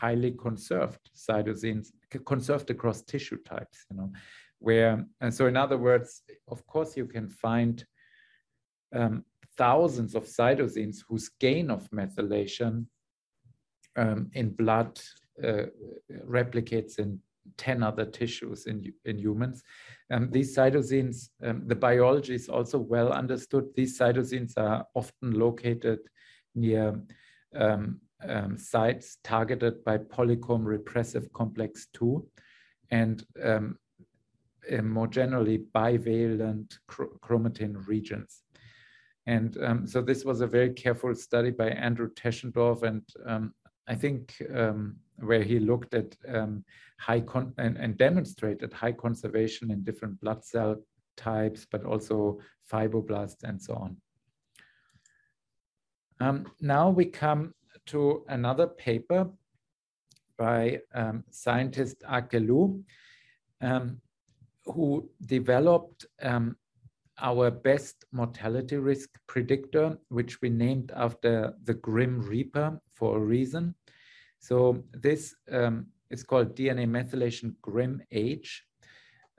highly 0.00 0.32
conserved 0.32 1.10
cytosines, 1.16 1.88
conserved 2.24 2.70
across 2.70 3.02
tissue 3.02 3.38
types, 3.44 3.84
you 3.90 3.96
know, 3.96 4.10
where, 4.58 5.04
and 5.20 5.32
so 5.32 5.46
in 5.46 5.56
other 5.56 5.78
words, 5.78 6.22
of 6.48 6.66
course, 6.66 6.96
you 6.96 7.06
can 7.06 7.28
find 7.28 7.84
um, 8.94 9.24
thousands 9.56 10.14
of 10.14 10.24
cytosines 10.24 10.98
whose 11.08 11.30
gain 11.40 11.70
of 11.70 11.88
methylation 11.90 12.86
um, 13.96 14.30
in 14.34 14.50
blood 14.50 15.00
uh, 15.44 15.64
replicates 16.26 16.98
in 16.98 17.20
10 17.56 17.82
other 17.82 18.04
tissues 18.04 18.66
in, 18.66 18.92
in 19.04 19.18
humans. 19.18 19.62
Um, 20.10 20.30
these 20.30 20.56
cytosines, 20.56 21.30
um, 21.42 21.62
the 21.66 21.74
biology 21.74 22.34
is 22.34 22.48
also 22.48 22.78
well 22.78 23.12
understood. 23.12 23.64
These 23.74 23.98
cytosines 23.98 24.52
are 24.56 24.86
often 24.94 25.32
located 25.32 26.00
near 26.54 27.00
um, 27.54 28.00
um 28.26 28.58
sites 28.58 29.18
targeted 29.22 29.84
by 29.84 29.98
polycomb 29.98 30.64
repressive 30.64 31.32
complex 31.32 31.86
2 31.92 32.26
and 32.90 33.24
um, 33.42 33.78
more 34.82 35.06
generally 35.06 35.58
bivalent 35.74 36.78
chromatin 36.88 37.86
regions. 37.86 38.42
And 39.26 39.56
um, 39.62 39.86
so 39.86 40.00
this 40.00 40.24
was 40.24 40.40
a 40.40 40.46
very 40.46 40.70
careful 40.70 41.14
study 41.14 41.50
by 41.50 41.68
Andrew 41.68 42.10
Teschendorff, 42.14 42.82
and 42.82 43.02
um, 43.26 43.54
I 43.86 43.94
think 43.94 44.34
um, 44.54 44.96
where 45.16 45.42
he 45.42 45.58
looked 45.58 45.94
at 45.94 46.16
um, 46.26 46.64
high 46.98 47.22
and, 47.58 47.76
and, 47.76 47.98
demonstrated 47.98 48.72
high 48.72 48.92
conservation 48.92 49.70
in 49.70 49.84
different 49.84 50.18
blood 50.20 50.44
cell 50.44 50.76
types, 51.16 51.66
but 51.70 51.84
also 51.84 52.38
fibroblasts 52.72 53.42
and 53.44 53.60
so 53.60 53.74
on. 53.74 53.96
Um, 56.20 56.46
now 56.60 56.88
we 56.88 57.04
come 57.04 57.54
to 57.88 58.24
another 58.28 58.66
paper 58.66 59.28
by 60.36 60.80
um, 60.94 61.24
scientist 61.30 62.02
Ake 62.10 62.40
Lu, 62.40 62.82
um, 63.60 64.00
who 64.64 65.08
developed 65.26 66.06
um, 66.22 66.56
our 67.20 67.50
best 67.50 68.04
mortality 68.12 68.76
risk 68.76 69.10
predictor, 69.26 69.98
which 70.08 70.40
we 70.40 70.48
named 70.48 70.92
after 70.94 71.54
the 71.64 71.74
Grim 71.74 72.20
Reaper 72.20 72.80
for 72.94 73.16
a 73.16 73.20
reason. 73.20 73.74
So 74.38 74.84
this 74.92 75.34
um, 75.50 75.86
is 76.10 76.22
called 76.22 76.54
DNA 76.54 76.86
methylation 76.86 77.54
Grim 77.60 78.00
Age, 78.12 78.64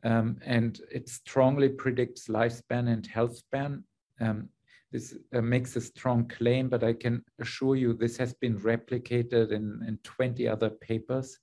um, 0.04 0.38
and 0.45 0.80
it 0.91 1.08
strongly 1.08 1.70
predicts 1.70 2.28
lifespan 2.28 2.89
and 2.91 3.06
health 3.08 3.38
span. 3.38 3.84
Um, 4.20 4.50
this 4.91 5.15
uh, 5.33 5.41
makes 5.41 5.75
a 5.75 5.81
strong 5.81 6.27
claim, 6.27 6.67
but 6.69 6.83
I 6.83 6.93
can 6.93 7.23
assure 7.39 7.75
you 7.75 7.93
this 7.93 8.17
has 8.17 8.33
been 8.33 8.59
replicated 8.59 9.51
in, 9.51 9.83
in 9.87 9.99
20 10.03 10.47
other 10.47 10.69
papers. 10.69 11.39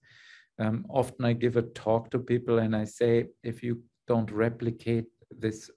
Um, 0.59 0.87
often 0.89 1.25
I 1.25 1.33
give 1.33 1.57
a 1.57 1.63
talk 1.63 2.11
to 2.11 2.19
people 2.19 2.59
and 2.59 2.75
I 2.75 2.85
say, 2.85 3.27
if 3.43 3.63
you 3.63 3.83
don't 4.09 4.31
replicate 4.31 5.07
this 5.31 5.71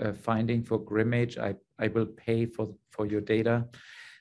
uh, 0.00 0.12
finding 0.12 0.62
for 0.62 0.78
Grim 0.78 1.14
Age, 1.14 1.38
I, 1.38 1.54
I 1.78 1.88
will 1.88 2.06
pay 2.06 2.46
for, 2.46 2.74
for 2.90 3.06
your 3.06 3.20
data 3.20 3.66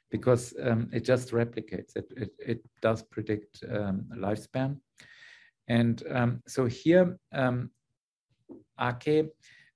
because 0.09 0.53
um, 0.63 0.89
it 0.91 1.05
just 1.05 1.31
replicates 1.31 1.95
it. 1.95 2.11
It, 2.17 2.31
it 2.39 2.65
does 2.81 3.03
predict 3.03 3.63
um, 3.71 4.05
lifespan. 4.15 4.77
And 5.67 6.01
um, 6.09 6.41
so 6.47 6.65
here, 6.65 7.17
um, 7.31 7.69
Ake 8.79 9.29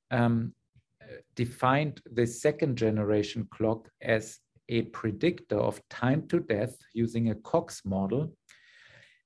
um, 0.09 0.53
defined 1.36 2.02
the 2.12 2.26
second 2.26 2.78
generation 2.78 3.48
clock 3.52 3.90
as 4.02 4.40
a 4.70 4.84
predictor 4.84 5.58
of 5.58 5.82
time 5.90 6.28
to 6.28 6.40
death 6.40 6.76
using 6.94 7.30
a 7.30 7.36
Cox 7.36 7.82
model, 7.86 8.34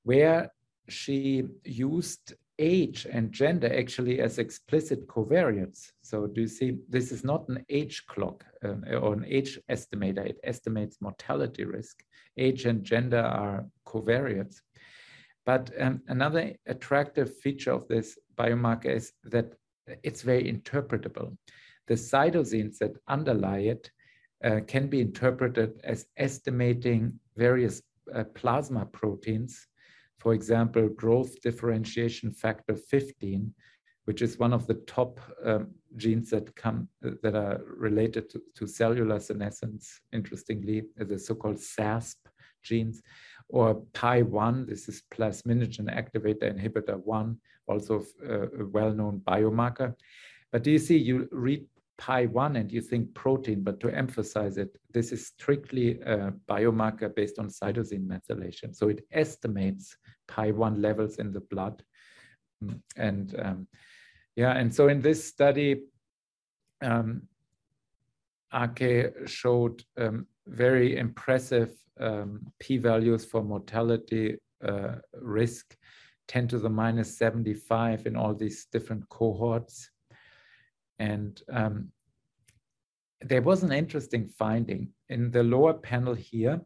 where 0.03 0.51
she 0.89 1.43
used 1.63 2.33
age 2.59 3.05
and 3.11 3.31
gender 3.31 3.71
actually 3.77 4.19
as 4.19 4.39
explicit 4.39 5.07
covariates. 5.07 5.91
So 6.01 6.27
do 6.27 6.41
you 6.41 6.47
see, 6.47 6.77
this 6.89 7.11
is 7.11 7.23
not 7.23 7.47
an 7.49 7.63
age 7.69 8.05
clock 8.07 8.43
um, 8.63 8.83
or 8.89 9.13
an 9.13 9.25
age 9.27 9.59
estimator. 9.69 10.25
It 10.25 10.39
estimates 10.43 10.97
mortality 11.01 11.65
risk. 11.65 12.03
Age 12.37 12.65
and 12.65 12.83
gender 12.83 13.19
are 13.19 13.65
covariates. 13.85 14.61
But 15.45 15.71
um, 15.79 16.01
another 16.07 16.55
attractive 16.65 17.37
feature 17.37 17.71
of 17.71 17.87
this 17.87 18.17
biomarker 18.35 18.95
is 18.95 19.13
that 19.25 19.53
it's 20.03 20.21
very 20.21 20.51
interpretable. 20.51 21.37
The 21.87 21.95
cytosines 21.95 22.77
that 22.79 22.97
underlie 23.07 23.59
it 23.59 23.91
uh, 24.43 24.59
can 24.67 24.87
be 24.87 25.01
interpreted 25.01 25.79
as 25.83 26.05
estimating 26.17 27.19
various 27.35 27.81
uh, 28.13 28.23
plasma 28.35 28.85
proteins 28.85 29.67
for 30.17 30.33
example, 30.33 30.89
growth 30.89 31.41
differentiation 31.41 32.31
factor 32.31 32.75
15, 32.75 33.53
which 34.05 34.21
is 34.21 34.39
one 34.39 34.53
of 34.53 34.65
the 34.67 34.75
top 34.87 35.19
um, 35.45 35.71
genes 35.95 36.29
that 36.31 36.55
come 36.55 36.87
that 37.01 37.35
are 37.35 37.61
related 37.65 38.29
to, 38.31 38.41
to 38.55 38.67
cellular 38.67 39.19
senescence, 39.19 40.01
interestingly, 40.13 40.83
the 40.97 41.19
so-called 41.19 41.57
SASP 41.57 42.15
genes, 42.63 43.01
or 43.49 43.81
PI1, 43.93 44.67
this 44.67 44.89
is 44.89 45.03
plasminogen 45.11 45.87
activator 45.93 46.51
inhibitor 46.53 46.97
1, 47.05 47.37
also 47.67 48.03
uh, 48.27 48.49
a 48.59 48.65
well-known 48.65 49.21
biomarker. 49.25 49.93
But 50.51 50.63
do 50.63 50.71
you 50.71 50.79
see, 50.79 50.97
you 50.97 51.27
read 51.31 51.65
PAI1 51.99 52.59
and 52.59 52.71
you 52.71 52.81
think 52.81 53.13
protein, 53.13 53.63
but 53.63 53.79
to 53.79 53.89
emphasize 53.89 54.57
it, 54.57 54.77
this 54.91 55.11
is 55.11 55.27
strictly 55.27 55.99
a 56.01 56.31
biomarker 56.47 57.13
based 57.13 57.39
on 57.39 57.49
cytosine 57.49 58.07
methylation. 58.07 58.75
So 58.75 58.89
it 58.89 59.03
estimates 59.11 59.97
PAI1 60.27 60.81
levels 60.81 61.17
in 61.17 61.31
the 61.31 61.41
blood. 61.41 61.83
Mm, 62.63 62.81
and 62.95 63.35
um, 63.39 63.67
yeah, 64.35 64.51
and 64.51 64.73
so 64.73 64.87
in 64.87 65.01
this 65.01 65.23
study, 65.25 65.81
um, 66.81 67.23
Ake 68.53 69.27
showed 69.27 69.83
um, 69.97 70.27
very 70.45 70.97
impressive 70.97 71.73
um, 71.99 72.41
p-values 72.59 73.25
for 73.25 73.43
mortality 73.43 74.37
uh, 74.63 74.95
risk, 75.13 75.75
10 76.27 76.47
to 76.49 76.59
the 76.59 76.69
minus 76.69 77.17
75 77.17 78.05
in 78.05 78.15
all 78.15 78.33
these 78.33 78.65
different 78.71 79.07
cohorts. 79.09 79.89
And 80.99 81.41
um, 81.51 81.91
there 83.21 83.41
was 83.41 83.63
an 83.63 83.71
interesting 83.71 84.27
finding 84.27 84.89
in 85.09 85.31
the 85.31 85.43
lower 85.43 85.73
panel 85.73 86.13
here. 86.13 86.61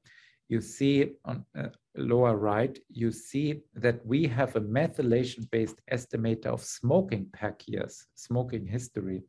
You 0.49 0.61
see 0.61 1.11
on 1.25 1.45
uh, 1.57 1.69
lower 1.95 2.35
right, 2.35 2.77
you 2.89 3.11
see 3.11 3.61
that 3.75 4.05
we 4.05 4.27
have 4.27 4.55
a 4.55 4.61
methylation-based 4.61 5.81
estimator 5.91 6.47
of 6.47 6.61
smoking 6.63 7.27
pack 7.31 7.67
years, 7.67 8.05
smoking 8.15 8.65
history. 8.65 9.23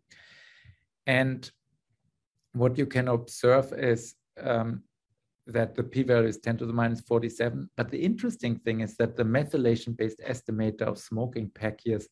And 1.06 1.48
what 2.52 2.76
you 2.76 2.86
can 2.86 3.08
observe 3.08 3.72
is 3.72 4.14
um, 4.40 4.82
that 5.46 5.74
the 5.74 5.82
p-value 5.82 6.28
is 6.28 6.38
10 6.38 6.58
to 6.58 6.66
the 6.66 6.72
minus 6.72 7.00
47. 7.00 7.68
But 7.76 7.90
the 7.90 8.00
interesting 8.02 8.58
thing 8.60 8.80
is 8.80 8.96
that 8.96 9.16
the 9.16 9.24
methylation-based 9.24 10.20
estimator 10.20 10.82
of 10.82 10.98
smoking 10.98 11.50
pack 11.54 11.84
years 11.84 12.08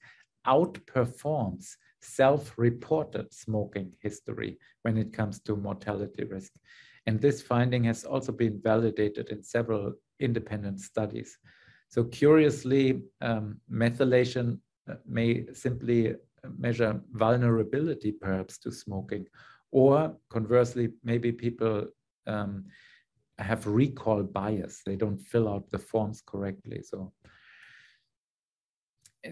outperforms 0.47 1.77
self-reported 2.03 3.33
smoking 3.33 3.93
history 4.01 4.59
when 4.83 4.97
it 4.97 5.13
comes 5.13 5.41
to 5.41 5.57
mortality 5.57 6.25
risk. 6.25 6.53
And 7.07 7.21
this 7.21 7.43
finding 7.43 7.85
has 7.85 8.05
also 8.05 8.33
been 8.33 8.61
validated 8.63 9.29
in 9.29 9.43
several 9.43 9.95
independent 10.19 10.81
studies. 10.81 11.39
So 11.89 12.05
curiously, 12.05 13.03
um, 13.21 13.61
methylation 13.71 14.59
uh, 14.89 14.95
may 15.07 15.47
simply 15.53 16.15
measure 16.59 17.01
vulnerability 17.13 18.13
perhaps 18.13 18.59
to 18.59 18.71
smoking, 18.71 19.27
or 19.73 20.17
conversely, 20.31 20.91
maybe 21.05 21.33
people 21.33 21.87
um, 22.27 22.65
have 23.39 23.67
recall 23.67 24.23
bias. 24.23 24.83
They 24.85 24.97
don't 24.97 25.19
fill 25.19 25.49
out 25.49 25.71
the 25.71 25.79
forms 25.79 26.23
correctly. 26.25 26.83
So 26.83 27.13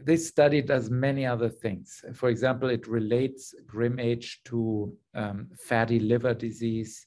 this 0.04 0.28
study 0.28 0.60
does 0.60 0.90
many 0.90 1.24
other 1.24 1.48
things. 1.48 2.04
For 2.14 2.28
example, 2.28 2.68
it 2.68 2.86
relates 2.86 3.54
GrimAge 3.66 4.36
to 4.46 4.92
um, 5.14 5.48
fatty 5.58 5.98
liver 5.98 6.34
disease. 6.34 7.06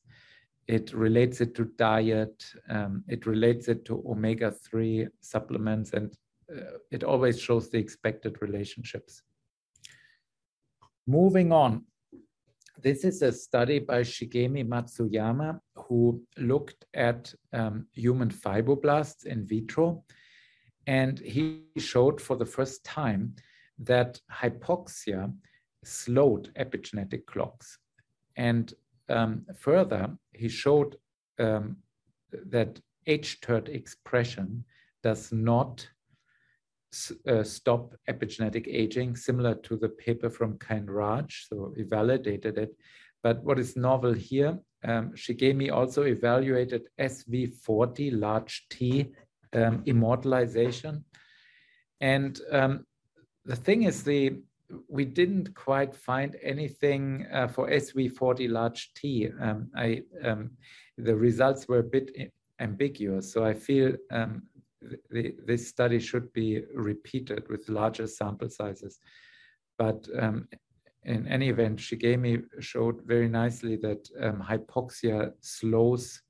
It 0.67 0.93
relates 0.93 1.41
it 1.41 1.53
to 1.55 1.65
diet. 1.77 2.43
Um, 2.69 3.03
it 3.07 3.25
relates 3.25 3.67
it 3.67 3.85
to 3.85 4.03
omega-3 4.07 5.07
supplements, 5.19 5.93
and 5.93 6.13
uh, 6.51 6.77
it 6.91 7.03
always 7.03 7.39
shows 7.39 7.69
the 7.69 7.77
expected 7.77 8.41
relationships. 8.41 9.21
Moving 11.05 11.51
on, 11.51 11.85
this 12.81 13.03
is 13.03 13.21
a 13.21 13.31
study 13.31 13.79
by 13.79 14.01
Shigemi 14.01 14.67
Matsuyama 14.67 15.59
who 15.75 16.23
looked 16.37 16.85
at 16.95 17.33
um, 17.53 17.85
human 17.93 18.29
fibroblasts 18.29 19.25
in 19.25 19.45
vitro. 19.45 20.03
And 20.91 21.19
he 21.19 21.61
showed 21.77 22.19
for 22.19 22.35
the 22.35 22.51
first 22.57 22.83
time 22.83 23.33
that 23.79 24.19
hypoxia 24.29 25.33
slowed 25.85 26.53
epigenetic 26.59 27.25
clocks. 27.27 27.77
And 28.35 28.73
um, 29.07 29.45
further, 29.55 30.17
he 30.33 30.49
showed 30.49 30.97
um, 31.39 31.77
that 32.33 32.81
hTERT 33.07 33.69
expression 33.69 34.65
does 35.01 35.31
not 35.31 35.87
uh, 37.25 37.43
stop 37.43 37.95
epigenetic 38.09 38.67
aging, 38.67 39.15
similar 39.15 39.55
to 39.55 39.77
the 39.77 39.87
paper 39.87 40.29
from 40.29 40.59
Ken 40.59 40.85
Raj. 40.87 41.47
So 41.47 41.73
he 41.77 41.83
validated 41.83 42.57
it. 42.57 42.75
But 43.23 43.41
what 43.45 43.59
is 43.59 43.77
novel 43.77 44.11
here, 44.11 44.59
um, 44.83 45.13
Shigemi 45.13 45.71
also 45.71 46.03
evaluated 46.03 46.89
SV40 46.99 48.19
large 48.19 48.65
T 48.69 49.13
um, 49.53 49.83
immortalization. 49.85 51.03
And 51.99 52.39
um, 52.51 52.85
the 53.45 53.55
thing 53.55 53.83
is, 53.83 54.03
the 54.03 54.41
we 54.87 55.05
didn't 55.05 55.53
quite 55.53 55.93
find 55.93 56.37
anything 56.41 57.27
uh, 57.33 57.47
for 57.47 57.69
SV40 57.69 58.49
large 58.49 58.93
T. 58.93 59.29
Um, 59.39 59.69
I, 59.75 60.03
um, 60.23 60.51
the 60.97 61.15
results 61.15 61.67
were 61.67 61.79
a 61.79 61.83
bit 61.83 62.31
ambiguous, 62.59 63.33
so 63.33 63.43
I 63.43 63.53
feel 63.53 63.95
um, 64.11 64.43
the, 65.09 65.35
this 65.45 65.67
study 65.67 65.99
should 65.99 66.31
be 66.33 66.61
repeated 66.73 67.49
with 67.49 67.69
larger 67.69 68.07
sample 68.07 68.49
sizes. 68.49 68.99
But 69.77 70.07
um, 70.17 70.47
in 71.03 71.27
any 71.27 71.49
event, 71.49 71.79
Shigemi 71.79 72.43
showed 72.59 73.01
very 73.05 73.27
nicely 73.27 73.75
that 73.77 74.07
um, 74.19 74.41
hypoxia 74.41 75.33
slows 75.41 76.21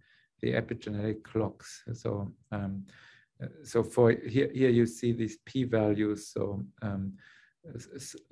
the 0.41 0.53
epigenetic 0.53 1.23
clocks. 1.23 1.83
So, 1.93 2.31
um, 2.51 2.85
so 3.63 3.83
for 3.83 4.11
here, 4.11 4.49
here 4.53 4.69
you 4.69 4.85
see 4.85 5.11
these 5.11 5.37
p-values. 5.45 6.27
So 6.27 6.63
um, 6.81 7.13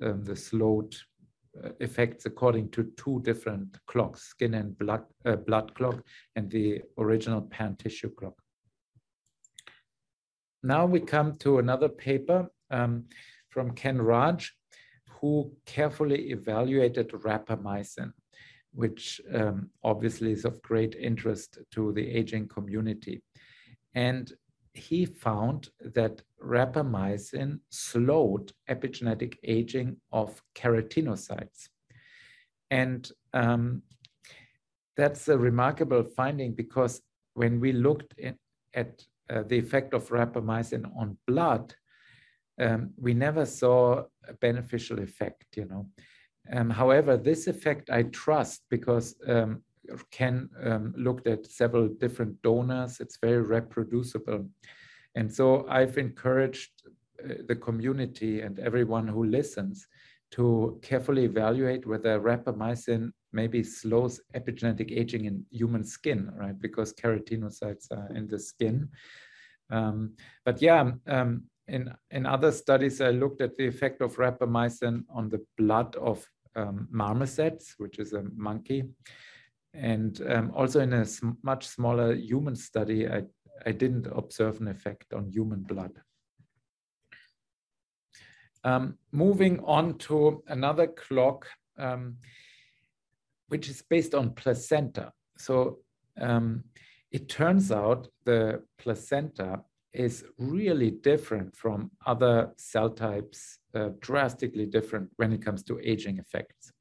um, 0.02 0.24
the 0.24 0.36
slowed 0.36 0.94
uh, 1.64 1.70
effects 1.80 2.26
according 2.26 2.70
to 2.70 2.92
two 2.96 3.20
different 3.22 3.78
clocks, 3.86 4.22
skin 4.22 4.54
and 4.54 4.76
blood, 4.78 5.04
uh, 5.24 5.36
blood 5.36 5.74
clock, 5.74 6.02
and 6.36 6.50
the 6.50 6.82
original 6.98 7.42
pan 7.42 7.76
tissue 7.76 8.10
clock. 8.10 8.34
Now 10.62 10.86
we 10.86 11.00
come 11.00 11.36
to 11.38 11.58
another 11.58 11.88
paper 11.88 12.50
um, 12.70 13.06
from 13.48 13.72
Ken 13.72 14.00
Raj, 14.00 14.52
who 15.08 15.52
carefully 15.66 16.30
evaluated 16.30 17.10
rapamycin, 17.10 18.12
which 18.72 19.20
um, 19.34 19.70
obviously 19.82 20.32
is 20.32 20.44
of 20.44 20.62
great 20.62 20.94
interest 20.94 21.58
to 21.72 21.92
the 21.92 22.06
aging 22.06 22.46
community. 22.48 23.22
And 23.94 24.32
he 24.72 25.04
found 25.04 25.68
that 25.80 26.22
rapamycin 26.42 27.60
slowed 27.70 28.52
epigenetic 28.68 29.34
aging 29.42 29.96
of 30.12 30.42
keratinocytes. 30.54 31.68
And 32.70 33.10
um, 33.34 33.82
that's 34.96 35.28
a 35.28 35.36
remarkable 35.36 36.04
finding 36.04 36.54
because 36.54 37.00
when 37.34 37.60
we 37.60 37.72
looked 37.72 38.14
in, 38.18 38.36
at 38.74 39.02
uh, 39.28 39.42
the 39.42 39.58
effect 39.58 39.94
of 39.94 40.08
rapamycin 40.08 40.84
on 40.96 41.16
blood, 41.26 41.74
um, 42.60 42.90
we 42.96 43.14
never 43.14 43.46
saw 43.46 44.04
a 44.28 44.34
beneficial 44.34 45.00
effect, 45.00 45.56
you 45.56 45.64
know. 45.64 45.86
Um, 46.52 46.70
however, 46.70 47.16
this 47.16 47.46
effect 47.46 47.90
I 47.90 48.04
trust 48.04 48.62
because 48.70 49.16
um, 49.26 49.62
Ken 50.10 50.48
um, 50.62 50.94
looked 50.96 51.26
at 51.26 51.46
several 51.46 51.88
different 51.88 52.40
donors. 52.42 53.00
It's 53.00 53.18
very 53.20 53.42
reproducible. 53.42 54.48
And 55.14 55.32
so 55.32 55.66
I've 55.68 55.98
encouraged 55.98 56.70
uh, 57.22 57.34
the 57.48 57.56
community 57.56 58.40
and 58.42 58.58
everyone 58.58 59.08
who 59.08 59.24
listens 59.24 59.86
to 60.32 60.78
carefully 60.82 61.24
evaluate 61.24 61.86
whether 61.86 62.20
rapamycin 62.20 63.10
maybe 63.32 63.62
slows 63.62 64.20
epigenetic 64.34 64.92
aging 64.92 65.24
in 65.24 65.44
human 65.50 65.84
skin, 65.84 66.30
right? 66.36 66.58
Because 66.60 66.92
keratinocytes 66.92 67.90
are 67.90 68.14
in 68.14 68.28
the 68.28 68.38
skin. 68.38 68.88
Um, 69.70 70.14
but 70.44 70.60
yeah, 70.62 70.92
um, 71.06 71.44
in, 71.68 71.92
in 72.10 72.26
other 72.26 72.52
studies, 72.52 73.00
I 73.00 73.10
looked 73.10 73.40
at 73.40 73.56
the 73.56 73.66
effect 73.66 74.00
of 74.00 74.16
rapamycin 74.16 75.04
on 75.12 75.28
the 75.28 75.44
blood 75.56 75.94
of 75.96 76.26
um, 76.56 76.88
marmosets, 76.90 77.74
which 77.78 77.98
is 77.98 78.12
a 78.12 78.24
monkey. 78.36 78.84
And 79.74 80.20
um, 80.28 80.52
also 80.54 80.80
in 80.80 80.92
a 80.92 81.04
sm 81.04 81.30
much 81.42 81.66
smaller 81.66 82.14
human 82.14 82.56
study, 82.56 83.08
I, 83.08 83.22
I 83.64 83.72
didn't 83.72 84.06
observe 84.06 84.60
an 84.60 84.68
effect 84.68 85.12
on 85.12 85.30
human 85.30 85.62
blood. 85.62 85.92
Um, 88.64 88.98
moving 89.12 89.60
on 89.60 89.96
to 89.98 90.42
another 90.48 90.86
clock, 90.86 91.46
um, 91.78 92.16
which 93.48 93.68
is 93.68 93.82
based 93.88 94.14
on 94.14 94.34
placenta. 94.34 95.12
So 95.38 95.78
um, 96.20 96.64
it 97.10 97.28
turns 97.28 97.72
out 97.72 98.08
the 98.24 98.62
placenta 98.78 99.60
is 99.92 100.24
really 100.38 100.90
different 100.90 101.56
from 101.56 101.90
other 102.06 102.52
cell 102.56 102.90
types, 102.90 103.58
uh, 103.74 103.90
drastically 104.00 104.66
different 104.66 105.10
when 105.16 105.32
it 105.32 105.42
comes 105.42 105.62
to 105.64 105.80
aging 105.82 106.18
effects, 106.18 106.72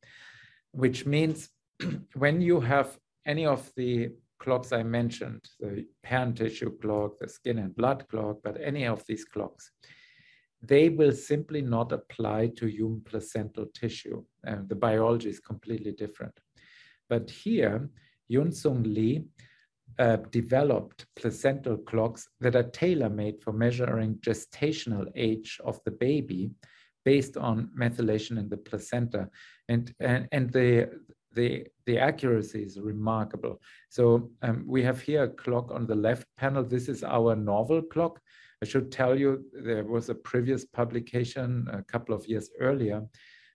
which 0.71 1.05
means 1.05 1.49
when 2.15 2.41
you 2.41 2.59
have 2.59 2.97
any 3.25 3.45
of 3.45 3.71
the 3.75 4.09
clocks 4.39 4.71
I 4.71 4.83
mentioned, 4.83 5.43
the 5.59 5.85
pan 6.03 6.33
tissue 6.33 6.77
clock, 6.79 7.19
the 7.19 7.27
skin 7.27 7.59
and 7.59 7.75
blood 7.75 8.05
clock, 8.09 8.37
but 8.43 8.59
any 8.61 8.85
of 8.85 9.05
these 9.05 9.25
clocks, 9.25 9.71
they 10.61 10.89
will 10.89 11.11
simply 11.11 11.61
not 11.61 11.91
apply 11.91 12.47
to 12.57 12.67
human 12.67 13.01
placental 13.01 13.65
tissue. 13.73 14.23
And 14.43 14.67
the 14.67 14.75
biology 14.75 15.29
is 15.29 15.39
completely 15.39 15.91
different. 15.91 16.37
But 17.09 17.29
here, 17.29 17.89
Yunsung 18.31 18.83
Lee 18.85 19.25
uh, 19.97 20.17
developed 20.31 21.05
placental 21.15 21.77
clocks 21.77 22.27
that 22.39 22.55
are 22.55 22.63
tailor-made 22.63 23.41
for 23.41 23.51
measuring 23.51 24.15
gestational 24.15 25.07
age 25.15 25.59
of 25.63 25.79
the 25.85 25.91
baby 25.91 26.51
based 27.05 27.37
on 27.37 27.69
methylation 27.77 28.37
in 28.37 28.49
the 28.49 28.57
placenta. 28.57 29.29
And, 29.67 29.93
and, 29.99 30.27
and 30.31 30.51
the, 30.51 30.89
the, 31.33 31.65
the 31.85 31.97
accuracy 31.97 32.63
is 32.63 32.79
remarkable. 32.79 33.61
So 33.89 34.31
um, 34.41 34.63
we 34.67 34.83
have 34.83 34.99
here 35.01 35.23
a 35.23 35.29
clock 35.29 35.71
on 35.71 35.85
the 35.85 35.95
left 35.95 36.27
panel. 36.37 36.63
This 36.63 36.89
is 36.89 37.03
our 37.03 37.35
novel 37.35 37.81
clock. 37.81 38.19
I 38.61 38.65
should 38.65 38.91
tell 38.91 39.17
you 39.17 39.45
there 39.53 39.85
was 39.85 40.09
a 40.09 40.15
previous 40.15 40.65
publication 40.65 41.67
a 41.71 41.83
couple 41.83 42.13
of 42.13 42.27
years 42.27 42.49
earlier 42.59 43.05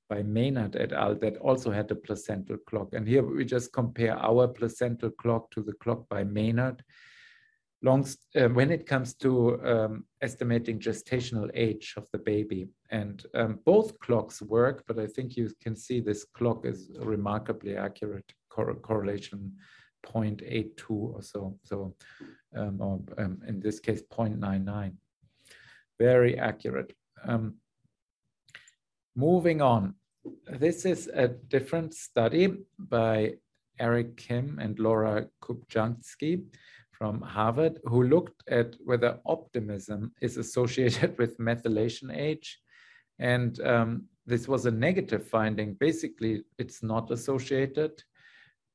by 0.09 0.23
Maynard 0.23 0.77
et 0.77 0.93
al. 0.93 1.15
that 1.17 1.37
also 1.39 1.71
had 1.71 1.91
a 1.91 1.95
placental 1.95 2.57
clock. 2.67 2.89
And 2.93 3.07
here 3.07 3.23
we 3.23 3.45
just 3.45 3.73
compare 3.73 4.17
our 4.17 4.49
placental 4.49 5.11
clock 5.11 5.51
to 5.53 5.63
the 5.63 5.73
clock 5.75 6.09
by 6.09 6.25
Maynard. 6.25 6.83
Long, 7.85 8.07
uh, 8.35 8.49
when 8.49 8.71
it 8.71 8.87
comes 8.87 9.13
to 9.17 9.63
um, 9.63 10.05
estimating 10.23 10.81
gestational 10.81 11.51
age 11.53 11.93
of 11.99 12.11
the 12.13 12.19
baby. 12.19 12.69
And 12.91 13.23
um, 13.35 13.61
both 13.67 13.99
clocks 13.99 14.41
work, 14.41 14.85
but 14.89 14.99
I 14.99 15.07
think 15.07 15.37
you 15.37 15.51
can 15.63 15.77
see 15.77 16.01
this 16.01 16.25
clock 16.25 16.65
is 16.65 16.91
remarkably 16.99 17.77
accurate 17.77 18.33
cor 18.49 18.75
correlation 18.77 19.53
0.82 20.07 20.73
or 20.89 21.23
so. 21.23 21.59
So, 21.65 21.95
um, 22.57 22.81
or 22.81 23.01
um, 23.19 23.43
in 23.47 23.61
this 23.61 23.81
case, 23.81 24.03
0.99. 24.11 24.95
Very 25.99 26.39
accurate. 26.39 26.95
Um, 27.23 27.57
moving 29.15 29.61
on. 29.61 29.95
This 30.47 30.87
is 30.87 31.11
a 31.13 31.29
different 31.29 31.93
study 31.93 32.49
by 32.79 33.35
Eric 33.79 34.17
Kim 34.17 34.59
and 34.59 34.79
Laura 34.79 35.27
Kubzansky 35.43 36.45
from 37.05 37.21
Harvard, 37.21 37.81
who 37.85 38.05
looked 38.05 38.43
at 38.49 38.77
whether 38.83 39.19
optimism 39.27 40.11
is 40.23 40.39
associated 40.39 41.19
with 41.19 41.37
methylation 41.37 42.09
age. 42.17 42.59
And 43.19 43.61
um, 43.61 44.05
this 44.25 44.49
was 44.49 44.65
a 44.65 44.71
negative 44.71 45.29
finding. 45.29 45.75
Basically, 45.75 46.45
it's 46.57 46.83
not 46.83 47.11
associated. 47.11 48.03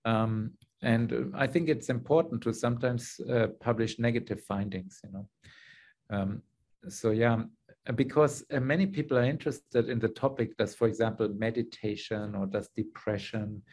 Um, 0.05 0.51
and 0.83 1.33
I 1.35 1.47
think 1.47 1.69
it's 1.69 1.89
important 1.89 2.43
to 2.43 2.53
sometimes 2.53 3.19
uh, 3.27 3.47
publish 3.59 3.97
negative 3.97 4.41
findings, 4.43 5.01
you 5.03 5.11
know. 5.11 5.25
Um, 6.11 6.43
so 6.87 7.09
yeah, 7.09 7.37
because 7.95 8.45
uh, 8.53 8.59
many 8.59 8.85
people 8.85 9.17
are 9.17 9.33
interested 9.35 9.89
in 9.89 9.97
the 9.97 10.13
topic, 10.23 10.55
does, 10.55 10.75
for 10.75 10.87
example, 10.87 11.27
meditation 11.29 12.35
or 12.35 12.45
does 12.45 12.69
depression 12.77 13.63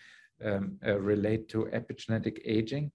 um, 0.43 0.79
uh, 0.87 0.99
relate 0.99 1.51
to 1.51 1.69
epigenetic 1.75 2.39
aging? 2.47 2.91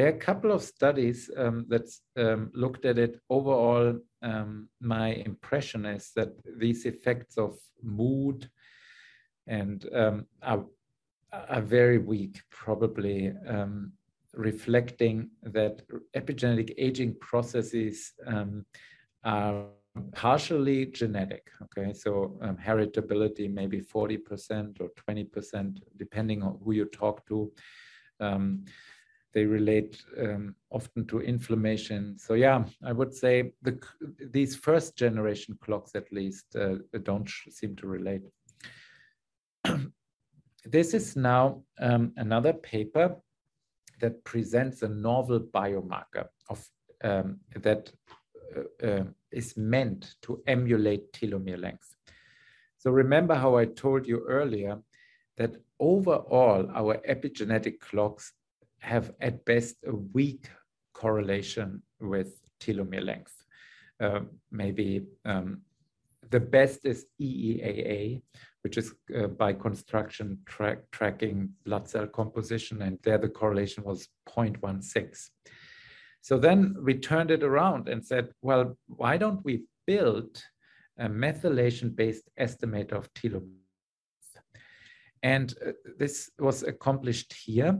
There 0.00 0.08
are 0.08 0.16
a 0.16 0.26
couple 0.30 0.50
of 0.50 0.62
studies 0.62 1.30
um, 1.36 1.66
that 1.68 1.86
um, 2.16 2.50
looked 2.54 2.86
at 2.86 2.96
it. 2.96 3.20
Overall, 3.28 3.98
um, 4.22 4.70
my 4.80 5.08
impression 5.08 5.84
is 5.84 6.12
that 6.16 6.30
these 6.56 6.86
effects 6.86 7.36
of 7.36 7.58
mood 7.82 8.48
and 9.46 9.86
um, 9.94 10.24
are, 10.42 10.64
are 11.30 11.60
very 11.60 11.98
weak, 11.98 12.40
probably 12.48 13.34
um, 13.46 13.92
reflecting 14.32 15.28
that 15.42 15.82
epigenetic 16.16 16.72
aging 16.78 17.16
processes 17.20 18.14
um, 18.26 18.64
are 19.22 19.66
partially 20.12 20.86
genetic. 20.86 21.50
Okay, 21.64 21.92
so 21.92 22.38
um, 22.40 22.56
heritability 22.56 23.52
maybe 23.52 23.82
40% 23.82 24.80
or 24.80 24.88
20%, 25.06 25.76
depending 25.98 26.42
on 26.42 26.58
who 26.64 26.72
you 26.72 26.86
talk 26.86 27.26
to. 27.26 27.52
Um, 28.18 28.64
they 29.32 29.44
relate 29.44 30.02
um, 30.20 30.54
often 30.70 31.06
to 31.06 31.20
inflammation. 31.20 32.18
So 32.18 32.34
yeah, 32.34 32.64
I 32.84 32.92
would 32.92 33.14
say 33.14 33.52
the, 33.62 33.78
these 34.32 34.56
first 34.56 34.96
generation 34.96 35.56
clocks 35.60 35.94
at 35.94 36.12
least 36.12 36.56
uh, 36.56 36.76
don't 37.02 37.30
seem 37.50 37.76
to 37.76 37.86
relate. 37.86 38.22
this 40.64 40.94
is 40.94 41.16
now 41.16 41.62
um, 41.78 42.12
another 42.16 42.52
paper 42.52 43.16
that 44.00 44.24
presents 44.24 44.82
a 44.82 44.88
novel 44.88 45.40
biomarker 45.40 46.26
of 46.48 46.66
um, 47.04 47.40
that 47.56 47.90
uh, 48.56 48.86
uh, 48.86 49.04
is 49.30 49.56
meant 49.56 50.16
to 50.22 50.42
emulate 50.46 51.12
telomere 51.12 51.60
length. 51.60 51.94
So 52.78 52.90
remember 52.90 53.34
how 53.34 53.56
I 53.56 53.66
told 53.66 54.06
you 54.06 54.24
earlier 54.26 54.78
that 55.36 55.54
overall 55.78 56.68
our 56.74 56.96
epigenetic 57.08 57.80
clocks 57.80 58.32
have 58.80 59.12
at 59.20 59.44
best 59.44 59.76
a 59.86 59.94
weak 59.94 60.48
correlation 60.94 61.82
with 62.00 62.38
telomere 62.60 63.04
length. 63.04 63.34
Uh, 64.00 64.20
maybe 64.50 65.06
um, 65.24 65.60
the 66.30 66.40
best 66.40 66.84
is 66.84 67.06
EEAA, 67.20 68.22
which 68.62 68.78
is 68.78 68.92
uh, 69.16 69.26
by 69.26 69.52
construction 69.52 70.38
track, 70.46 70.78
tracking 70.92 71.50
blood 71.64 71.88
cell 71.88 72.06
composition, 72.06 72.82
and 72.82 72.98
there 73.02 73.18
the 73.18 73.28
correlation 73.28 73.84
was 73.84 74.08
0.16. 74.28 75.28
So 76.22 76.38
then 76.38 76.76
we 76.82 76.94
turned 76.94 77.30
it 77.30 77.42
around 77.42 77.88
and 77.88 78.04
said, 78.04 78.28
well, 78.42 78.76
why 78.86 79.16
don't 79.16 79.44
we 79.44 79.64
build 79.86 80.42
a 80.98 81.08
methylation-based 81.08 82.28
estimator 82.38 82.92
of 82.92 83.12
telomere? 83.14 83.56
And 85.22 85.54
uh, 85.66 85.72
this 85.98 86.30
was 86.38 86.62
accomplished 86.62 87.32
here. 87.32 87.78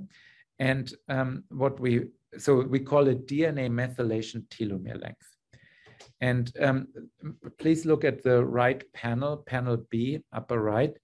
And 0.61 0.95
um, 1.09 1.45
what 1.49 1.81
we, 1.81 2.05
so 2.39 2.61
we 2.61 2.79
call 2.79 3.09
it 3.09 3.27
DNA 3.27 3.69
methylation 3.71 4.47
telomere 4.49 5.01
length. 5.03 5.27
And 6.21 6.53
um, 6.61 6.87
please 7.59 7.87
look 7.87 8.05
at 8.05 8.23
the 8.23 8.45
right 8.45 8.85
panel, 8.93 9.39
panel 9.39 9.79
B, 9.91 10.21
upper 10.33 10.61
right. 10.61 10.95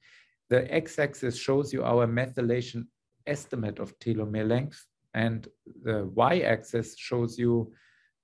The 0.51 0.73
x-axis 0.73 1.39
shows 1.39 1.73
you 1.73 1.83
our 1.83 2.07
methylation 2.07 2.85
estimate 3.27 3.79
of 3.79 3.99
telomere 3.99 4.47
length, 4.47 4.85
and 5.15 5.49
the 5.83 6.05
y-axis 6.15 6.97
shows 6.99 7.39
you 7.39 7.73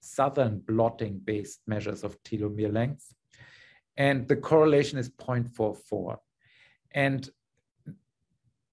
southern 0.01 0.61
blotting 0.61 1.19
based 1.25 1.61
measures 1.67 2.05
of 2.05 2.23
telomere 2.23 2.73
length. 2.73 3.07
And 3.97 4.29
the 4.29 4.37
correlation 4.37 4.99
is 4.99 5.09
0.44. 5.09 6.17
And 6.93 7.29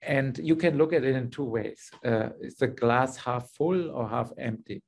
and 0.02 0.38
you 0.38 0.56
can 0.56 0.78
look 0.78 0.94
at 0.94 1.04
it 1.04 1.16
in 1.16 1.30
two 1.30 1.44
ways. 1.44 1.92
Uh, 2.06 2.30
is 2.40 2.56
the 2.56 2.68
glass 2.68 3.18
half 3.18 3.50
full 3.52 3.92
or 3.92 4.08
half 4.08 4.32
empty? 4.38 4.82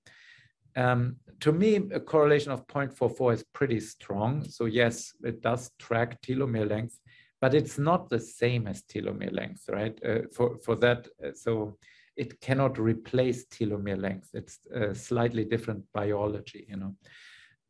Um, 0.76 1.18
to 1.42 1.52
me, 1.52 1.76
a 1.76 2.00
correlation 2.00 2.52
of 2.52 2.66
0.44 2.68 3.34
is 3.34 3.44
pretty 3.54 3.80
strong. 3.80 4.44
So 4.48 4.66
yes, 4.66 5.14
it 5.24 5.42
does 5.42 5.72
track 5.80 6.22
telomere 6.22 6.70
length, 6.70 7.00
but 7.42 7.54
it's 7.54 7.78
not 7.78 8.10
the 8.10 8.20
same 8.20 8.68
as 8.68 8.84
telomere 8.84 9.34
length, 9.34 9.68
right? 9.68 10.00
Uh, 10.06 10.20
for, 10.34 10.58
for 10.60 10.76
that, 10.78 11.08
uh, 11.26 11.32
so 11.34 11.78
it 12.16 12.40
cannot 12.40 12.78
replace 12.78 13.46
telomere 13.46 14.00
length. 14.00 14.30
It's 14.34 14.60
a 14.74 14.96
slightly 14.96 15.44
different 15.44 15.84
biology, 15.94 16.66
you 16.70 16.78
know. 16.78 16.96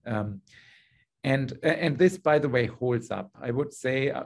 Um, 0.06 0.42
and, 1.24 1.54
and 1.64 1.98
this, 1.98 2.18
by 2.18 2.40
the 2.40 2.50
way, 2.50 2.66
holds 2.66 3.12
up. 3.12 3.30
I 3.40 3.52
would 3.52 3.74
say 3.74 4.10
uh, 4.10 4.24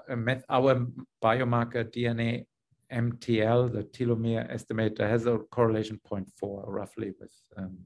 our 0.50 0.88
biomarker 1.22 1.84
DNA 1.84 2.46
MTL, 2.92 3.72
the 3.72 3.84
telomere 3.84 4.52
estimator, 4.54 5.10
has 5.10 5.26
a 5.26 5.40
correlation 5.52 6.00
0.4 6.10 6.64
roughly 6.68 7.14
with 7.20 7.32
um, 7.58 7.78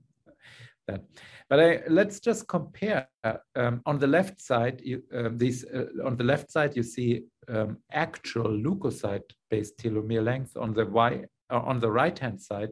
that. 0.88 1.04
But 1.50 1.60
I, 1.60 1.82
let's 1.88 2.20
just 2.20 2.48
compare. 2.48 3.08
Um, 3.56 3.82
on 3.86 4.00
the 4.00 4.08
left 4.08 4.42
side, 4.42 4.82
you, 4.84 5.04
um, 5.14 5.38
these 5.38 5.66
uh, 5.66 5.86
on 6.06 6.16
the 6.18 6.24
left 6.24 6.52
side 6.52 6.76
you 6.76 6.84
see 6.84 7.24
um, 7.48 7.78
actual 7.92 8.50
leukocyte-based 8.50 9.78
telomere 9.78 10.24
length. 10.24 10.58
On 10.58 10.74
the 10.74 10.86
y 10.86 11.24
uh, 11.50 11.60
on 11.60 11.80
the 11.80 11.92
right-hand 11.92 12.42
side, 12.42 12.72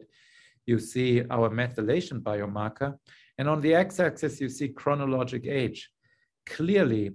you 0.66 0.78
see 0.78 1.22
our 1.30 1.50
methylation 1.50 2.20
biomarker, 2.20 2.96
and 3.38 3.48
on 3.48 3.60
the 3.60 3.74
x-axis 3.74 4.40
you 4.40 4.48
see 4.48 4.68
chronologic 4.68 5.46
age. 5.46 5.90
Clearly, 6.46 7.10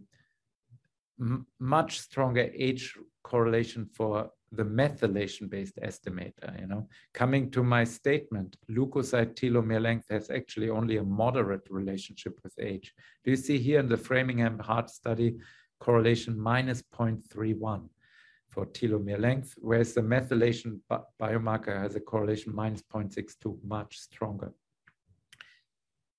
much 1.59 1.99
stronger 1.99 2.49
age 2.53 2.95
correlation 3.23 3.89
for 3.95 4.29
the 4.55 4.63
methylation-based 4.63 5.77
estimator, 5.77 6.59
you 6.59 6.67
know. 6.67 6.87
Coming 7.13 7.49
to 7.51 7.63
my 7.63 7.83
statement, 7.83 8.55
leukocyte 8.69 9.35
telomere 9.35 9.81
length 9.81 10.05
has 10.09 10.29
actually 10.29 10.69
only 10.69 10.97
a 10.97 11.03
moderate 11.03 11.67
relationship 11.69 12.39
with 12.43 12.53
age. 12.59 12.93
Do 13.23 13.31
you 13.31 13.37
see 13.37 13.57
here 13.57 13.79
in 13.79 13.87
the 13.87 13.97
Framingham 13.97 14.59
heart 14.59 14.89
study, 14.89 15.37
correlation 15.79 16.39
minus 16.39 16.81
0.31 16.81 17.89
for 18.49 18.65
telomere 18.67 19.19
length, 19.19 19.55
whereas 19.57 19.93
the 19.93 20.01
methylation 20.01 20.79
bi 20.87 20.99
biomarker 21.19 21.81
has 21.81 21.95
a 21.95 21.99
correlation 21.99 22.53
minus 22.53 22.83
0.62, 22.83 23.57
much 23.63 23.97
stronger. 23.97 24.53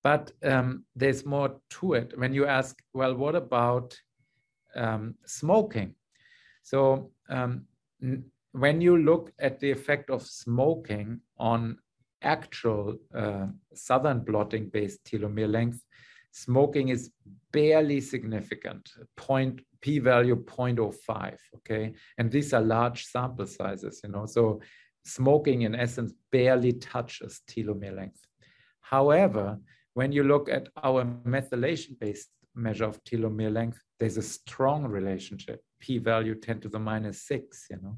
But 0.02 0.32
um, 0.42 0.84
there's 0.94 1.24
more 1.24 1.60
to 1.70 1.94
it. 1.94 2.18
When 2.18 2.34
you 2.34 2.46
ask, 2.46 2.82
well, 2.92 3.14
what 3.14 3.34
about 3.34 3.96
um, 4.76 5.14
smoking? 5.24 5.94
So 6.62 7.10
um, 7.30 7.66
when 8.52 8.80
you 8.80 8.96
look 8.96 9.32
at 9.38 9.60
the 9.60 9.70
effect 9.70 10.10
of 10.10 10.22
smoking 10.22 11.20
on 11.38 11.78
actual 12.22 12.96
uh, 13.14 13.46
southern 13.74 14.20
blotting 14.20 14.68
based 14.68 15.04
telomere 15.04 15.50
length, 15.50 15.80
smoking 16.30 16.88
is 16.88 17.10
barely 17.52 18.00
significant, 18.00 18.90
point 19.16 19.60
p-value 19.80 20.36
0.05, 20.44 21.36
okay? 21.56 21.92
And 22.18 22.30
these 22.30 22.52
are 22.52 22.60
large 22.60 23.04
sample 23.04 23.46
sizes, 23.46 24.00
you 24.02 24.10
know, 24.10 24.26
so 24.26 24.60
smoking 25.04 25.62
in 25.62 25.74
essence 25.74 26.12
barely 26.32 26.72
touches 26.72 27.42
telomere 27.48 27.94
length. 27.94 28.20
However, 28.80 29.58
when 29.94 30.10
you 30.10 30.24
look 30.24 30.48
at 30.48 30.68
our 30.82 31.04
methylation-based 31.04 32.30
measure 32.54 32.86
of 32.86 33.02
telomere 33.04 33.52
length, 33.52 33.80
there's 33.98 34.16
a 34.16 34.22
strong 34.22 34.84
relationship 34.84 35.60
p-value 35.84 36.34
10 36.34 36.60
to 36.60 36.68
the 36.68 36.78
minus 36.78 37.20
six, 37.20 37.66
you 37.70 37.78
know. 37.82 37.96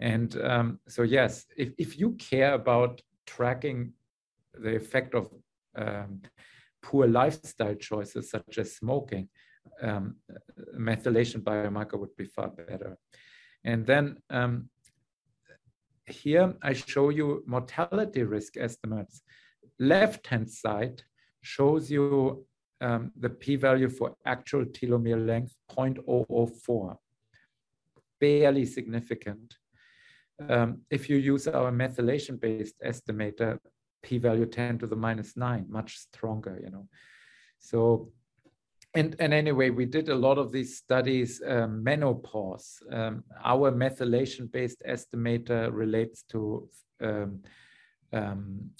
And 0.00 0.30
um, 0.42 0.80
so 0.88 1.02
yes, 1.02 1.44
if, 1.56 1.72
if 1.76 1.98
you 1.98 2.12
care 2.12 2.54
about 2.54 3.02
tracking 3.26 3.92
the 4.54 4.74
effect 4.74 5.14
of 5.14 5.28
um, 5.76 6.22
poor 6.82 7.06
lifestyle 7.06 7.74
choices 7.74 8.30
such 8.30 8.56
as 8.56 8.74
smoking, 8.74 9.28
um, 9.82 10.16
methylation 10.76 11.40
biomarker 11.42 11.98
would 11.98 12.16
be 12.16 12.24
far 12.24 12.48
better. 12.48 12.96
And 13.64 13.84
then 13.84 14.16
um, 14.30 14.70
here 16.06 16.54
I 16.62 16.72
show 16.72 17.10
you 17.10 17.42
mortality 17.46 18.22
risk 18.22 18.56
estimates. 18.56 19.22
Left-hand 19.78 20.48
side 20.50 21.02
shows 21.42 21.90
you 21.90 22.46
um, 22.80 23.12
the 23.18 23.30
p-value 23.30 23.88
for 23.88 24.16
actual 24.24 24.64
telomere 24.64 25.24
length 25.24 25.54
0.004, 25.70 26.96
barely 28.20 28.66
significant. 28.66 29.56
Um, 30.48 30.82
if 30.90 31.10
you 31.10 31.16
use 31.16 31.48
our 31.48 31.72
methylation-based 31.72 32.80
estimator, 32.84 33.58
p-value 34.02 34.46
10 34.46 34.78
to 34.78 34.86
the 34.86 34.96
minus 34.96 35.36
9, 35.36 35.66
much 35.68 35.98
stronger, 35.98 36.60
you 36.62 36.70
know. 36.70 36.86
So, 37.58 38.12
and, 38.94 39.16
and 39.18 39.34
anyway, 39.34 39.70
we 39.70 39.84
did 39.84 40.08
a 40.08 40.14
lot 40.14 40.38
of 40.38 40.52
these 40.52 40.76
studies, 40.76 41.42
um, 41.44 41.82
menopause. 41.82 42.80
Um, 42.92 43.24
our 43.44 43.72
methylation-based 43.72 44.82
estimator 44.88 45.70
relates 45.72 46.22
to 46.30 46.68
um, 47.00 47.42
um, 48.12 48.70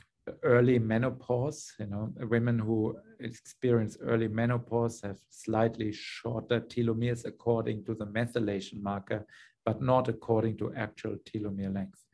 early 0.42 0.78
menopause. 0.78 1.72
You 1.78 1.86
know, 1.86 2.12
women 2.20 2.58
who 2.58 2.96
experience 3.20 3.96
early 4.00 4.28
menopause 4.28 5.00
have 5.02 5.18
slightly 5.30 5.92
shorter 5.92 6.60
telomeres 6.60 7.24
according 7.24 7.84
to 7.84 7.94
the 7.94 8.06
methylation 8.06 8.82
marker, 8.82 9.26
but 9.64 9.82
not 9.82 10.08
according 10.08 10.56
to 10.58 10.72
actual 10.74 11.16
telomere 11.24 11.74
length. 11.74 12.04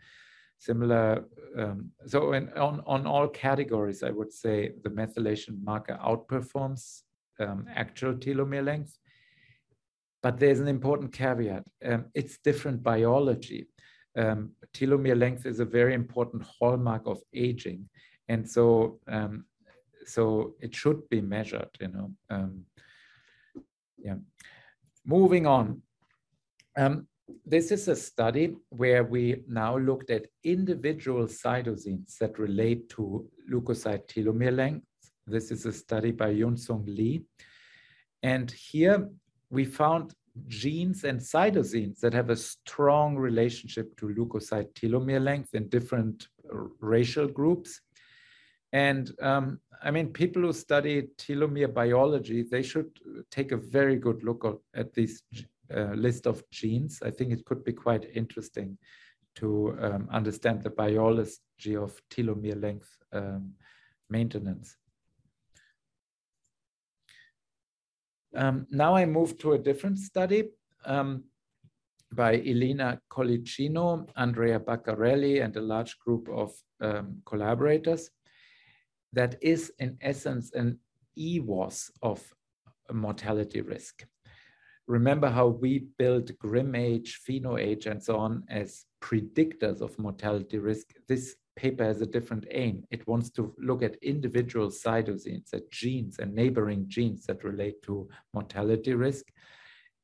Similar, 0.58 1.24
um, 1.58 1.90
so 2.06 2.32
in, 2.32 2.48
on, 2.54 2.82
on 2.86 3.06
all 3.06 3.28
categories, 3.28 4.02
I 4.02 4.10
would 4.10 4.32
say 4.32 4.72
the 4.82 4.90
methylation 4.90 5.62
marker 5.62 5.98
outperforms 6.02 7.02
um, 7.40 7.66
actual 7.74 8.14
telomere 8.14 8.64
length. 8.64 8.98
But 10.22 10.38
there's 10.38 10.60
an 10.60 10.68
important 10.68 11.12
caveat. 11.12 11.66
Um, 11.84 12.06
it's 12.14 12.38
different 12.38 12.82
biology. 12.82 13.66
Um, 14.16 14.52
telomere 14.72 15.18
length 15.18 15.44
is 15.46 15.60
a 15.60 15.64
very 15.64 15.94
important 15.94 16.42
hallmark 16.42 17.02
of 17.06 17.18
aging. 17.32 17.88
And 18.28 18.48
so 18.48 19.00
um, 19.08 19.44
so 20.06 20.54
it 20.60 20.74
should 20.74 21.08
be 21.08 21.20
measured 21.20 21.70
you 21.80 21.88
know 21.88 22.10
um, 22.30 22.66
yeah. 24.04 24.16
Moving 25.06 25.46
on. 25.46 25.82
Um, 26.76 27.08
this 27.46 27.72
is 27.72 27.88
a 27.88 27.96
study 27.96 28.54
where 28.68 29.02
we 29.02 29.42
now 29.48 29.78
looked 29.78 30.10
at 30.10 30.26
individual 30.44 31.26
cytosines 31.26 32.18
that 32.18 32.38
relate 32.38 32.88
to 32.90 33.26
leukocyte 33.50 34.06
telomere 34.06 34.54
length. 34.54 34.86
This 35.26 35.50
is 35.50 35.64
a 35.64 35.72
study 35.72 36.10
by 36.10 36.30
Yun-Sung 36.30 36.84
Lee. 36.86 37.24
And 38.22 38.50
here 38.50 39.08
we 39.50 39.64
found 39.64 40.14
genes 40.48 41.04
and 41.04 41.20
cytosines 41.20 42.00
that 42.00 42.12
have 42.12 42.30
a 42.30 42.36
strong 42.36 43.16
relationship 43.16 43.96
to 43.96 44.06
leukocyte 44.06 44.72
telomere 44.74 45.22
length 45.22 45.54
in 45.54 45.68
different 45.68 46.28
racial 46.80 47.28
groups 47.28 47.80
and 48.74 49.12
um, 49.22 49.60
I 49.84 49.92
mean, 49.92 50.08
people 50.08 50.42
who 50.42 50.52
study 50.52 51.08
telomere 51.16 51.72
biology, 51.72 52.42
they 52.42 52.62
should 52.62 52.90
take 53.30 53.52
a 53.52 53.56
very 53.56 53.96
good 53.96 54.24
look 54.24 54.60
at 54.74 54.92
this 54.92 55.22
uh, 55.72 55.92
list 55.94 56.26
of 56.26 56.42
genes. 56.50 57.00
I 57.04 57.12
think 57.12 57.32
it 57.32 57.44
could 57.44 57.62
be 57.62 57.72
quite 57.72 58.10
interesting 58.14 58.76
to 59.36 59.76
um, 59.80 60.08
understand 60.10 60.62
the 60.62 60.70
biology 60.70 61.76
of 61.76 62.00
telomere 62.10 62.60
length 62.60 62.90
um, 63.12 63.52
maintenance. 64.10 64.76
Um, 68.34 68.66
now 68.70 68.96
I 68.96 69.06
move 69.06 69.38
to 69.38 69.52
a 69.52 69.58
different 69.58 69.98
study 69.98 70.48
um, 70.84 71.24
by 72.12 72.36
Elena 72.36 73.00
Colicino, 73.10 74.08
Andrea 74.16 74.58
Baccarelli, 74.58 75.44
and 75.44 75.56
a 75.56 75.60
large 75.60 75.98
group 75.98 76.28
of 76.28 76.52
um, 76.80 77.22
collaborators 77.24 78.10
that 79.12 79.36
is 79.40 79.72
in 79.78 79.96
essence 80.00 80.52
an 80.52 80.78
EWAS 81.16 81.90
of 82.02 82.22
mortality 82.92 83.60
risk. 83.60 84.04
Remember 84.86 85.30
how 85.30 85.46
we 85.46 85.86
built 85.96 86.36
GRIM 86.38 86.74
age, 86.74 87.20
pheno 87.26 87.58
age, 87.58 87.86
and 87.86 88.02
so 88.02 88.16
on 88.16 88.44
as 88.48 88.84
predictors 89.00 89.80
of 89.80 89.98
mortality 89.98 90.58
risk. 90.58 90.92
This 91.08 91.36
paper 91.56 91.84
has 91.84 92.00
a 92.00 92.06
different 92.06 92.46
aim. 92.50 92.84
It 92.90 93.06
wants 93.06 93.30
to 93.30 93.54
look 93.58 93.82
at 93.82 93.96
individual 94.02 94.68
cytosines, 94.68 95.52
at 95.52 95.70
genes 95.70 96.18
and 96.18 96.34
neighboring 96.34 96.86
genes 96.88 97.26
that 97.26 97.44
relate 97.44 97.82
to 97.82 98.08
mortality 98.32 98.94
risk. 98.94 99.26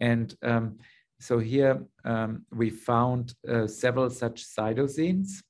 And 0.01 0.35
um, 0.43 0.79
so 1.19 1.39
here 1.39 1.85
um, 2.05 2.47
we 2.53 2.71
found 2.71 3.35
uh, 3.49 3.67
several 3.67 4.11
such 4.11 4.45
cytosines. 4.45 5.43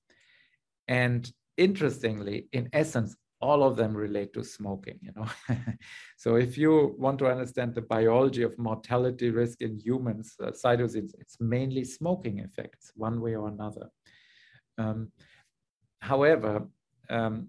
And 0.88 1.30
interestingly, 1.56 2.48
in 2.52 2.68
essence, 2.72 3.16
all 3.40 3.62
of 3.62 3.76
them 3.76 3.96
relate 3.96 4.32
to 4.34 4.44
smoking 4.44 4.98
you 5.00 5.10
know 5.16 5.26
so 6.16 6.36
if 6.36 6.58
you 6.58 6.94
want 6.98 7.18
to 7.18 7.26
understand 7.26 7.74
the 7.74 7.80
biology 7.80 8.42
of 8.42 8.58
mortality 8.58 9.30
risk 9.30 9.62
in 9.62 9.78
humans 9.78 10.34
uh, 10.42 10.50
cytosines 10.50 11.12
it's 11.18 11.40
mainly 11.40 11.84
smoking 11.84 12.40
effects 12.40 12.92
one 12.96 13.20
way 13.20 13.34
or 13.34 13.48
another 13.48 13.88
um, 14.78 15.10
however 16.00 16.66
um, 17.08 17.48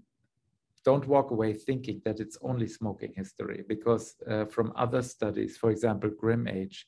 don't 0.83 1.07
walk 1.07 1.31
away 1.31 1.53
thinking 1.53 2.01
that 2.05 2.19
it's 2.19 2.37
only 2.41 2.67
smoking 2.67 3.13
history 3.15 3.63
because 3.67 4.15
uh, 4.29 4.45
from 4.45 4.73
other 4.75 5.01
studies 5.01 5.57
for 5.57 5.69
example 5.71 6.09
grim 6.09 6.47
age 6.47 6.87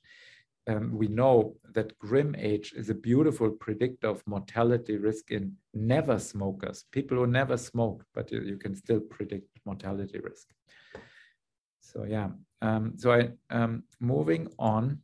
um, 0.67 0.97
we 0.97 1.07
know 1.07 1.55
that 1.73 1.97
grim 1.99 2.35
age 2.37 2.73
is 2.75 2.89
a 2.89 2.95
beautiful 2.95 3.51
predictor 3.51 4.07
of 4.07 4.25
mortality 4.25 4.97
risk 4.97 5.31
in 5.31 5.53
never 5.73 6.17
smokers, 6.19 6.85
people 6.91 7.17
who 7.17 7.27
never 7.27 7.57
smoked, 7.57 8.05
but 8.13 8.31
you, 8.31 8.41
you 8.41 8.57
can 8.57 8.75
still 8.75 9.01
predict 9.01 9.47
mortality 9.65 10.19
risk. 10.19 10.47
So 11.81 12.05
yeah, 12.05 12.29
um, 12.61 12.93
so 12.95 13.11
I 13.11 13.29
um, 13.49 13.83
moving 13.99 14.47
on. 14.57 14.99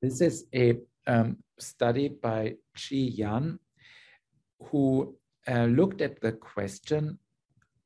This 0.00 0.20
is 0.20 0.46
a 0.54 0.78
um, 1.06 1.36
study 1.58 2.08
by 2.08 2.54
Qi 2.76 3.18
Yan, 3.18 3.58
who 4.62 5.16
uh, 5.48 5.64
looked 5.64 6.00
at 6.00 6.20
the 6.20 6.32
question 6.32 7.18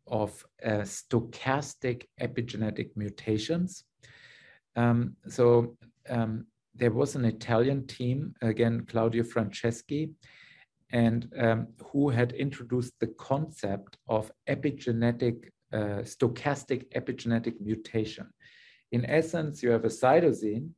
of 0.06 0.44
uh, 0.64 0.84
stochastic 0.84 2.04
epigenetic 2.20 2.90
mutations. 2.96 3.84
Um, 4.76 5.16
so 5.28 5.76
um, 6.08 6.46
there 6.74 6.92
was 6.92 7.14
an 7.14 7.24
Italian 7.24 7.86
team, 7.86 8.34
again, 8.40 8.86
Claudio 8.86 9.24
Franceschi, 9.24 10.12
and 10.92 11.30
um, 11.38 11.68
who 11.92 12.08
had 12.08 12.32
introduced 12.32 12.94
the 13.00 13.08
concept 13.18 13.98
of 14.08 14.32
epigenetic, 14.48 15.50
uh, 15.72 16.02
stochastic 16.02 16.90
epigenetic 16.94 17.60
mutation. 17.60 18.30
In 18.92 19.04
essence, 19.04 19.62
you 19.62 19.70
have 19.70 19.84
a 19.84 19.88
cytosine 19.88 20.70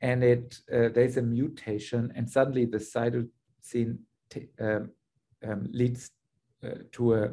and 0.00 0.22
it 0.22 0.58
uh, 0.72 0.88
there's 0.94 1.16
a 1.16 1.22
mutation 1.22 2.12
and 2.14 2.28
suddenly 2.28 2.66
the 2.66 2.78
cytosine 2.78 3.98
um, 4.60 4.90
um, 5.44 5.68
leads 5.72 6.10
uh, 6.64 6.70
to 6.92 7.14
a 7.14 7.30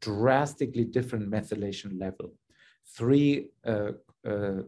drastically 0.00 0.84
different 0.84 1.30
methylation 1.30 2.00
level. 2.00 2.32
Three 2.96 3.50
uh, 3.64 3.92
uh, 4.26 4.62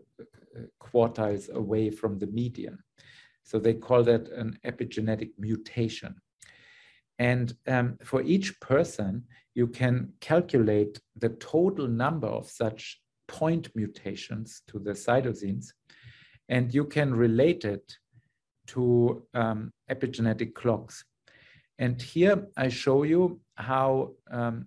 quartiles 0.81 1.51
away 1.51 1.91
from 1.91 2.19
the 2.19 2.27
median. 2.27 2.79
So 3.45 3.59
they 3.59 3.75
call 3.75 4.03
that 4.05 4.29
an 4.29 4.59
epigenetic 4.65 5.31
mutation. 5.39 6.15
And 7.19 7.55
um, 7.67 7.99
for 8.03 8.23
each 8.23 8.59
person, 8.61 9.25
you 9.55 9.67
can 9.67 10.13
calculate 10.21 11.01
the 11.17 11.31
total 11.31 11.87
number 11.87 12.27
of 12.27 12.49
such 12.49 13.01
point 13.29 13.69
mutations 13.75 14.63
to 14.69 14.79
the 14.79 14.93
cytosines, 14.93 15.67
and 16.49 16.73
you 16.75 16.85
can 16.85 17.15
relate 17.15 17.65
it 17.65 17.97
to 18.69 19.23
um, 19.35 19.73
epigenetic 19.91 20.55
clocks. 20.55 21.05
And 21.79 22.01
here 22.01 22.47
I 22.57 22.69
show 22.69 23.03
you 23.03 23.41
how 23.57 24.13
um, 24.31 24.67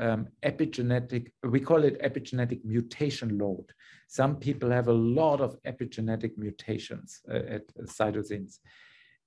um, 0.00 0.28
epigenetic, 0.42 1.30
we 1.44 1.60
call 1.60 1.84
it 1.84 2.00
epigenetic 2.02 2.64
mutation 2.64 3.38
load. 3.38 3.72
Some 4.08 4.36
people 4.36 4.70
have 4.70 4.88
a 4.88 4.92
lot 4.92 5.40
of 5.40 5.56
epigenetic 5.62 6.36
mutations 6.36 7.20
uh, 7.30 7.34
at 7.56 7.66
cytosines. 7.84 8.58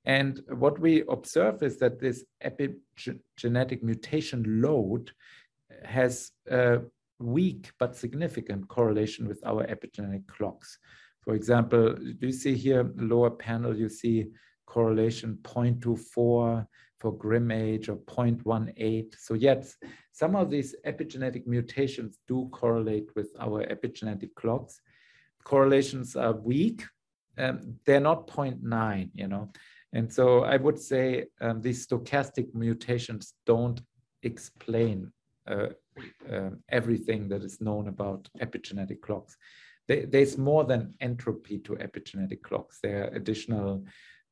And 0.05 0.41
what 0.49 0.79
we 0.79 1.03
observe 1.07 1.63
is 1.63 1.77
that 1.77 1.99
this 1.99 2.25
epigenetic 2.43 3.83
mutation 3.83 4.61
load 4.61 5.11
has 5.85 6.31
a 6.49 6.79
weak 7.19 7.71
but 7.79 7.95
significant 7.95 8.67
correlation 8.67 9.27
with 9.27 9.39
our 9.45 9.65
epigenetic 9.67 10.27
clocks. 10.27 10.77
For 11.21 11.35
example, 11.35 11.95
do 11.95 12.27
you 12.27 12.33
see 12.33 12.55
here, 12.55 12.91
lower 12.97 13.29
panel, 13.29 13.77
you 13.77 13.87
see 13.87 14.27
correlation 14.73 15.37
0.24 15.43 16.65
for 16.99 17.17
Grim 17.17 17.51
age 17.51 17.89
or 17.89 17.97
0.18. 17.97 19.13
So 19.19 19.35
yes, 19.35 19.75
some 20.11 20.35
of 20.35 20.49
these 20.49 20.75
epigenetic 20.87 21.45
mutations 21.45 22.17
do 22.27 22.49
correlate 22.51 23.09
with 23.15 23.29
our 23.39 23.63
epigenetic 23.67 24.33
clocks. 24.33 24.81
Correlations 25.43 26.15
are 26.15 26.33
weak. 26.33 26.81
Um, 27.37 27.75
they're 27.85 27.99
not 28.11 28.27
0.9, 28.27 29.09
you 29.13 29.27
know. 29.27 29.51
And 29.93 30.11
so 30.11 30.43
I 30.43 30.57
would 30.57 30.79
say 30.79 31.25
um, 31.39 31.61
these 31.61 31.85
stochastic 31.85 32.55
mutations 32.55 33.33
don't 33.45 33.79
explain 34.23 35.11
uh, 35.47 35.67
uh, 36.31 36.49
everything 36.69 37.29
that 37.29 37.43
is 37.43 37.61
known 37.61 37.89
about 37.89 38.27
epigenetic 38.41 39.01
clocks. 39.01 39.37
They, 39.87 40.05
there's 40.05 40.37
more 40.37 40.63
than 40.63 40.95
entropy 40.99 41.59
to 41.59 41.73
epigenetic 41.73 42.41
clocks. 42.41 42.79
There 42.81 43.03
are 43.03 43.15
additional 43.15 43.85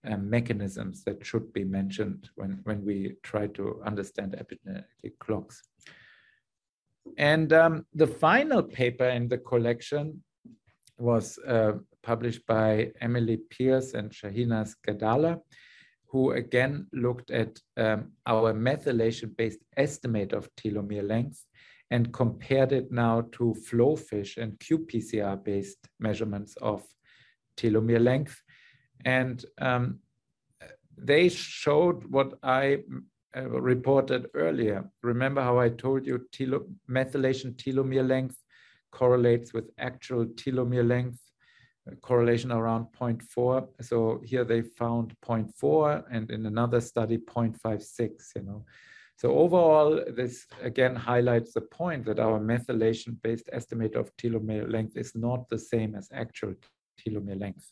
um, 0.06 0.30
mechanisms 0.30 1.04
that 1.04 1.26
should 1.26 1.52
be 1.54 1.64
mentioned 1.64 2.30
when, 2.36 2.60
when 2.64 2.84
we 2.86 3.16
try 3.24 3.48
to 3.48 3.82
understand 3.86 4.36
epigenetic 4.38 5.18
clocks. 5.20 5.62
And 7.18 7.52
um, 7.54 7.86
the 7.94 8.08
final 8.08 8.64
paper 8.64 9.10
in 9.10 9.28
the 9.28 9.38
collection 9.38 10.24
was 10.98 11.38
uh, 11.48 11.74
published 12.04 12.46
by 12.46 12.92
Emily 13.02 13.38
Pearce 13.38 13.94
and 13.94 14.12
Shahina 14.12 14.74
Gadalla, 14.88 15.40
who 16.08 16.32
again 16.32 16.88
looked 16.94 17.32
at 17.32 17.60
um, 17.78 18.12
our 18.26 18.54
methylation-based 18.54 19.60
estimate 19.78 20.34
of 20.34 20.50
telomere 20.56 21.08
length 21.08 21.46
and 21.90 22.14
compared 22.14 22.72
it 22.72 22.92
now 22.92 23.22
to 23.34 23.56
FlowFish 23.70 24.38
and 24.38 24.58
qPCR-based 24.60 25.88
measurements 26.00 26.56
of 26.62 26.84
telomere 27.58 28.04
length. 28.04 28.42
And 29.06 29.44
um, 29.60 30.00
they 30.98 31.30
showed 31.30 32.06
what 32.06 32.34
I 32.44 32.80
uh, 33.36 33.50
reported 33.50 34.28
earlier. 34.34 34.90
Remember 35.04 35.42
how 35.42 35.60
I 35.60 35.70
told 35.70 36.06
you 36.06 36.28
telo 36.32 36.66
methylation 36.90 37.56
telomere 37.56 38.08
length 38.08 38.38
correlates 38.92 39.54
with 39.54 39.70
actual 39.78 40.26
telomere 40.26 40.88
length, 40.88 41.20
uh, 41.90 41.96
correlation 42.02 42.52
around 42.52 42.88
0.4. 43.00 43.68
So 43.82 44.22
here 44.26 44.44
they 44.44 44.62
found 44.62 45.16
0.4 45.26 46.04
and 46.12 46.30
in 46.30 46.46
another 46.46 46.82
study 46.82 47.18
0.56, 47.18 48.36
you 48.36 48.44
know. 48.44 48.66
So 49.16 49.38
overall, 49.38 50.04
this 50.16 50.48
again 50.62 50.96
highlights 50.96 51.54
the 51.54 51.62
point 51.62 52.06
that 52.06 52.20
our 52.20 52.40
methylation-based 52.40 53.50
estimate 53.54 53.96
of 53.96 54.12
telomere 54.18 54.70
length 54.70 54.98
is 54.98 55.16
not 55.16 55.48
the 55.48 55.60
same 55.60 55.96
as 55.96 56.10
actual 56.12 56.56
telomere 57.00 57.40
length 57.40 57.72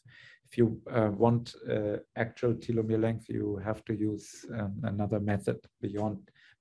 if 0.50 0.58
you 0.58 0.82
uh, 0.92 1.10
want 1.12 1.56
uh, 1.70 1.98
actual 2.16 2.54
telomere 2.56 3.02
length, 3.02 3.30
you 3.30 3.62
have 3.64 3.86
to 3.86 3.94
use 3.94 4.46
um, 4.58 4.74
another 4.84 5.20
method 5.20 5.60
beyond 5.80 6.18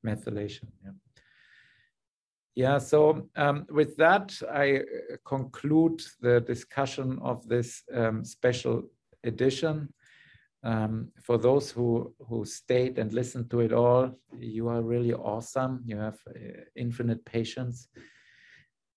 methylation. 0.06 0.69
Yeah, 0.85 0.90
yeah 2.55 2.78
so 2.78 3.28
um, 3.36 3.66
with 3.70 3.97
that, 3.97 4.35
I 4.52 4.78
uh, 4.78 4.82
conclude 5.24 6.02
the 6.20 6.40
discussion 6.40 7.19
of 7.23 7.48
this 7.48 7.82
um, 7.94 8.24
special 8.24 8.82
edition. 9.24 9.93
Um, 10.62 11.09
for 11.23 11.39
those 11.39 11.70
who, 11.70 12.12
who 12.28 12.44
stayed 12.44 12.98
and 12.98 13.12
listened 13.12 13.48
to 13.51 13.60
it 13.60 13.73
all, 13.73 14.19
you 14.39 14.69
are 14.69 14.82
really 14.82 15.15
awesome. 15.15 15.82
You 15.86 15.97
have 15.97 16.19
uh, 16.28 16.65
infinite 16.77 17.24
patience. 17.24 17.89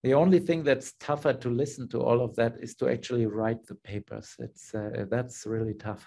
The 0.03 0.15
only 0.15 0.39
thing 0.39 0.63
that's 0.63 0.93
tougher 0.93 1.33
to 1.33 1.49
listen 1.49 1.87
to 1.89 1.99
all 1.99 2.21
of 2.21 2.35
that 2.35 2.55
is 2.59 2.73
to 2.75 2.89
actually 2.89 3.27
write 3.27 3.67
the 3.67 3.75
papers. 3.75 4.35
It's 4.39 4.73
uh, 4.73 5.05
that's 5.11 5.45
really 5.45 5.75
tough. 5.75 6.03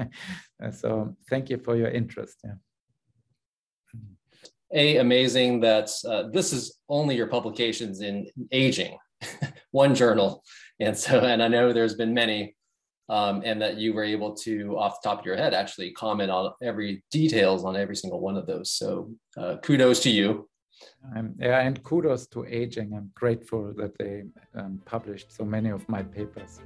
so 0.72 1.16
thank 1.28 1.50
you 1.50 1.58
for 1.58 1.76
your 1.76 1.88
interest. 1.88 2.40
Yeah. 2.44 2.54
A 4.72 4.96
amazing 4.98 5.60
that 5.60 5.90
uh, 6.06 6.24
this 6.32 6.52
is 6.52 6.78
only 6.88 7.16
your 7.16 7.26
publications 7.26 8.02
in 8.02 8.28
aging, 8.52 8.96
one 9.72 9.96
journal, 9.96 10.44
and 10.78 10.96
so 10.96 11.20
and 11.20 11.42
I 11.42 11.48
know 11.48 11.72
there's 11.72 11.94
been 11.94 12.14
many, 12.14 12.54
um, 13.08 13.42
and 13.44 13.60
that 13.62 13.78
you 13.78 13.94
were 13.94 14.04
able 14.04 14.36
to 14.44 14.78
off 14.78 15.00
the 15.02 15.08
top 15.08 15.20
of 15.20 15.26
your 15.26 15.36
head 15.36 15.54
actually 15.54 15.90
comment 15.92 16.30
on 16.30 16.52
every 16.62 17.02
details 17.10 17.64
on 17.64 17.76
every 17.76 17.96
single 17.96 18.20
one 18.20 18.36
of 18.36 18.46
those. 18.46 18.70
So 18.70 19.10
uh, 19.36 19.56
kudos 19.56 20.00
to 20.00 20.10
you 20.10 20.48
um, 21.14 21.34
yeah, 21.38 21.60
and 21.60 21.82
kudos 21.82 22.26
to 22.28 22.44
Aging. 22.44 22.92
I'm 22.94 23.10
grateful 23.14 23.72
that 23.76 23.96
they 23.98 24.24
um, 24.54 24.80
published 24.84 25.32
so 25.32 25.44
many 25.44 25.70
of 25.70 25.88
my 25.88 26.02
papers. 26.02 26.60